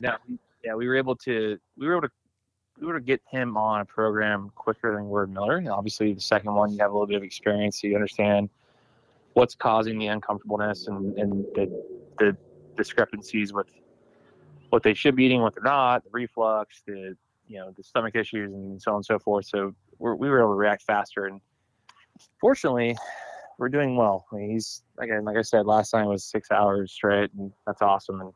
now, 0.00 0.16
yeah, 0.64 0.74
we 0.74 0.86
were 0.86 0.96
able 0.96 1.16
to 1.16 1.58
we 1.76 1.86
were 1.86 1.96
able 1.96 2.08
to 2.08 2.14
we 2.80 2.86
were 2.86 2.98
to 2.98 3.04
get 3.04 3.20
him 3.30 3.56
on 3.56 3.80
a 3.80 3.84
program 3.84 4.50
quicker 4.54 4.94
than 4.94 5.08
Word 5.08 5.32
Miller. 5.32 5.56
And 5.56 5.68
obviously, 5.68 6.12
the 6.12 6.20
second 6.20 6.54
one 6.54 6.72
you 6.72 6.78
have 6.78 6.90
a 6.90 6.94
little 6.94 7.06
bit 7.06 7.16
of 7.16 7.22
experience, 7.22 7.80
so 7.80 7.88
you 7.88 7.94
understand 7.94 8.48
what's 9.34 9.54
causing 9.54 9.98
the 9.98 10.08
uncomfortableness 10.08 10.86
and, 10.86 11.18
and 11.18 11.44
the 11.54 11.84
the 12.18 12.36
discrepancies 12.76 13.52
with 13.52 13.68
what 14.70 14.82
they 14.82 14.94
should 14.94 15.16
be 15.16 15.24
eating, 15.24 15.40
what 15.40 15.54
they're 15.54 15.62
not, 15.64 16.04
the 16.04 16.10
reflux, 16.12 16.82
the 16.86 17.16
you 17.46 17.58
know 17.58 17.72
the 17.76 17.82
stomach 17.82 18.14
issues, 18.14 18.52
and 18.52 18.80
so 18.80 18.92
on 18.92 18.96
and 18.96 19.04
so 19.04 19.18
forth. 19.18 19.46
So 19.46 19.74
we're, 19.98 20.14
we 20.14 20.28
were 20.28 20.40
able 20.40 20.52
to 20.52 20.54
react 20.54 20.82
faster, 20.82 21.26
and 21.26 21.40
fortunately, 22.40 22.96
we're 23.58 23.68
doing 23.68 23.96
well. 23.96 24.26
I 24.32 24.36
mean, 24.36 24.50
he's 24.50 24.82
again, 24.98 25.24
like 25.24 25.36
I 25.36 25.42
said, 25.42 25.66
last 25.66 25.90
time 25.90 26.06
was 26.06 26.24
six 26.24 26.50
hours 26.50 26.92
straight, 26.92 27.30
and 27.38 27.52
that's 27.66 27.82
awesome. 27.82 28.20
And 28.20 28.32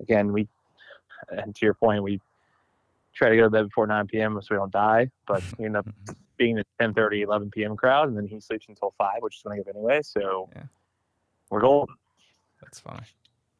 again, 0.00 0.32
we 0.32 0.48
and 1.30 1.54
to 1.54 1.64
your 1.66 1.74
point, 1.74 2.02
we 2.02 2.20
try 3.14 3.30
to 3.30 3.36
go 3.36 3.44
to 3.44 3.50
bed 3.50 3.62
before 3.64 3.86
9 3.86 4.06
p.m. 4.08 4.38
so 4.42 4.48
we 4.50 4.56
don't 4.56 4.72
die, 4.72 5.08
but 5.26 5.42
we 5.58 5.66
end 5.66 5.76
up 5.76 5.86
being 6.36 6.56
the 6.56 6.64
10:30, 6.80 7.22
11 7.24 7.50
p.m. 7.50 7.76
crowd, 7.76 8.08
and 8.08 8.16
then 8.16 8.26
he 8.26 8.40
sleeps 8.40 8.66
until 8.68 8.92
five, 8.98 9.18
which 9.20 9.36
is 9.36 9.44
when 9.44 9.56
I 9.56 9.60
up 9.60 9.68
anyway. 9.68 10.00
So 10.02 10.48
Yeah. 10.54 10.62
we're 11.50 11.60
golden. 11.60 11.94
That's 12.60 12.80
fine. 12.80 13.04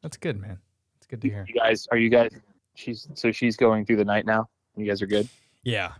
That's 0.01 0.17
good, 0.17 0.39
man. 0.39 0.59
It's 0.97 1.07
good 1.07 1.21
to 1.21 1.29
hear. 1.29 1.45
You 1.47 1.55
guys, 1.55 1.87
are 1.91 1.97
you 1.97 2.09
guys? 2.09 2.31
She's 2.75 3.07
so 3.13 3.31
she's 3.31 3.55
going 3.55 3.85
through 3.85 3.95
the 3.97 4.05
night 4.05 4.25
now. 4.25 4.49
You 4.75 4.85
guys 4.85 5.01
are 5.01 5.07
good. 5.07 5.29
Yeah. 5.63 5.93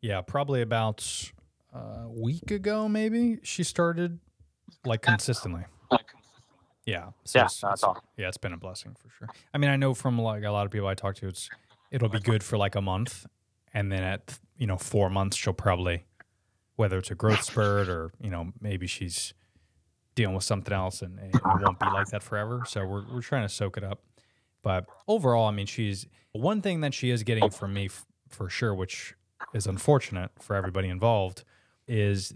Yeah. 0.00 0.22
Probably 0.22 0.62
about 0.62 1.30
a 1.72 2.08
week 2.08 2.50
ago, 2.50 2.88
maybe 2.88 3.38
she 3.42 3.62
started 3.64 4.18
like 4.84 5.02
consistently. 5.02 5.64
Yeah. 6.84 7.10
So 7.24 7.38
Yeah, 7.38 7.44
it's- 7.44 7.60
that's 7.60 7.82
awesome. 7.84 8.02
Yeah, 8.16 8.28
it's 8.28 8.36
been 8.38 8.52
a 8.52 8.56
blessing 8.56 8.94
for 8.94 9.08
sure. 9.10 9.28
I 9.54 9.58
mean, 9.58 9.70
I 9.70 9.76
know 9.76 9.94
from 9.94 10.18
like 10.18 10.42
a 10.44 10.50
lot 10.50 10.66
of 10.66 10.72
people 10.72 10.88
I 10.88 10.94
talk 10.94 11.14
to, 11.16 11.28
it's 11.28 11.48
it'll 11.90 12.08
be 12.08 12.20
good 12.20 12.42
for 12.42 12.56
like 12.56 12.74
a 12.74 12.80
month, 12.80 13.26
and 13.72 13.90
then 13.92 14.02
at 14.02 14.38
you 14.56 14.66
know 14.66 14.76
four 14.76 15.08
months 15.10 15.36
she'll 15.36 15.52
probably, 15.52 16.04
whether 16.76 16.98
it's 16.98 17.10
a 17.10 17.14
growth 17.14 17.42
spurt 17.44 17.88
or 17.88 18.12
you 18.20 18.30
know 18.30 18.52
maybe 18.60 18.86
she's 18.86 19.32
dealing 20.14 20.34
with 20.34 20.44
something 20.44 20.74
else, 20.74 21.02
and 21.02 21.18
it 21.20 21.40
won't 21.44 21.78
be 21.78 21.86
like 21.86 22.08
that 22.08 22.22
forever. 22.22 22.62
So 22.66 22.84
we're 22.84 23.04
we're 23.12 23.22
trying 23.22 23.42
to 23.46 23.48
soak 23.48 23.76
it 23.76 23.84
up. 23.84 24.02
But 24.62 24.86
overall, 25.08 25.46
I 25.48 25.50
mean, 25.52 25.66
she's 25.66 26.06
one 26.32 26.62
thing 26.62 26.80
that 26.82 26.94
she 26.94 27.10
is 27.10 27.22
getting 27.22 27.50
from 27.50 27.74
me 27.74 27.86
f- 27.86 28.06
for 28.28 28.48
sure, 28.48 28.74
which 28.74 29.14
is 29.54 29.66
unfortunate 29.66 30.30
for 30.40 30.54
everybody 30.56 30.88
involved, 30.88 31.42
is 31.86 32.34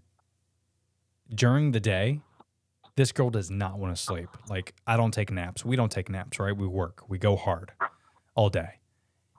during 1.34 1.72
the 1.72 1.80
day, 1.80 2.20
this 2.96 3.12
girl 3.12 3.30
does 3.30 3.50
not 3.50 3.78
want 3.78 3.94
to 3.94 4.02
sleep. 4.02 4.28
Like, 4.48 4.74
I 4.86 4.96
don't 4.96 5.12
take 5.12 5.30
naps. 5.30 5.64
We 5.64 5.76
don't 5.76 5.92
take 5.92 6.08
naps, 6.08 6.38
right? 6.38 6.56
We 6.56 6.66
work, 6.66 7.02
we 7.08 7.18
go 7.18 7.36
hard 7.36 7.72
all 8.34 8.48
day. 8.48 8.80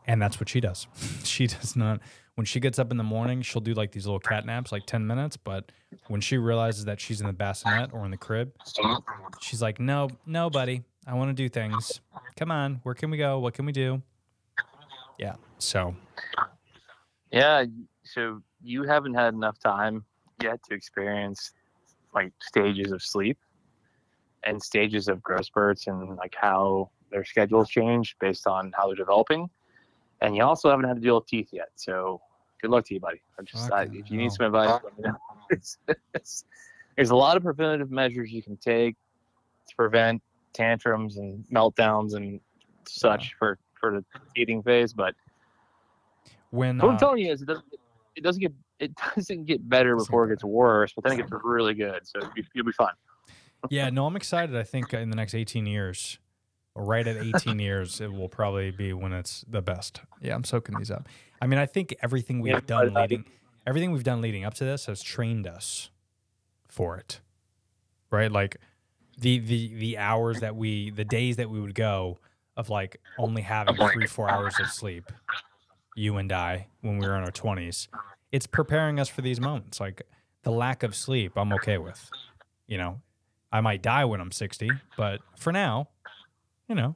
And 0.06 0.22
that's 0.22 0.40
what 0.40 0.48
she 0.48 0.60
does. 0.62 0.88
she 1.24 1.48
does 1.48 1.76
not, 1.76 2.00
when 2.36 2.46
she 2.46 2.60
gets 2.60 2.80
up 2.80 2.92
in 2.92 2.98
the 2.98 3.04
morning, 3.04 3.42
she'll 3.42 3.62
do 3.62 3.74
like 3.74 3.92
these 3.92 4.06
little 4.06 4.20
cat 4.20 4.46
naps, 4.46 4.72
like 4.72 4.86
10 4.86 5.06
minutes. 5.06 5.38
But 5.38 5.72
when 6.08 6.22
she 6.22 6.38
realizes 6.38 6.86
that 6.86 7.02
she's 7.02 7.20
in 7.20 7.28
the 7.28 7.34
bassinet 7.34 7.94
or 7.94 8.06
in 8.06 8.12
the 8.12 8.18
crib, 8.18 8.54
she's 9.42 9.62
like, 9.62 9.80
no, 9.80 10.10
no, 10.26 10.50
buddy, 10.50 10.84
I 11.06 11.16
want 11.16 11.30
to 11.30 11.34
do 11.34 11.50
things. 11.50 12.00
Come 12.38 12.52
on, 12.52 12.80
where 12.84 12.96
can 12.96 13.10
we 13.10 13.18
go? 13.18 13.40
What 13.40 13.54
can 13.54 13.66
we 13.66 13.72
do? 13.72 14.02
Yeah. 15.18 15.36
So, 15.58 15.96
Yeah. 17.32 17.66
So 18.04 18.42
you 18.68 18.84
haven't 18.84 19.14
had 19.14 19.34
enough 19.34 19.58
time 19.60 20.04
yet 20.42 20.60
to 20.68 20.76
experience 20.76 21.54
like 22.14 22.34
stages 22.42 22.92
of 22.92 23.02
sleep 23.02 23.38
and 24.44 24.62
stages 24.62 25.08
of 25.08 25.24
growth 25.24 25.46
spurts 25.46 25.88
and 25.88 26.18
like 26.18 26.36
how 26.40 26.90
their 27.10 27.24
schedules 27.24 27.70
change 27.70 28.16
based 28.20 28.46
on 28.46 28.72
how 28.76 28.88
they're 28.88 28.96
developing. 28.96 29.50
And 30.22 30.36
you 30.36 30.44
also 30.44 30.70
haven't 30.70 30.86
had 30.86 30.96
to 30.96 31.02
deal 31.02 31.16
with 31.16 31.28
teeth 31.28 31.50
yet. 31.54 31.70
So 31.76 32.20
good 32.62 32.72
luck 32.72 32.86
to 32.88 32.94
you, 32.94 33.00
buddy. 33.00 33.22
I 33.40 33.44
just 33.44 33.72
I, 33.72 33.84
if 33.84 34.10
you 34.12 34.18
need 34.18 34.32
some 34.32 34.48
advice, 34.48 34.80
let 34.84 34.98
me 34.98 35.04
know. 35.04 35.18
It's- 35.50 35.78
it's- 36.14 36.44
there's 36.98 37.12
a 37.12 37.16
lot 37.16 37.38
of 37.38 37.44
preventative 37.44 37.90
measures 37.92 38.32
you 38.32 38.42
can 38.42 38.58
take 38.58 38.96
to 39.70 39.76
prevent 39.76 40.22
tantrums 40.54 41.18
and 41.18 41.46
meltdowns 41.54 42.16
and 42.16 42.42
such 42.88 43.34
for 43.40 43.60
for 43.80 43.92
the 43.94 44.04
eating 44.36 44.64
phase, 44.64 44.92
but 44.94 45.14
when, 46.50 46.78
what 46.80 46.90
I'm 46.90 46.96
uh, 46.96 46.98
telling 46.98 47.20
you 47.20 47.32
is 47.32 47.42
it 47.44 47.46
doesn't 47.46 47.66
it 48.18 48.24
doesn't 48.24 48.42
get 48.42 48.54
it 48.80 48.92
doesn't 49.16 49.46
get 49.46 49.68
better 49.68 49.96
before 49.96 50.26
it 50.26 50.30
gets 50.30 50.44
worse, 50.44 50.92
but 50.94 51.04
then 51.04 51.14
it 51.14 51.18
gets 51.18 51.32
really 51.44 51.74
good. 51.74 52.06
So 52.06 52.20
you'll 52.20 52.32
be, 52.34 52.46
you'll 52.54 52.66
be 52.66 52.72
fine. 52.74 52.94
yeah, 53.70 53.90
no, 53.90 54.06
I'm 54.06 54.16
excited. 54.16 54.56
I 54.56 54.64
think 54.64 54.94
uh, 54.94 54.98
in 54.98 55.10
the 55.10 55.16
next 55.16 55.34
18 55.36 55.66
years, 55.66 56.20
right 56.76 57.06
at 57.08 57.18
18 57.18 57.60
years, 57.60 58.02
it 58.02 58.12
will 58.14 58.30
probably 58.30 58.72
be 58.72 58.94
when 58.94 59.14
it's 59.14 59.44
the 59.48 59.62
best. 59.62 60.02
Yeah, 60.22 60.36
I'm 60.36 60.44
soaking 60.44 60.78
these 60.78 60.92
up. 60.92 61.08
I 61.42 61.48
mean, 61.48 61.60
I 61.60 61.66
think 61.66 61.96
everything 62.02 62.40
we've 62.40 62.54
Yeah, 62.54 62.60
done 62.66 62.94
leading, 62.94 63.26
everything 63.66 63.92
we've 63.92 64.04
done 64.04 64.22
leading 64.22 64.44
up 64.44 64.54
to 64.56 64.66
this 64.66 64.86
has 64.88 65.02
trained 65.02 65.48
us 65.48 65.90
for 66.68 66.98
it, 66.98 67.22
right? 68.12 68.32
Like 68.32 68.58
the 69.18 69.40
the 69.40 69.74
the 69.76 69.98
hours 69.98 70.40
that 70.42 70.56
we, 70.56 70.92
the 70.92 71.06
days 71.06 71.38
that 71.38 71.50
we 71.50 71.60
would 71.60 71.76
go 71.76 72.20
of 72.56 72.70
like 72.70 73.02
only 73.18 73.42
having 73.42 73.80
three 73.80 74.06
four 74.06 74.30
hours 74.30 74.60
of 74.60 74.70
sleep, 74.70 75.12
you 75.98 76.18
and 76.18 76.32
I 76.32 76.68
when 76.82 76.98
we 77.00 77.08
were 77.08 77.16
in 77.18 77.24
our 77.24 77.32
20s. 77.32 77.88
It's 78.32 78.46
preparing 78.48 79.00
us 79.00 79.10
for 79.10 79.22
these 79.22 79.42
moments. 79.42 79.80
Like 79.80 80.04
the 80.44 80.52
lack 80.52 80.84
of 80.84 80.96
sleep, 80.96 81.34
I'm 81.36 81.52
okay 81.54 81.78
with. 81.78 82.12
You 82.68 82.78
know, 82.78 83.02
I 83.52 83.62
might 83.62 83.82
die 83.82 84.06
when 84.06 84.22
I'm 84.22 84.32
60, 84.32 84.82
but 84.96 85.22
for 85.38 85.52
now, 85.52 85.90
you 86.68 86.76
know, 86.76 86.96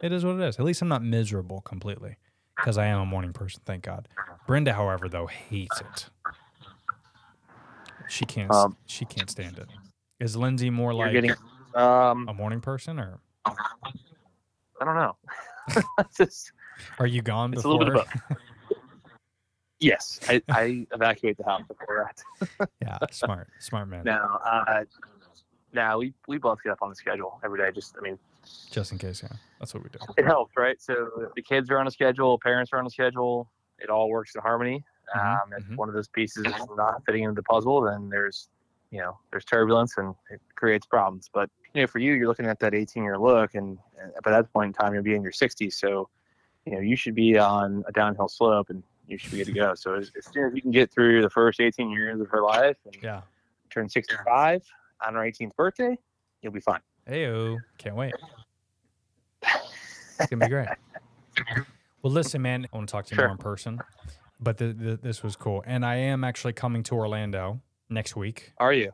it 0.00 0.12
is 0.12 0.24
what 0.24 0.36
it 0.36 0.42
is. 0.46 0.58
At 0.58 0.64
least 0.64 0.82
I'm 0.82 0.88
not 0.88 1.02
miserable 1.02 1.60
completely 1.62 2.16
because 2.60 2.76
I 2.76 2.86
am 2.86 3.00
a 3.00 3.06
morning 3.06 3.32
person, 3.32 3.62
thank 3.64 3.84
God. 3.84 4.08
Brenda, 4.46 4.74
however, 4.74 5.08
though, 5.08 5.26
hates 5.26 5.80
it. 5.80 6.10
She 8.06 8.24
can't. 8.24 8.50
Um, 8.52 8.76
she 8.86 9.04
can't 9.04 9.30
stand 9.30 9.58
it. 9.58 9.68
Is 10.18 10.36
Lindsay 10.36 10.68
more 10.68 10.92
like 10.92 11.12
getting 11.12 11.36
um 11.74 12.28
a 12.28 12.34
morning 12.34 12.60
person, 12.60 12.98
or 12.98 13.20
I 13.46 14.84
don't 14.84 14.96
know. 14.96 15.16
Just- 16.16 16.52
are 16.98 17.06
you 17.06 17.22
gone 17.22 17.52
It's 17.52 17.64
a 17.64 17.68
little 17.68 17.84
bit 17.90 18.06
yes, 19.80 20.20
I, 20.28 20.42
I 20.50 20.86
evacuate 20.92 21.36
the 21.38 21.44
house 21.44 21.62
before 21.66 22.06
that. 22.06 22.68
yeah, 22.82 22.98
smart, 23.10 23.48
smart 23.58 23.88
man. 23.88 24.04
Now, 24.04 24.40
uh, 24.44 24.84
now 25.72 25.98
we 25.98 26.12
we 26.28 26.38
both 26.38 26.62
get 26.62 26.72
up 26.72 26.78
on 26.82 26.88
the 26.90 26.94
schedule 26.96 27.40
every 27.44 27.58
day. 27.58 27.70
Just 27.74 27.96
I 27.98 28.02
mean, 28.02 28.18
Just 28.70 28.92
in 28.92 28.98
case, 28.98 29.22
yeah, 29.22 29.36
that's 29.58 29.74
what 29.74 29.82
we 29.82 29.90
do. 29.90 29.98
it 30.16 30.24
helps, 30.24 30.56
right? 30.56 30.80
So 30.80 31.30
the 31.34 31.42
kids 31.42 31.70
are 31.70 31.78
on 31.78 31.86
a 31.86 31.90
schedule, 31.90 32.38
parents 32.38 32.72
are 32.72 32.78
on 32.78 32.86
a 32.86 32.90
schedule. 32.90 33.50
It 33.78 33.88
all 33.90 34.10
works 34.10 34.34
in 34.34 34.42
harmony. 34.42 34.84
Mhm, 35.16 35.42
Um, 35.42 35.52
if 35.56 35.64
mhm. 35.64 35.76
one 35.76 35.88
of 35.88 35.94
those 35.94 36.08
pieces 36.08 36.46
is 36.46 36.66
not 36.76 37.02
fitting 37.04 37.24
into 37.24 37.34
the 37.34 37.42
puzzle, 37.42 37.80
then 37.80 38.08
there's, 38.08 38.48
you 38.90 39.00
know, 39.00 39.18
there's 39.30 39.44
turbulence 39.44 39.96
and 39.98 40.14
it 40.30 40.40
creates 40.54 40.86
problems. 40.86 41.28
But 41.32 41.50
you 41.74 41.80
know, 41.82 41.86
for 41.86 41.98
you, 41.98 42.12
you're 42.14 42.28
looking 42.28 42.46
at 42.46 42.58
that 42.60 42.74
18 42.74 43.02
year 43.02 43.18
look, 43.18 43.54
and, 43.54 43.78
and 44.00 44.12
by 44.22 44.30
that 44.30 44.52
point 44.52 44.68
in 44.68 44.72
time, 44.72 44.94
you'll 44.94 45.02
be 45.02 45.14
in 45.14 45.22
your 45.22 45.32
60s. 45.32 45.74
So, 45.74 46.08
you 46.66 46.72
know, 46.72 46.80
you 46.80 46.96
should 46.96 47.14
be 47.14 47.38
on 47.38 47.82
a 47.88 47.92
downhill 47.92 48.28
slope, 48.28 48.70
and 48.70 48.82
you 49.06 49.18
should 49.18 49.32
be 49.32 49.38
good 49.38 49.46
to 49.46 49.52
go. 49.52 49.74
So 49.74 49.94
as, 49.94 50.10
as 50.16 50.26
soon 50.26 50.44
as 50.46 50.52
you 50.54 50.62
can 50.62 50.70
get 50.70 50.92
through 50.92 51.22
the 51.22 51.30
first 51.30 51.60
18 51.60 51.90
years 51.90 52.20
of 52.20 52.28
her 52.28 52.42
life 52.42 52.76
and 52.84 52.94
Yeah. 53.02 53.22
turn 53.70 53.88
65 53.88 54.62
on 55.06 55.14
her 55.14 55.20
18th 55.20 55.54
birthday, 55.56 55.96
you'll 56.42 56.52
be 56.52 56.60
fine. 56.60 56.80
Heyo, 57.08 57.62
can't 57.78 57.96
wait. 57.96 58.14
It's 59.42 60.26
gonna 60.28 60.44
be 60.44 60.48
great. 60.48 60.68
Well, 62.02 62.12
listen, 62.14 62.40
man, 62.40 62.66
I 62.72 62.76
want 62.78 62.88
to 62.88 62.92
talk 62.92 63.04
to 63.06 63.14
you 63.14 63.16
Sure. 63.16 63.26
more 63.26 63.32
in 63.32 63.38
person, 63.38 63.78
but 64.40 64.56
the, 64.56 64.72
the, 64.72 64.96
this 64.96 65.22
was 65.22 65.36
cool, 65.36 65.62
and 65.66 65.84
I 65.84 65.96
am 65.96 66.24
actually 66.24 66.54
coming 66.54 66.82
to 66.84 66.94
Orlando 66.94 67.60
next 67.90 68.16
week. 68.16 68.54
Are 68.56 68.72
you? 68.72 68.90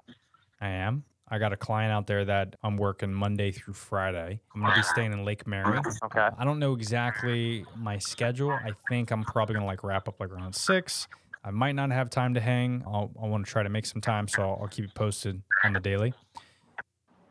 I 0.61 0.71
am. 0.71 1.05
I 1.29 1.39
got 1.39 1.53
a 1.53 1.57
client 1.57 1.93
out 1.93 2.07
there 2.07 2.24
that 2.24 2.55
I'm 2.62 2.77
working 2.77 3.12
Monday 3.12 3.51
through 3.51 3.74
Friday. 3.74 4.41
I'm 4.55 4.61
gonna 4.61 4.74
be 4.74 4.83
staying 4.83 5.12
in 5.12 5.24
Lake 5.24 5.47
Mary. 5.47 5.79
Okay. 6.05 6.29
I 6.39 6.45
don't 6.45 6.61
know 6.61 6.74
exactly 6.74 7.66
my 7.77 7.99
schedule. 7.99 8.61
I 8.64 8.77
think 8.89 9.11
I'm 9.11 9.24
probably 9.24 9.55
gonna 9.55 9.66
like 9.66 9.83
wrap 9.83 10.07
up 10.09 10.20
like 10.20 10.31
around 10.31 10.55
six. 10.55 11.09
I 11.45 11.51
might 11.51 11.74
not 11.74 11.91
have 11.91 12.11
time 12.11 12.35
to 12.35 12.41
hang. 12.41 12.83
I'll, 12.87 13.11
I 13.20 13.27
want 13.27 13.45
to 13.45 13.51
try 13.51 13.62
to 13.62 13.68
make 13.68 13.87
some 13.87 14.01
time, 14.01 14.29
so 14.29 14.43
I'll, 14.43 14.59
I'll 14.62 14.68
keep 14.68 14.85
you 14.85 14.91
posted 14.95 15.43
on 15.64 15.72
the 15.72 15.81
daily. 15.81 16.14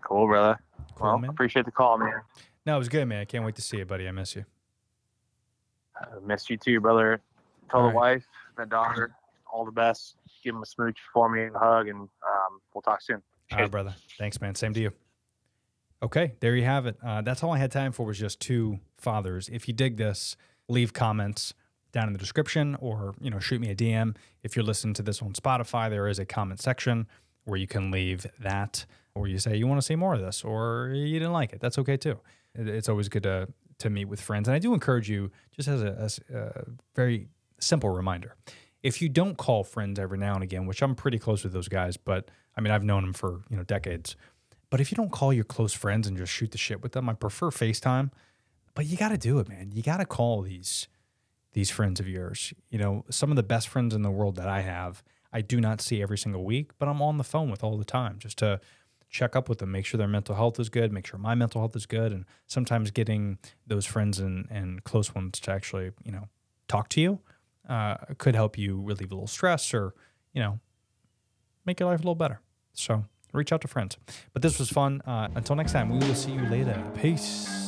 Cool, 0.02 0.28
brother. 0.28 0.60
Cool, 0.96 1.08
well, 1.08 1.18
man. 1.18 1.30
appreciate 1.30 1.66
the 1.66 1.72
call, 1.72 1.98
man. 1.98 2.22
No, 2.66 2.76
it 2.76 2.80
was 2.80 2.90
good, 2.90 3.06
man. 3.06 3.22
I 3.22 3.26
can't 3.26 3.46
wait 3.46 3.56
to 3.56 3.62
see 3.62 3.78
you, 3.78 3.86
buddy. 3.86 4.08
I 4.08 4.12
miss 4.12 4.36
you. 4.36 4.46
I 5.96 6.20
missed 6.26 6.50
you 6.50 6.58
too, 6.58 6.80
brother. 6.82 7.22
Tell 7.70 7.80
All 7.80 7.88
the 7.88 7.96
right. 7.96 8.16
wife, 8.16 8.26
the 8.58 8.66
daughter, 8.66 9.16
all 9.52 9.66
the 9.66 9.72
best. 9.72 10.16
Give 10.44 10.54
them 10.54 10.64
a 10.64 10.66
smooch 10.66 10.98
for 11.14 11.30
me 11.30 11.44
and 11.44 11.56
a 11.56 11.60
hug, 11.60 11.88
and 11.88 12.00
um, 12.00 12.62
we'll 12.74 12.82
talk 12.82 13.02
soon. 13.02 13.22
All 13.52 13.60
right, 13.60 13.72
brother. 13.72 13.96
Thanks, 14.18 14.42
man. 14.42 14.56
Same 14.56 14.74
to 14.74 14.80
you. 14.80 14.92
Okay, 16.04 16.34
there 16.40 16.56
you 16.56 16.64
have 16.64 16.86
it. 16.86 16.98
Uh, 17.04 17.22
that's 17.22 17.44
all 17.44 17.54
I 17.54 17.58
had 17.58 17.72
time 17.72 17.92
for 17.92 18.06
was 18.06 18.20
just 18.20 18.40
two 18.40 18.80
fathers. 18.98 19.50
If 19.52 19.68
you 19.68 19.74
dig 19.74 19.98
this, 19.98 20.36
leave 20.68 20.94
comments 20.94 21.54
down 21.92 22.08
in 22.08 22.14
the 22.14 22.20
description 22.20 22.76
or, 22.80 23.16
you 23.22 23.30
know, 23.30 23.40
shoot 23.40 23.62
me 23.62 23.70
a 23.72 23.76
DM. 23.76 24.16
If 24.44 24.56
you're 24.56 24.66
listening 24.66 24.94
to 24.96 25.04
this 25.04 25.22
on 25.22 25.34
Spotify, 25.34 25.90
there 25.90 26.08
is 26.08 26.20
a 26.20 26.26
comment 26.26 26.60
section 26.60 27.08
where 27.46 27.58
you 27.58 27.68
can 27.68 27.92
leave 27.92 28.28
that 28.40 28.86
or 29.14 29.28
you 29.28 29.40
say 29.40 29.56
you 29.56 29.66
want 29.68 29.80
to 29.80 29.86
see 29.86 29.96
more 29.96 30.14
of 30.14 30.20
this 30.20 30.44
or 30.44 30.92
you 30.94 31.18
didn't 31.18 31.34
like 31.34 31.54
it. 31.54 31.62
That's 31.62 31.78
okay 31.80 31.98
too. 31.98 32.20
It's 32.54 32.90
always 32.90 33.10
good 33.10 33.24
to 33.24 33.48
to 33.80 33.90
meet 33.90 34.06
with 34.06 34.22
friends. 34.22 34.48
And 34.48 34.56
I 34.56 34.60
do 34.60 34.74
encourage 34.74 35.10
you, 35.10 35.32
just 35.52 35.68
as 35.68 35.82
a, 35.84 35.98
as 36.00 36.20
a 36.34 36.66
very 36.96 37.28
simple 37.60 37.90
reminder, 37.90 38.36
if 38.86 39.02
you 39.02 39.10
don't 39.10 39.36
call 39.36 39.64
friends 39.64 39.98
every 39.98 40.20
now 40.20 40.36
and 40.36 40.44
again, 40.44 40.68
which 40.68 40.84
I'm 40.84 40.94
pretty 40.94 41.18
close 41.18 41.44
with 41.44 41.54
those 41.54 41.68
guys, 41.68 41.98
but 41.98 42.30
I 42.56 42.62
mean 42.62 42.72
I've 42.72 42.84
known 42.84 43.02
them 43.02 43.14
for 43.14 43.42
you 43.50 43.58
know 43.58 43.64
decades. 43.64 44.16
But 44.70 44.80
if 44.80 44.92
you 44.92 44.96
don't 44.96 45.12
call 45.12 45.34
your 45.34 45.44
close 45.44 45.74
friends 45.74 46.08
and 46.08 46.16
just 46.16 46.32
shoot 46.32 46.52
the 46.52 46.60
shit 46.60 46.84
with 46.84 46.92
them, 46.92 47.10
I 47.10 47.14
prefer 47.14 47.50
FaceTime. 47.50 48.12
But 48.76 48.86
you 48.86 48.96
got 48.96 49.10
to 49.10 49.18
do 49.18 49.40
it, 49.40 49.50
man. 49.50 49.72
You 49.72 49.82
got 49.82 49.98
to 49.98 50.06
call 50.06 50.44
these 50.44 50.88
these 51.54 51.72
friends 51.72 52.00
of 52.00 52.08
yours. 52.08 52.54
You 52.70 52.78
know, 52.78 53.06
some 53.10 53.32
of 53.32 53.38
the 53.38 53.44
best 53.44 53.70
friends 53.70 53.96
in 53.96 54.04
the 54.04 54.12
world 54.12 54.36
that 54.36 54.48
I 54.48 54.62
have, 54.62 55.02
I 55.34 55.42
do 55.42 55.60
not 55.60 55.82
see 55.82 56.04
every 56.04 56.20
single 56.20 56.46
week, 56.46 56.72
but 56.78 56.88
I'm 56.88 57.02
on 57.02 57.18
the 57.18 57.24
phone 57.24 57.50
with 57.50 57.64
all 57.64 57.78
the 57.78 57.86
time 57.86 58.20
just 58.20 58.38
to 58.38 58.62
check 59.10 59.36
up 59.36 59.50
with 59.50 59.60
them, 59.60 59.72
make 59.72 59.88
sure 59.88 59.98
their 59.98 60.08
mental 60.08 60.36
health 60.36 60.60
is 60.60 60.70
good, 60.70 60.92
make 60.92 61.08
sure 61.08 61.18
my 61.18 61.34
mental 61.34 61.62
health 61.62 61.76
is 61.76 61.88
good, 61.88 62.12
and 62.12 62.26
sometimes 62.46 62.92
getting 62.92 63.40
those 63.66 63.86
friends 63.86 64.20
and, 64.20 64.48
and 64.52 64.84
close 64.84 65.16
ones 65.16 65.40
to 65.40 65.52
actually, 65.52 65.92
you 66.04 66.12
know, 66.12 66.28
talk 66.68 66.90
to 66.90 67.02
you 67.02 67.22
uh, 67.70 67.98
could 68.18 68.36
help 68.36 68.58
you 68.58 68.82
relieve 68.82 69.12
a 69.12 69.16
little 69.16 69.28
stress 69.28 69.74
or, 69.74 69.94
you 70.34 70.42
know, 70.42 70.60
make 71.66 71.80
your 71.80 71.90
life 71.90 72.00
a 72.00 72.04
little 72.04 72.16
better. 72.16 72.42
So 72.74 73.06
reach 73.34 73.52
out 73.52 73.62
to 73.62 73.68
friends. 73.68 73.98
But 74.34 74.42
this 74.42 74.60
was 74.60 74.70
fun. 74.70 75.02
Uh, 75.02 75.30
until 75.36 75.56
next 75.56 75.72
time, 75.72 75.90
we 75.90 76.00
will 76.06 76.16
see 76.16 76.32
you 76.32 76.42
later. 76.48 76.82
Peace. 77.02 77.65